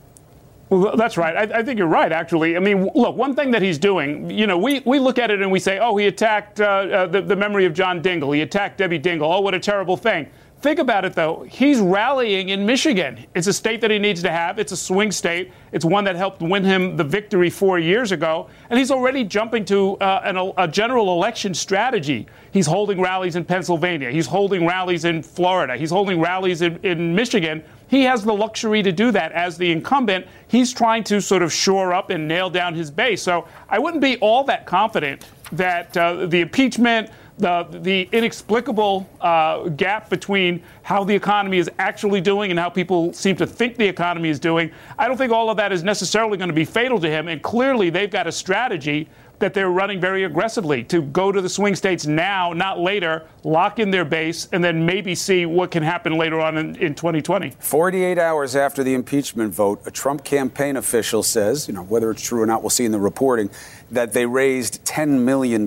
Well, 0.72 0.96
that's 0.96 1.18
right. 1.18 1.36
I, 1.36 1.58
I, 1.58 1.62
think 1.62 1.78
you're 1.78 1.86
right, 1.86 2.10
actually. 2.10 2.56
I 2.56 2.58
mean, 2.58 2.88
look, 2.94 3.14
one 3.14 3.36
thing 3.36 3.50
that 3.50 3.60
he's 3.60 3.76
doing, 3.76 4.30
you 4.30 4.46
know, 4.46 4.56
we, 4.56 4.80
we 4.86 4.98
look 4.98 5.18
at 5.18 5.30
it 5.30 5.42
and 5.42 5.52
we 5.52 5.58
say, 5.58 5.78
oh, 5.78 5.94
he 5.98 6.06
attacked 6.06 6.62
uh, 6.62 6.64
uh, 6.64 7.06
the, 7.08 7.20
the 7.20 7.36
memory 7.36 7.66
of 7.66 7.74
John 7.74 8.02
Dingell. 8.02 8.34
He 8.34 8.40
attacked 8.40 8.78
Debbie 8.78 8.98
Dingell. 8.98 9.34
Oh, 9.34 9.40
what 9.40 9.52
a 9.52 9.60
terrible 9.60 9.98
thing. 9.98 10.30
Think 10.62 10.78
about 10.78 11.04
it, 11.04 11.12
though. 11.12 11.44
He's 11.46 11.78
rallying 11.78 12.50
in 12.50 12.64
Michigan. 12.64 13.26
It's 13.34 13.48
a 13.48 13.52
state 13.52 13.82
that 13.82 13.90
he 13.90 13.98
needs 13.98 14.22
to 14.22 14.30
have. 14.30 14.58
It's 14.58 14.72
a 14.72 14.76
swing 14.76 15.12
state. 15.12 15.52
It's 15.72 15.84
one 15.84 16.04
that 16.04 16.16
helped 16.16 16.40
win 16.40 16.64
him 16.64 16.96
the 16.96 17.04
victory 17.04 17.50
four 17.50 17.78
years 17.78 18.10
ago. 18.10 18.48
And 18.70 18.78
he's 18.78 18.90
already 18.90 19.24
jumping 19.24 19.66
to 19.66 19.98
uh, 19.98 20.22
an, 20.24 20.52
a 20.56 20.66
general 20.66 21.12
election 21.12 21.52
strategy. 21.52 22.28
He's 22.52 22.66
holding 22.66 22.98
rallies 22.98 23.36
in 23.36 23.44
Pennsylvania. 23.44 24.10
He's 24.10 24.26
holding 24.26 24.64
rallies 24.64 25.04
in 25.04 25.22
Florida. 25.22 25.76
He's 25.76 25.90
holding 25.90 26.18
rallies 26.18 26.62
in, 26.62 26.78
in 26.82 27.14
Michigan. 27.14 27.62
He 27.92 28.04
has 28.04 28.24
the 28.24 28.32
luxury 28.32 28.82
to 28.84 28.90
do 28.90 29.10
that 29.10 29.32
as 29.32 29.58
the 29.58 29.70
incumbent. 29.70 30.26
He's 30.48 30.72
trying 30.72 31.04
to 31.04 31.20
sort 31.20 31.42
of 31.42 31.52
shore 31.52 31.92
up 31.92 32.08
and 32.08 32.26
nail 32.26 32.48
down 32.48 32.74
his 32.74 32.90
base. 32.90 33.20
So 33.20 33.46
I 33.68 33.78
wouldn't 33.78 34.00
be 34.00 34.16
all 34.16 34.44
that 34.44 34.64
confident 34.64 35.26
that 35.52 35.94
uh, 35.94 36.24
the 36.24 36.40
impeachment 36.40 37.10
the, 37.36 37.66
the 37.82 38.08
inexplicable 38.12 39.08
uh, 39.20 39.68
gap 39.70 40.08
between 40.08 40.62
how 40.82 41.04
the 41.04 41.14
economy 41.14 41.58
is 41.58 41.70
actually 41.78 42.22
doing 42.22 42.50
and 42.50 42.58
how 42.58 42.70
people 42.70 43.12
seem 43.12 43.36
to 43.36 43.46
think 43.46 43.76
the 43.76 43.86
economy 43.86 44.30
is 44.30 44.40
doing. 44.40 44.70
I 44.98 45.06
don't 45.06 45.18
think 45.18 45.32
all 45.32 45.50
of 45.50 45.58
that 45.58 45.70
is 45.70 45.82
necessarily 45.82 46.38
going 46.38 46.48
to 46.48 46.54
be 46.54 46.64
fatal 46.64 46.98
to 47.00 47.10
him. 47.10 47.28
And 47.28 47.42
clearly, 47.42 47.90
they've 47.90 48.10
got 48.10 48.26
a 48.26 48.32
strategy 48.32 49.08
that 49.42 49.54
they're 49.54 49.70
running 49.70 50.00
very 50.00 50.22
aggressively 50.22 50.84
to 50.84 51.02
go 51.02 51.32
to 51.32 51.40
the 51.40 51.48
swing 51.48 51.74
states 51.74 52.06
now, 52.06 52.52
not 52.52 52.78
later, 52.78 53.26
lock 53.42 53.80
in 53.80 53.90
their 53.90 54.04
base, 54.04 54.48
and 54.52 54.62
then 54.62 54.86
maybe 54.86 55.16
see 55.16 55.46
what 55.46 55.72
can 55.72 55.82
happen 55.82 56.16
later 56.16 56.40
on 56.40 56.56
in, 56.56 56.76
in 56.76 56.94
2020. 56.94 57.50
48 57.58 58.18
hours 58.18 58.54
after 58.54 58.84
the 58.84 58.94
impeachment 58.94 59.52
vote, 59.52 59.82
a 59.84 59.90
Trump 59.90 60.22
campaign 60.22 60.76
official 60.76 61.24
says, 61.24 61.66
you 61.66 61.74
know, 61.74 61.82
whether 61.82 62.10
it's 62.12 62.22
true 62.22 62.40
or 62.40 62.46
not, 62.46 62.62
we'll 62.62 62.70
see 62.70 62.84
in 62.84 62.92
the 62.92 63.00
reporting, 63.00 63.50
that 63.90 64.12
they 64.12 64.26
raised 64.26 64.84
$10 64.84 65.24
million 65.24 65.66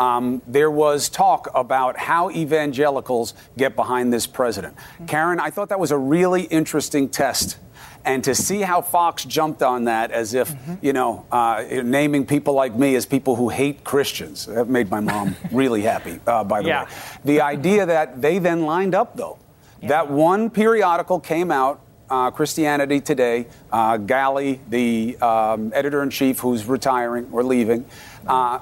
um, 0.00 0.40
there 0.46 0.70
was 0.70 1.10
talk 1.10 1.50
about 1.54 1.98
how 1.98 2.30
evangelicals 2.30 3.34
get 3.58 3.76
behind 3.76 4.10
this 4.10 4.26
president. 4.26 4.74
Karen, 5.06 5.38
I 5.38 5.50
thought 5.50 5.68
that 5.68 5.78
was 5.78 5.90
a 5.90 5.98
really 5.98 6.44
interesting 6.44 7.10
test. 7.10 7.58
And 8.04 8.24
to 8.24 8.34
see 8.34 8.60
how 8.60 8.80
Fox 8.80 9.24
jumped 9.24 9.62
on 9.62 9.84
that 9.84 10.10
as 10.10 10.34
if, 10.34 10.50
mm-hmm. 10.50 10.74
you 10.80 10.92
know, 10.92 11.26
uh, 11.30 11.64
naming 11.84 12.26
people 12.26 12.54
like 12.54 12.74
me 12.74 12.94
as 12.94 13.04
people 13.04 13.36
who 13.36 13.48
hate 13.48 13.84
Christians, 13.84 14.46
that 14.46 14.68
made 14.68 14.90
my 14.90 15.00
mom 15.00 15.36
really 15.52 15.82
happy, 15.82 16.18
uh, 16.26 16.44
by 16.44 16.62
the 16.62 16.68
yeah. 16.68 16.84
way. 16.84 16.90
The 17.24 17.40
idea 17.42 17.86
that 17.86 18.22
they 18.22 18.38
then 18.38 18.62
lined 18.62 18.94
up, 18.94 19.16
though, 19.16 19.38
yeah. 19.82 19.88
that 19.88 20.10
one 20.10 20.50
periodical 20.50 21.20
came 21.20 21.50
out 21.50 21.80
uh, 22.10 22.30
Christianity 22.30 23.00
Today, 23.00 23.46
uh, 23.70 23.96
Galli, 23.96 24.60
the 24.68 25.16
um, 25.18 25.72
editor 25.72 26.02
in 26.02 26.10
chief 26.10 26.40
who's 26.40 26.66
retiring 26.66 27.28
or 27.30 27.44
leaving, 27.44 27.86
uh, 28.26 28.58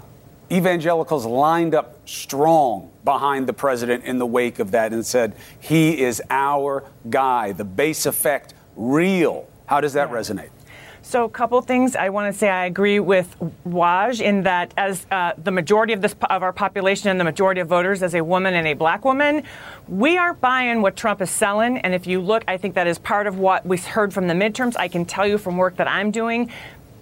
evangelicals 0.52 1.26
lined 1.26 1.74
up 1.74 1.96
strong 2.06 2.90
behind 3.04 3.46
the 3.46 3.52
president 3.52 4.04
in 4.04 4.18
the 4.18 4.26
wake 4.26 4.58
of 4.58 4.70
that 4.72 4.92
and 4.92 5.04
said, 5.04 5.34
he 5.58 6.00
is 6.00 6.22
our 6.30 6.84
guy. 7.08 7.52
The 7.52 7.64
base 7.64 8.06
effect, 8.06 8.54
real. 8.78 9.46
How 9.66 9.80
does 9.80 9.92
that 9.92 10.08
yeah. 10.08 10.16
resonate? 10.16 10.50
So, 11.00 11.24
a 11.24 11.28
couple 11.30 11.60
things. 11.62 11.96
I 11.96 12.10
want 12.10 12.30
to 12.30 12.38
say 12.38 12.50
I 12.50 12.66
agree 12.66 13.00
with 13.00 13.34
Waj 13.66 14.20
in 14.20 14.42
that, 14.42 14.74
as 14.76 15.06
uh, 15.10 15.32
the 15.42 15.50
majority 15.50 15.94
of 15.94 16.02
this 16.02 16.14
of 16.28 16.42
our 16.42 16.52
population 16.52 17.08
and 17.08 17.18
the 17.18 17.24
majority 17.24 17.62
of 17.62 17.68
voters, 17.68 18.02
as 18.02 18.14
a 18.14 18.22
woman 18.22 18.52
and 18.52 18.66
a 18.66 18.74
black 18.74 19.06
woman, 19.06 19.44
we 19.88 20.18
aren't 20.18 20.40
buying 20.40 20.82
what 20.82 20.96
Trump 20.96 21.22
is 21.22 21.30
selling. 21.30 21.78
And 21.78 21.94
if 21.94 22.06
you 22.06 22.20
look, 22.20 22.44
I 22.46 22.58
think 22.58 22.74
that 22.74 22.86
is 22.86 22.98
part 22.98 23.26
of 23.26 23.38
what 23.38 23.64
we 23.64 23.78
heard 23.78 24.12
from 24.12 24.26
the 24.26 24.34
midterms. 24.34 24.76
I 24.76 24.88
can 24.88 25.06
tell 25.06 25.26
you 25.26 25.38
from 25.38 25.56
work 25.56 25.76
that 25.76 25.88
I'm 25.88 26.10
doing, 26.10 26.50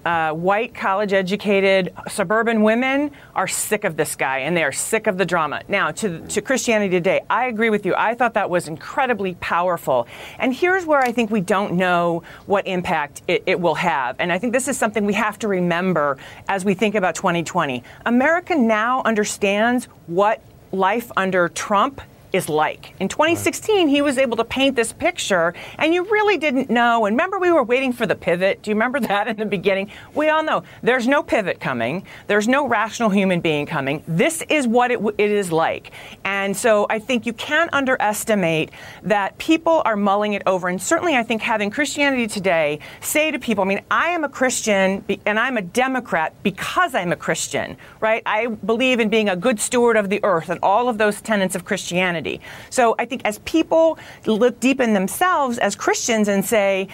uh, 0.06 0.32
white, 0.32 0.72
college 0.72 1.12
educated, 1.12 1.92
suburban 2.06 2.62
women 2.62 3.10
are 3.34 3.48
sick 3.48 3.82
of 3.82 3.96
this 3.96 4.14
guy 4.14 4.38
and 4.38 4.56
they 4.56 4.62
are 4.62 4.70
sick 4.70 5.08
of 5.08 5.18
the 5.18 5.26
drama. 5.26 5.62
Now, 5.66 5.90
to, 5.90 6.20
to 6.28 6.40
Christianity 6.40 6.90
Today, 6.90 7.22
I 7.28 7.46
agree 7.46 7.70
with 7.70 7.84
you. 7.84 7.92
I 7.96 8.14
thought 8.14 8.34
that 8.34 8.48
was 8.48 8.68
incredibly 8.68 9.34
powerful. 9.34 10.06
And 10.38 10.54
here's 10.54 10.86
where 10.86 11.00
I 11.00 11.10
think 11.10 11.32
we 11.32 11.40
don't 11.40 11.72
know 11.72 12.22
what 12.46 12.68
impact 12.68 13.22
it, 13.26 13.42
it 13.46 13.58
will 13.58 13.74
have. 13.74 14.14
And 14.20 14.32
I 14.32 14.38
think 14.38 14.52
this 14.52 14.68
is 14.68 14.78
something 14.78 15.04
we 15.04 15.14
have 15.14 15.40
to 15.40 15.48
remember 15.48 16.18
as 16.48 16.64
we 16.64 16.74
think 16.74 16.94
about 16.94 17.16
2020. 17.16 17.82
America 18.06 18.54
now 18.54 19.02
understands 19.04 19.86
what 20.06 20.40
life 20.70 21.10
under 21.16 21.48
Trump 21.48 22.00
is 22.32 22.48
like. 22.48 22.94
In 23.00 23.08
2016, 23.08 23.88
he 23.88 24.02
was 24.02 24.18
able 24.18 24.36
to 24.36 24.44
paint 24.44 24.76
this 24.76 24.92
picture, 24.92 25.54
and 25.78 25.94
you 25.94 26.04
really 26.04 26.36
didn't 26.36 26.70
know. 26.70 27.06
And 27.06 27.14
remember, 27.14 27.38
we 27.38 27.52
were 27.52 27.62
waiting 27.62 27.92
for 27.92 28.06
the 28.06 28.14
pivot. 28.14 28.62
Do 28.62 28.70
you 28.70 28.74
remember 28.74 29.00
that 29.12 29.28
in 29.28 29.36
the 29.36 29.46
beginning? 29.46 29.90
We 30.14 30.28
all 30.28 30.42
know 30.42 30.62
there's 30.82 31.06
no 31.06 31.22
pivot 31.22 31.60
coming, 31.60 32.04
there's 32.26 32.48
no 32.48 32.66
rational 32.66 33.10
human 33.10 33.40
being 33.40 33.66
coming. 33.66 34.02
This 34.06 34.42
is 34.48 34.66
what 34.66 34.90
it, 34.90 35.00
it 35.18 35.30
is 35.30 35.52
like. 35.52 35.92
And 36.24 36.56
so 36.56 36.86
I 36.90 36.98
think 36.98 37.26
you 37.26 37.32
can't 37.32 37.72
underestimate 37.72 38.70
that 39.02 39.36
people 39.38 39.82
are 39.84 39.96
mulling 39.96 40.34
it 40.34 40.42
over. 40.46 40.68
And 40.68 40.80
certainly, 40.80 41.16
I 41.16 41.22
think 41.22 41.42
having 41.42 41.70
Christianity 41.70 42.26
Today 42.26 42.80
say 43.00 43.30
to 43.30 43.38
people, 43.38 43.64
I 43.64 43.66
mean, 43.66 43.80
I 43.90 44.08
am 44.08 44.24
a 44.24 44.28
Christian 44.28 45.04
and 45.24 45.38
I'm 45.38 45.56
a 45.56 45.62
Democrat 45.62 46.34
because 46.42 46.94
I'm 46.94 47.12
a 47.12 47.16
Christian, 47.16 47.76
right? 48.00 48.22
I 48.26 48.46
believe 48.46 49.00
in 49.00 49.08
being 49.08 49.28
a 49.28 49.36
good 49.36 49.60
steward 49.60 49.96
of 49.96 50.08
the 50.08 50.20
earth 50.22 50.48
and 50.48 50.58
all 50.62 50.88
of 50.88 50.98
those 50.98 51.20
tenets 51.20 51.54
of 51.54 51.64
Christianity. 51.64 52.15
Christianity. 52.16 52.40
So 52.70 52.94
I 52.98 53.04
think 53.04 53.22
as 53.24 53.38
people 53.40 53.98
look 54.26 54.60
deep 54.60 54.80
in 54.80 54.94
themselves 54.94 55.58
as 55.58 55.76
Christians 55.76 56.28
and 56.28 56.44
say, 56.44 56.88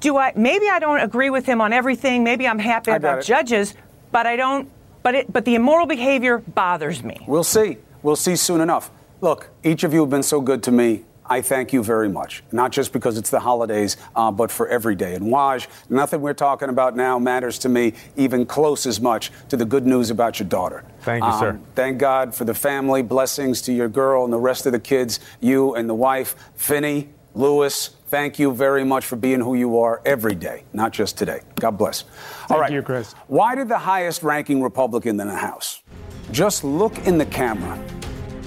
do 0.00 0.16
I 0.16 0.32
maybe 0.36 0.68
I 0.68 0.78
don't 0.78 1.00
agree 1.00 1.30
with 1.30 1.46
him 1.46 1.60
on 1.60 1.72
everything, 1.72 2.24
maybe 2.24 2.46
I'm 2.46 2.58
happy 2.58 2.90
about 2.90 3.20
it. 3.20 3.24
judges, 3.24 3.74
but 4.10 4.26
I 4.26 4.36
don't 4.36 4.68
but 5.02 5.14
it 5.14 5.32
but 5.32 5.44
the 5.44 5.54
immoral 5.54 5.86
behavior 5.86 6.38
bothers 6.38 7.02
me. 7.02 7.18
We'll 7.26 7.44
see. 7.44 7.78
We'll 8.02 8.16
see 8.16 8.36
soon 8.36 8.60
enough. 8.60 8.90
Look, 9.20 9.50
each 9.62 9.84
of 9.84 9.94
you 9.94 10.00
have 10.00 10.10
been 10.10 10.24
so 10.24 10.40
good 10.40 10.62
to 10.64 10.72
me. 10.72 11.04
I 11.32 11.40
thank 11.40 11.72
you 11.72 11.82
very 11.82 12.10
much, 12.10 12.42
not 12.52 12.72
just 12.72 12.92
because 12.92 13.16
it's 13.16 13.30
the 13.30 13.40
holidays, 13.40 13.96
uh, 14.14 14.30
but 14.30 14.50
for 14.50 14.68
every 14.68 14.94
day. 14.94 15.14
And 15.14 15.32
Waj, 15.32 15.66
nothing 15.88 16.20
we're 16.20 16.34
talking 16.34 16.68
about 16.68 16.94
now 16.94 17.18
matters 17.18 17.58
to 17.60 17.70
me 17.70 17.94
even 18.18 18.44
close 18.44 18.84
as 18.84 19.00
much 19.00 19.32
to 19.48 19.56
the 19.56 19.64
good 19.64 19.86
news 19.86 20.10
about 20.10 20.38
your 20.38 20.46
daughter. 20.46 20.84
Thank 21.00 21.24
you, 21.24 21.30
um, 21.30 21.40
sir. 21.40 21.60
Thank 21.74 21.96
God 21.96 22.34
for 22.34 22.44
the 22.44 22.52
family, 22.52 23.00
blessings 23.00 23.62
to 23.62 23.72
your 23.72 23.88
girl 23.88 24.24
and 24.24 24.32
the 24.32 24.38
rest 24.38 24.66
of 24.66 24.72
the 24.72 24.78
kids, 24.78 25.20
you 25.40 25.74
and 25.74 25.88
the 25.88 25.94
wife, 25.94 26.36
Finney, 26.54 27.08
Louis. 27.34 27.88
Thank 28.08 28.38
you 28.38 28.52
very 28.52 28.84
much 28.84 29.06
for 29.06 29.16
being 29.16 29.40
who 29.40 29.54
you 29.54 29.78
are 29.78 30.02
every 30.04 30.34
day, 30.34 30.64
not 30.74 30.92
just 30.92 31.16
today. 31.16 31.40
God 31.58 31.78
bless. 31.78 32.04
All 32.50 32.60
right, 32.60 32.70
you, 32.70 32.82
Chris. 32.82 33.14
Why 33.28 33.54
did 33.54 33.70
the 33.70 33.78
highest 33.78 34.22
ranking 34.22 34.62
Republican 34.62 35.18
in 35.18 35.28
the 35.28 35.34
House 35.34 35.82
just 36.30 36.62
look 36.62 37.06
in 37.06 37.16
the 37.16 37.26
camera 37.26 37.82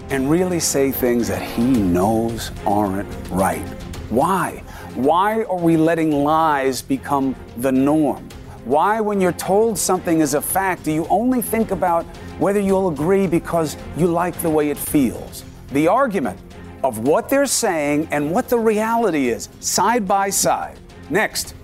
and 0.09 0.29
really 0.29 0.59
say 0.59 0.91
things 0.91 1.27
that 1.27 1.41
he 1.41 1.63
knows 1.65 2.51
aren't 2.65 3.07
right. 3.29 3.65
Why? 4.09 4.63
Why 4.95 5.43
are 5.43 5.57
we 5.57 5.77
letting 5.77 6.11
lies 6.11 6.81
become 6.81 7.35
the 7.57 7.71
norm? 7.71 8.27
Why, 8.65 8.99
when 8.99 9.21
you're 9.21 9.31
told 9.33 9.77
something 9.77 10.21
is 10.21 10.33
a 10.33 10.41
fact, 10.41 10.83
do 10.83 10.91
you 10.91 11.05
only 11.07 11.41
think 11.41 11.71
about 11.71 12.05
whether 12.39 12.59
you'll 12.59 12.89
agree 12.89 13.27
because 13.27 13.77
you 13.97 14.07
like 14.07 14.35
the 14.41 14.49
way 14.49 14.69
it 14.69 14.77
feels? 14.77 15.43
The 15.71 15.87
argument 15.87 16.39
of 16.83 16.99
what 16.99 17.29
they're 17.29 17.45
saying 17.45 18.07
and 18.11 18.31
what 18.31 18.49
the 18.49 18.57
reality 18.57 19.29
is, 19.29 19.49
side 19.59 20.07
by 20.07 20.29
side. 20.29 20.79
Next. 21.09 21.55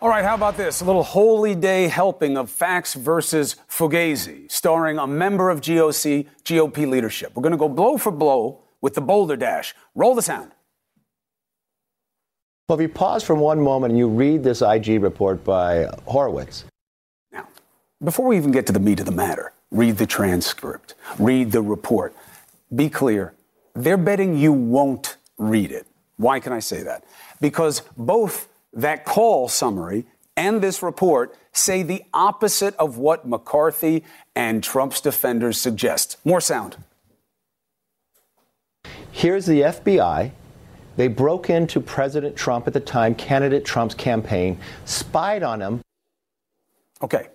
All 0.00 0.08
right, 0.08 0.24
how 0.24 0.36
about 0.36 0.56
this? 0.56 0.80
A 0.80 0.84
little 0.84 1.02
holy 1.02 1.56
day 1.56 1.88
helping 1.88 2.36
of 2.36 2.50
facts 2.50 2.94
versus 2.94 3.56
Fugazi, 3.68 4.48
starring 4.48 4.96
a 4.96 5.08
member 5.08 5.50
of 5.50 5.60
GOC, 5.60 6.28
GOP 6.44 6.88
leadership. 6.88 7.32
We're 7.34 7.42
going 7.42 7.50
to 7.50 7.58
go 7.58 7.68
blow 7.68 7.98
for 7.98 8.12
blow 8.12 8.60
with 8.80 8.94
the 8.94 9.00
balderdash. 9.00 9.74
Roll 9.96 10.14
the 10.14 10.22
sound. 10.22 10.52
Well, 12.68 12.78
if 12.78 12.82
you 12.82 12.88
pause 12.88 13.24
for 13.24 13.34
one 13.34 13.60
moment 13.60 13.90
and 13.90 13.98
you 13.98 14.06
read 14.06 14.44
this 14.44 14.62
IG 14.62 15.02
report 15.02 15.42
by 15.42 15.88
Horowitz. 16.06 16.64
Now, 17.32 17.48
before 18.04 18.28
we 18.28 18.36
even 18.36 18.52
get 18.52 18.66
to 18.66 18.72
the 18.72 18.78
meat 18.78 19.00
of 19.00 19.06
the 19.06 19.10
matter, 19.10 19.52
read 19.72 19.96
the 19.96 20.06
transcript, 20.06 20.94
read 21.18 21.50
the 21.50 21.62
report. 21.62 22.14
Be 22.72 22.88
clear, 22.88 23.34
they're 23.74 23.96
betting 23.96 24.36
you 24.36 24.52
won't 24.52 25.16
read 25.38 25.72
it. 25.72 25.88
Why 26.18 26.38
can 26.38 26.52
I 26.52 26.60
say 26.60 26.84
that? 26.84 27.02
Because 27.40 27.80
both 27.96 28.47
that 28.72 29.04
call 29.04 29.48
summary 29.48 30.04
and 30.36 30.62
this 30.62 30.82
report 30.82 31.36
say 31.52 31.82
the 31.82 32.04
opposite 32.14 32.76
of 32.76 32.96
what 32.96 33.26
McCarthy 33.26 34.04
and 34.36 34.62
Trump's 34.62 35.00
defenders 35.00 35.58
suggest. 35.58 36.16
More 36.24 36.40
sound. 36.40 36.76
Here's 39.10 39.46
the 39.46 39.62
FBI. 39.62 40.30
They 40.96 41.08
broke 41.08 41.50
into 41.50 41.80
President 41.80 42.36
Trump 42.36 42.66
at 42.66 42.72
the 42.72 42.80
time, 42.80 43.14
candidate 43.14 43.64
Trump's 43.64 43.94
campaign, 43.94 44.58
spied 44.84 45.42
on 45.42 45.60
him. 45.60 45.80
Okay. 47.02 47.28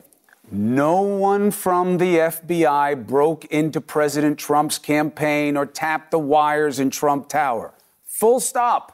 No 0.52 1.02
one 1.02 1.50
from 1.50 1.98
the 1.98 2.18
FBI 2.18 3.08
broke 3.08 3.46
into 3.46 3.82
President 3.82 4.38
Trump's 4.38 4.78
campaign 4.78 5.58
or 5.58 5.66
tapped 5.66 6.12
the 6.12 6.20
wires 6.20 6.80
in 6.80 6.90
Trump 6.90 7.28
Tower. 7.28 7.74
Full 8.06 8.40
stop. 8.40 8.93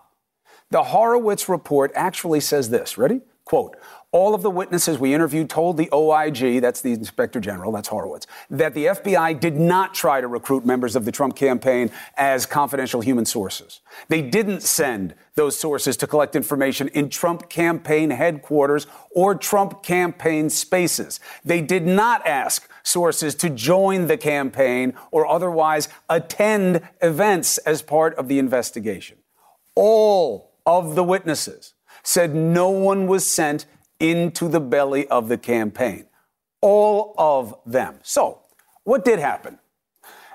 The 0.71 0.83
Horowitz 0.83 1.49
report 1.49 1.91
actually 1.95 2.39
says 2.39 2.69
this. 2.69 2.97
Ready? 2.97 3.21
Quote 3.43 3.75
all 4.11 4.33
of 4.33 4.41
the 4.41 4.49
witnesses 4.49 4.97
we 4.97 5.13
interviewed 5.13 5.51
told 5.51 5.77
the 5.77 5.87
OIG, 5.93 6.61
that's 6.61 6.81
the 6.81 6.93
Inspector 6.93 7.39
General, 7.39 7.71
that's 7.71 7.89
Horowitz, 7.89 8.25
that 8.49 8.73
the 8.73 8.85
FBI 8.85 9.39
did 9.39 9.55
not 9.55 9.93
try 9.93 10.19
to 10.19 10.27
recruit 10.27 10.65
members 10.65 10.95
of 10.95 11.05
the 11.05 11.11
Trump 11.11 11.35
campaign 11.35 11.91
as 12.17 12.47
confidential 12.47 13.01
human 13.01 13.25
sources. 13.25 13.81
They 14.07 14.23
didn't 14.23 14.63
send 14.63 15.13
those 15.35 15.55
sources 15.55 15.95
to 15.97 16.07
collect 16.07 16.35
information 16.35 16.87
in 16.89 17.09
Trump 17.09 17.49
campaign 17.49 18.09
headquarters 18.09 18.87
or 19.11 19.35
Trump 19.35 19.83
campaign 19.83 20.49
spaces. 20.49 21.19
They 21.45 21.61
did 21.61 21.85
not 21.85 22.25
ask 22.25 22.67
sources 22.81 23.35
to 23.35 23.49
join 23.51 24.07
the 24.07 24.17
campaign 24.17 24.95
or 25.11 25.27
otherwise 25.27 25.87
attend 26.09 26.81
events 26.99 27.59
as 27.59 27.83
part 27.83 28.15
of 28.15 28.27
the 28.27 28.39
investigation. 28.39 29.17
All 29.75 30.48
of 30.65 30.95
the 30.95 31.03
witnesses 31.03 31.73
said 32.03 32.33
no 32.33 32.69
one 32.69 33.07
was 33.07 33.25
sent 33.25 33.65
into 33.99 34.47
the 34.47 34.59
belly 34.59 35.07
of 35.07 35.27
the 35.27 35.37
campaign. 35.37 36.05
All 36.61 37.13
of 37.17 37.55
them. 37.65 37.99
So, 38.03 38.41
what 38.83 39.05
did 39.05 39.19
happen? 39.19 39.59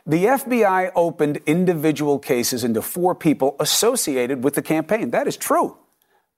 The 0.06 0.24
FBI 0.26 0.92
opened 0.94 1.40
individual 1.46 2.18
cases 2.18 2.62
into 2.62 2.82
four 2.82 3.14
people 3.14 3.56
associated 3.58 4.44
with 4.44 4.54
the 4.54 4.62
campaign. 4.62 5.10
That 5.10 5.26
is 5.26 5.36
true. 5.36 5.78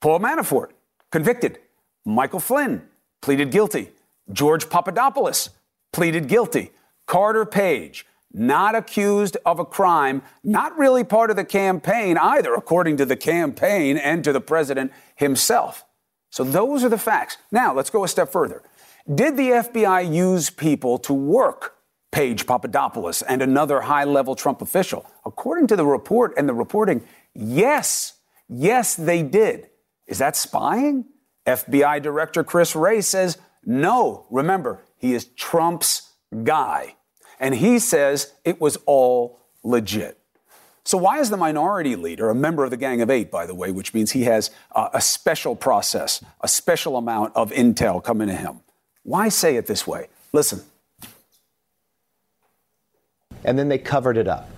Paul 0.01 0.21
Manafort, 0.21 0.71
convicted. 1.11 1.59
Michael 2.05 2.39
Flynn, 2.39 2.83
pleaded 3.21 3.51
guilty. 3.51 3.91
George 4.33 4.71
Papadopoulos, 4.71 5.51
pleaded 5.93 6.29
guilty. 6.29 6.71
Carter 7.07 7.45
Page, 7.45 8.07
not 8.37 8.75
accused 8.75 9.37
of 9.47 9.59
a 9.59 9.65
crime, 9.65 10.23
not 10.45 10.77
really 10.77 11.03
part 11.03 11.31
of 11.31 11.37
the 11.37 11.45
campaign 11.45 12.19
either, 12.19 12.55
according 12.55 12.99
to 12.99 13.07
the 13.07 13.17
campaign 13.17 13.97
and 13.97 14.23
to 14.23 14.33
the 14.33 14.41
president 14.41 14.93
himself. 15.17 15.87
So 16.31 16.45
those 16.45 16.85
are 16.85 16.91
the 16.91 16.99
facts. 16.99 17.39
Now, 17.51 17.75
let's 17.75 17.89
go 17.89 18.05
a 18.05 18.09
step 18.09 18.31
further. 18.31 18.63
Did 19.13 19.39
the 19.39 19.51
FBI 19.51 20.13
use 20.13 20.51
people 20.51 20.99
to 20.99 21.15
work 21.15 21.77
Page 22.13 22.47
Papadopoulos 22.47 23.23
and 23.23 23.41
another 23.41 23.81
high 23.83 24.05
level 24.05 24.35
Trump 24.35 24.61
official? 24.61 25.11
According 25.25 25.69
to 25.69 25.77
the 25.77 25.87
report 25.87 26.35
and 26.37 26.47
the 26.47 26.55
reporting, 26.55 27.03
yes. 27.35 28.19
Yes, 28.49 28.95
they 28.95 29.23
did. 29.23 29.71
Is 30.07 30.19
that 30.19 30.37
spying? 30.37 31.07
FBI 31.47 32.03
Director 32.03 32.45
Chris 32.45 32.77
Wray 32.77 33.01
says 33.01 33.39
no. 33.65 34.27
Remember, 34.31 34.85
he 34.99 35.15
is 35.15 35.25
Trump's 35.25 36.13
guy. 36.45 36.97
And 37.39 37.55
he 37.55 37.79
says 37.79 38.33
it 38.45 38.61
was 38.61 38.77
all 38.87 39.41
legit. 39.63 40.19
So, 40.85 40.97
why 40.97 41.19
is 41.19 41.31
the 41.31 41.37
minority 41.37 41.97
leader 41.97 42.31
a 42.31 42.35
member 42.35 42.63
of 42.63 42.71
the 42.71 42.77
Gang 42.77 43.01
of 43.01 43.11
Eight, 43.11 43.31
by 43.31 43.45
the 43.45 43.55
way, 43.55 43.73
which 43.73 43.93
means 43.93 44.13
he 44.13 44.23
has 44.25 44.53
uh, 44.73 44.89
a 44.95 45.01
special 45.01 45.57
process, 45.57 46.25
a 46.41 46.49
special 46.49 46.97
amount 46.97 47.35
of 47.35 47.51
intel 47.51 48.03
coming 48.03 48.29
to 48.29 48.35
him? 48.35 48.61
Why 49.03 49.29
say 49.29 49.57
it 49.57 49.67
this 49.67 49.87
way? 49.87 50.09
Listen. 50.33 50.63
And 53.45 53.59
then 53.59 53.69
they 53.69 53.79
covered 53.79 54.17
it 54.17 54.29
up. 54.29 54.49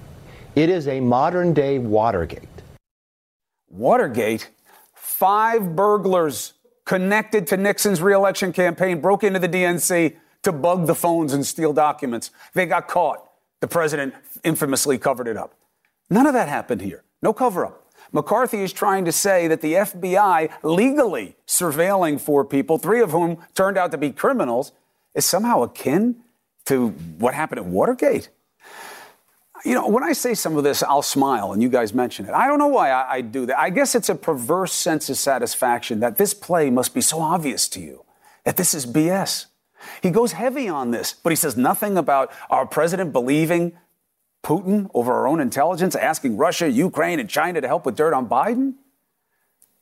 It 0.55 0.68
is 0.68 0.87
a 0.87 1.01
modern 1.01 1.55
day 1.55 1.79
Watergate. 1.79 2.49
Watergate? 3.70 4.51
Five 4.95 5.74
burglars 5.74 6.53
connected 6.85 7.47
to 7.47 7.57
Nixon's 7.57 8.01
reelection 8.01 8.53
campaign 8.53 9.01
broke 9.01 9.24
into 9.24 9.39
the 9.39 9.49
DNC 9.49 10.16
to 10.43 10.53
bug 10.53 10.86
the 10.86 10.95
phones 10.95 11.32
and 11.32 11.45
steal 11.45 11.72
documents. 11.72 12.30
They 12.55 12.66
got 12.66 12.89
caught. 12.89 13.28
The 13.61 13.68
president 13.68 14.14
infamously 14.45 14.99
covered 14.99 15.28
it 15.28 15.36
up. 15.36 15.55
None 16.11 16.26
of 16.26 16.34
that 16.34 16.49
happened 16.49 16.80
here. 16.80 17.03
No 17.22 17.32
cover 17.32 17.66
up. 17.66 17.84
McCarthy 18.12 18.62
is 18.62 18.72
trying 18.72 19.05
to 19.05 19.12
say 19.12 19.49
that 19.49 19.61
the 19.61 19.74
FBI 19.74 20.51
legally 20.62 21.36
surveilling 21.47 22.20
four 22.20 22.45
people, 22.45 22.78
three 22.78 23.01
of 23.01 23.11
whom 23.11 23.39
turned 23.55 23.76
out 23.76 23.91
to 23.91 23.99
be 23.99 24.11
criminals, 24.12 24.72
is 25.14 25.24
somehow 25.24 25.62
akin 25.62 26.16
to 26.66 26.91
what 27.18 27.34
happened 27.34 27.59
at 27.59 27.66
Watergate. 27.66 28.30
You 29.64 29.74
know, 29.74 29.89
when 29.89 30.05
I 30.05 30.12
say 30.12 30.34
some 30.34 30.57
of 30.57 30.64
this, 30.64 30.82
I'll 30.82 31.03
smile, 31.03 31.53
and 31.53 31.61
you 31.61 31.68
guys 31.68 31.93
mention 31.93 32.26
it. 32.26 32.32
I 32.32 32.47
don't 32.47 32.59
know 32.59 32.68
why 32.68 32.91
I, 32.91 33.14
I 33.14 33.20
do 33.20 33.45
that. 33.47 33.59
I 33.59 33.70
guess 33.70 33.95
it's 33.95 34.09
a 34.09 34.14
perverse 34.14 34.72
sense 34.72 35.11
of 35.11 35.16
satisfaction 35.16 36.01
that 36.01 36.16
this 36.16 36.32
play 36.32 36.70
must 36.70 36.95
be 36.95 37.01
so 37.01 37.20
obvious 37.20 37.68
to 37.70 37.80
you, 37.80 38.05
that 38.45 38.57
this 38.57 38.72
is 38.72 38.86
BS. 38.86 39.47
He 40.03 40.11
goes 40.11 40.33
heavy 40.33 40.68
on 40.68 40.91
this, 40.91 41.12
but 41.12 41.31
he 41.31 41.37
says 41.37 41.57
nothing 41.57 41.97
about 41.97 42.33
our 42.51 42.66
president 42.66 43.12
believing 43.12 43.76
Putin 44.43 44.91
over 44.95 45.12
our 45.12 45.26
own 45.26 45.41
intelligence, 45.41 45.95
asking 45.95 46.37
Russia, 46.37 46.70
Ukraine, 46.70 47.20
and 47.20 47.29
China 47.29 47.61
to 47.61 47.66
help 47.66 47.85
with 47.85 47.97
dirt 47.97 48.14
on 48.14 48.29
Biden? 48.29 48.74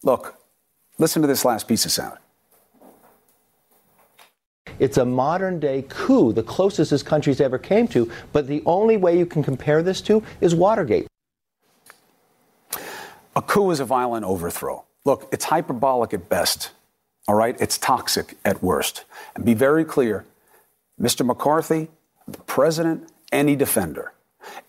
Look, 0.02 0.36
listen 0.98 1.22
to 1.22 1.28
this 1.28 1.44
last 1.44 1.68
piece 1.68 1.84
of 1.84 1.92
sound. 1.92 2.18
It's 4.78 4.98
a 4.98 5.04
modern 5.04 5.58
day 5.58 5.84
coup, 5.88 6.32
the 6.32 6.42
closest 6.42 6.90
this 6.90 7.02
country's 7.02 7.40
ever 7.40 7.58
came 7.58 7.88
to, 7.88 8.10
but 8.32 8.46
the 8.46 8.62
only 8.66 8.96
way 8.96 9.18
you 9.18 9.24
can 9.24 9.42
compare 9.42 9.82
this 9.82 10.00
to 10.02 10.22
is 10.40 10.54
Watergate. 10.54 11.06
A 13.34 13.42
coup 13.42 13.70
is 13.70 13.80
a 13.80 13.84
violent 13.84 14.24
overthrow. 14.24 14.84
Look, 15.04 15.28
it's 15.32 15.44
hyperbolic 15.44 16.12
at 16.12 16.28
best, 16.28 16.72
all 17.28 17.34
right? 17.34 17.56
It's 17.60 17.78
toxic 17.78 18.36
at 18.44 18.62
worst. 18.62 19.04
And 19.34 19.44
be 19.44 19.54
very 19.54 19.84
clear 19.84 20.24
Mr. 21.00 21.26
McCarthy, 21.26 21.88
the 22.26 22.38
president, 22.38 23.10
any 23.32 23.56
defender 23.56 24.12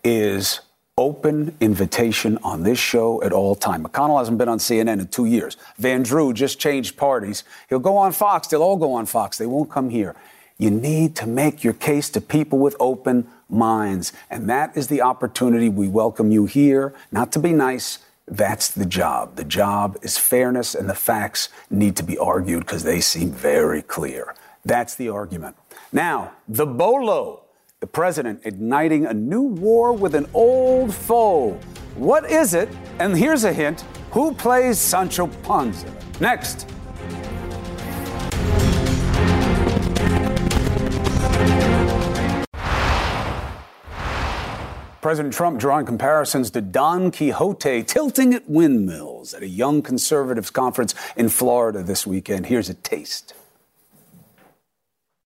is 0.04 0.60
open 0.98 1.56
invitation 1.60 2.38
on 2.42 2.64
this 2.64 2.78
show 2.78 3.22
at 3.22 3.32
all 3.32 3.54
time. 3.54 3.84
McConnell 3.84 4.18
hasn't 4.18 4.36
been 4.36 4.48
on 4.48 4.58
CNN 4.58 5.00
in 5.00 5.06
two 5.06 5.26
years. 5.26 5.56
Van 5.78 6.02
Drew 6.02 6.32
just 6.32 6.58
changed 6.58 6.96
parties. 6.96 7.44
He'll 7.68 7.78
go 7.78 7.96
on 7.96 8.12
Fox. 8.12 8.48
They'll 8.48 8.62
all 8.62 8.76
go 8.76 8.94
on 8.94 9.06
Fox. 9.06 9.38
They 9.38 9.46
won't 9.46 9.70
come 9.70 9.90
here. 9.90 10.16
You 10.58 10.70
need 10.70 11.14
to 11.16 11.26
make 11.26 11.62
your 11.62 11.72
case 11.72 12.10
to 12.10 12.20
people 12.20 12.58
with 12.58 12.74
open 12.80 13.28
minds. 13.48 14.12
And 14.28 14.50
that 14.50 14.76
is 14.76 14.88
the 14.88 15.00
opportunity. 15.02 15.68
We 15.68 15.88
welcome 15.88 16.32
you 16.32 16.46
here, 16.46 16.92
not 17.12 17.30
to 17.32 17.38
be 17.38 17.52
nice. 17.52 18.00
That's 18.30 18.70
the 18.70 18.86
job. 18.86 19.36
The 19.36 19.44
job 19.44 19.98
is 20.02 20.18
fairness, 20.18 20.74
and 20.74 20.88
the 20.88 20.94
facts 20.94 21.48
need 21.70 21.96
to 21.96 22.02
be 22.02 22.18
argued 22.18 22.60
because 22.60 22.82
they 22.82 23.00
seem 23.00 23.30
very 23.30 23.82
clear. 23.82 24.34
That's 24.64 24.94
the 24.94 25.08
argument. 25.08 25.56
Now, 25.92 26.32
the 26.46 26.66
Bolo 26.66 27.44
the 27.80 27.86
president 27.86 28.40
igniting 28.44 29.06
a 29.06 29.14
new 29.14 29.42
war 29.42 29.92
with 29.92 30.16
an 30.16 30.26
old 30.34 30.92
foe. 30.92 31.52
What 31.94 32.28
is 32.28 32.52
it? 32.52 32.68
And 32.98 33.16
here's 33.16 33.44
a 33.44 33.52
hint 33.52 33.82
who 34.10 34.34
plays 34.34 34.80
Sancho 34.80 35.28
Panza? 35.44 35.86
Next. 36.20 36.68
President 45.08 45.32
Trump 45.32 45.58
drawing 45.58 45.86
comparisons 45.86 46.50
to 46.50 46.60
Don 46.60 47.10
Quixote 47.10 47.82
tilting 47.84 48.34
at 48.34 48.46
windmills 48.46 49.32
at 49.32 49.42
a 49.42 49.48
young 49.48 49.80
conservatives 49.80 50.50
conference 50.50 50.94
in 51.16 51.30
Florida 51.30 51.82
this 51.82 52.06
weekend. 52.06 52.44
Here's 52.44 52.68
a 52.68 52.74
taste. 52.74 53.32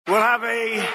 We'll 0.08 0.22
have 0.22 0.42
a 0.46 0.88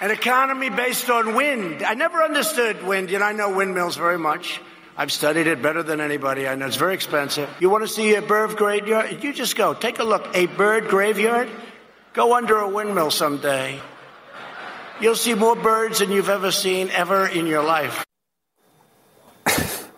an 0.00 0.12
economy 0.12 0.70
based 0.70 1.10
on 1.10 1.34
wind. 1.34 1.82
I 1.82 1.94
never 1.94 2.22
understood 2.22 2.84
wind, 2.84 3.10
and 3.10 3.24
I 3.24 3.32
know 3.32 3.56
windmills 3.56 3.96
very 3.96 4.16
much. 4.16 4.60
I've 4.96 5.10
studied 5.10 5.48
it 5.48 5.60
better 5.60 5.82
than 5.82 6.00
anybody. 6.00 6.46
I 6.46 6.54
know 6.54 6.68
it's 6.68 6.76
very 6.76 6.94
expensive. 6.94 7.50
You 7.58 7.68
want 7.68 7.82
to 7.82 7.88
see 7.88 8.14
a 8.14 8.22
bird 8.22 8.56
graveyard? 8.56 9.24
You 9.24 9.32
just 9.32 9.56
go. 9.56 9.74
Take 9.74 9.98
a 9.98 10.04
look. 10.04 10.24
A 10.34 10.46
bird 10.46 10.86
graveyard? 10.86 11.48
Go 12.12 12.36
under 12.36 12.58
a 12.58 12.68
windmill 12.68 13.10
someday. 13.10 13.80
You'll 15.00 15.14
see 15.14 15.34
more 15.34 15.54
birds 15.54 16.00
than 16.00 16.10
you've 16.10 16.28
ever 16.28 16.50
seen 16.50 16.90
ever 16.90 17.26
in 17.26 17.46
your 17.46 17.62
life. 17.62 18.04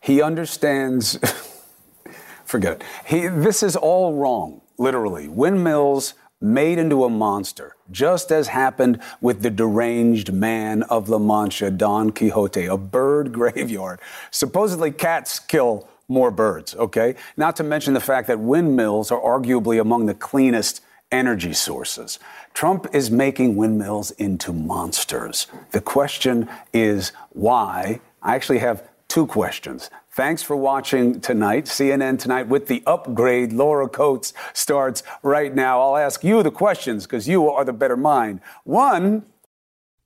he 0.00 0.20
understands. 0.20 1.18
Forget 2.44 2.80
it. 2.80 2.82
He, 3.06 3.28
this 3.28 3.62
is 3.62 3.76
all 3.76 4.14
wrong, 4.14 4.60
literally. 4.78 5.28
Windmills 5.28 6.14
made 6.40 6.78
into 6.78 7.04
a 7.04 7.08
monster, 7.08 7.76
just 7.92 8.32
as 8.32 8.48
happened 8.48 9.00
with 9.20 9.42
the 9.42 9.50
deranged 9.50 10.32
man 10.32 10.82
of 10.84 11.08
La 11.08 11.18
Mancha, 11.18 11.70
Don 11.70 12.10
Quixote, 12.10 12.66
a 12.66 12.76
bird 12.76 13.32
graveyard. 13.32 14.00
Supposedly, 14.32 14.90
cats 14.90 15.38
kill 15.38 15.88
more 16.08 16.32
birds, 16.32 16.74
okay? 16.74 17.14
Not 17.36 17.54
to 17.56 17.62
mention 17.62 17.94
the 17.94 18.00
fact 18.00 18.26
that 18.26 18.40
windmills 18.40 19.12
are 19.12 19.20
arguably 19.20 19.80
among 19.80 20.06
the 20.06 20.14
cleanest 20.14 20.82
energy 21.12 21.52
sources. 21.52 22.18
Trump 22.54 22.86
is 22.92 23.10
making 23.10 23.54
windmills 23.54 24.10
into 24.12 24.52
monsters. 24.52 25.46
The 25.70 25.80
question 25.80 26.48
is 26.72 27.12
why? 27.30 28.00
I 28.22 28.34
actually 28.34 28.58
have 28.58 28.88
two 29.08 29.26
questions. 29.26 29.90
Thanks 30.10 30.42
for 30.42 30.56
watching 30.56 31.20
tonight. 31.20 31.66
CNN 31.66 32.18
Tonight 32.18 32.48
with 32.48 32.66
the 32.66 32.82
upgrade. 32.86 33.52
Laura 33.52 33.88
Coates 33.88 34.32
starts 34.52 35.02
right 35.22 35.54
now. 35.54 35.80
I'll 35.80 35.96
ask 35.96 36.24
you 36.24 36.42
the 36.42 36.50
questions 36.50 37.04
because 37.04 37.28
you 37.28 37.48
are 37.48 37.64
the 37.64 37.72
better 37.72 37.96
mind. 37.96 38.40
One, 38.64 39.24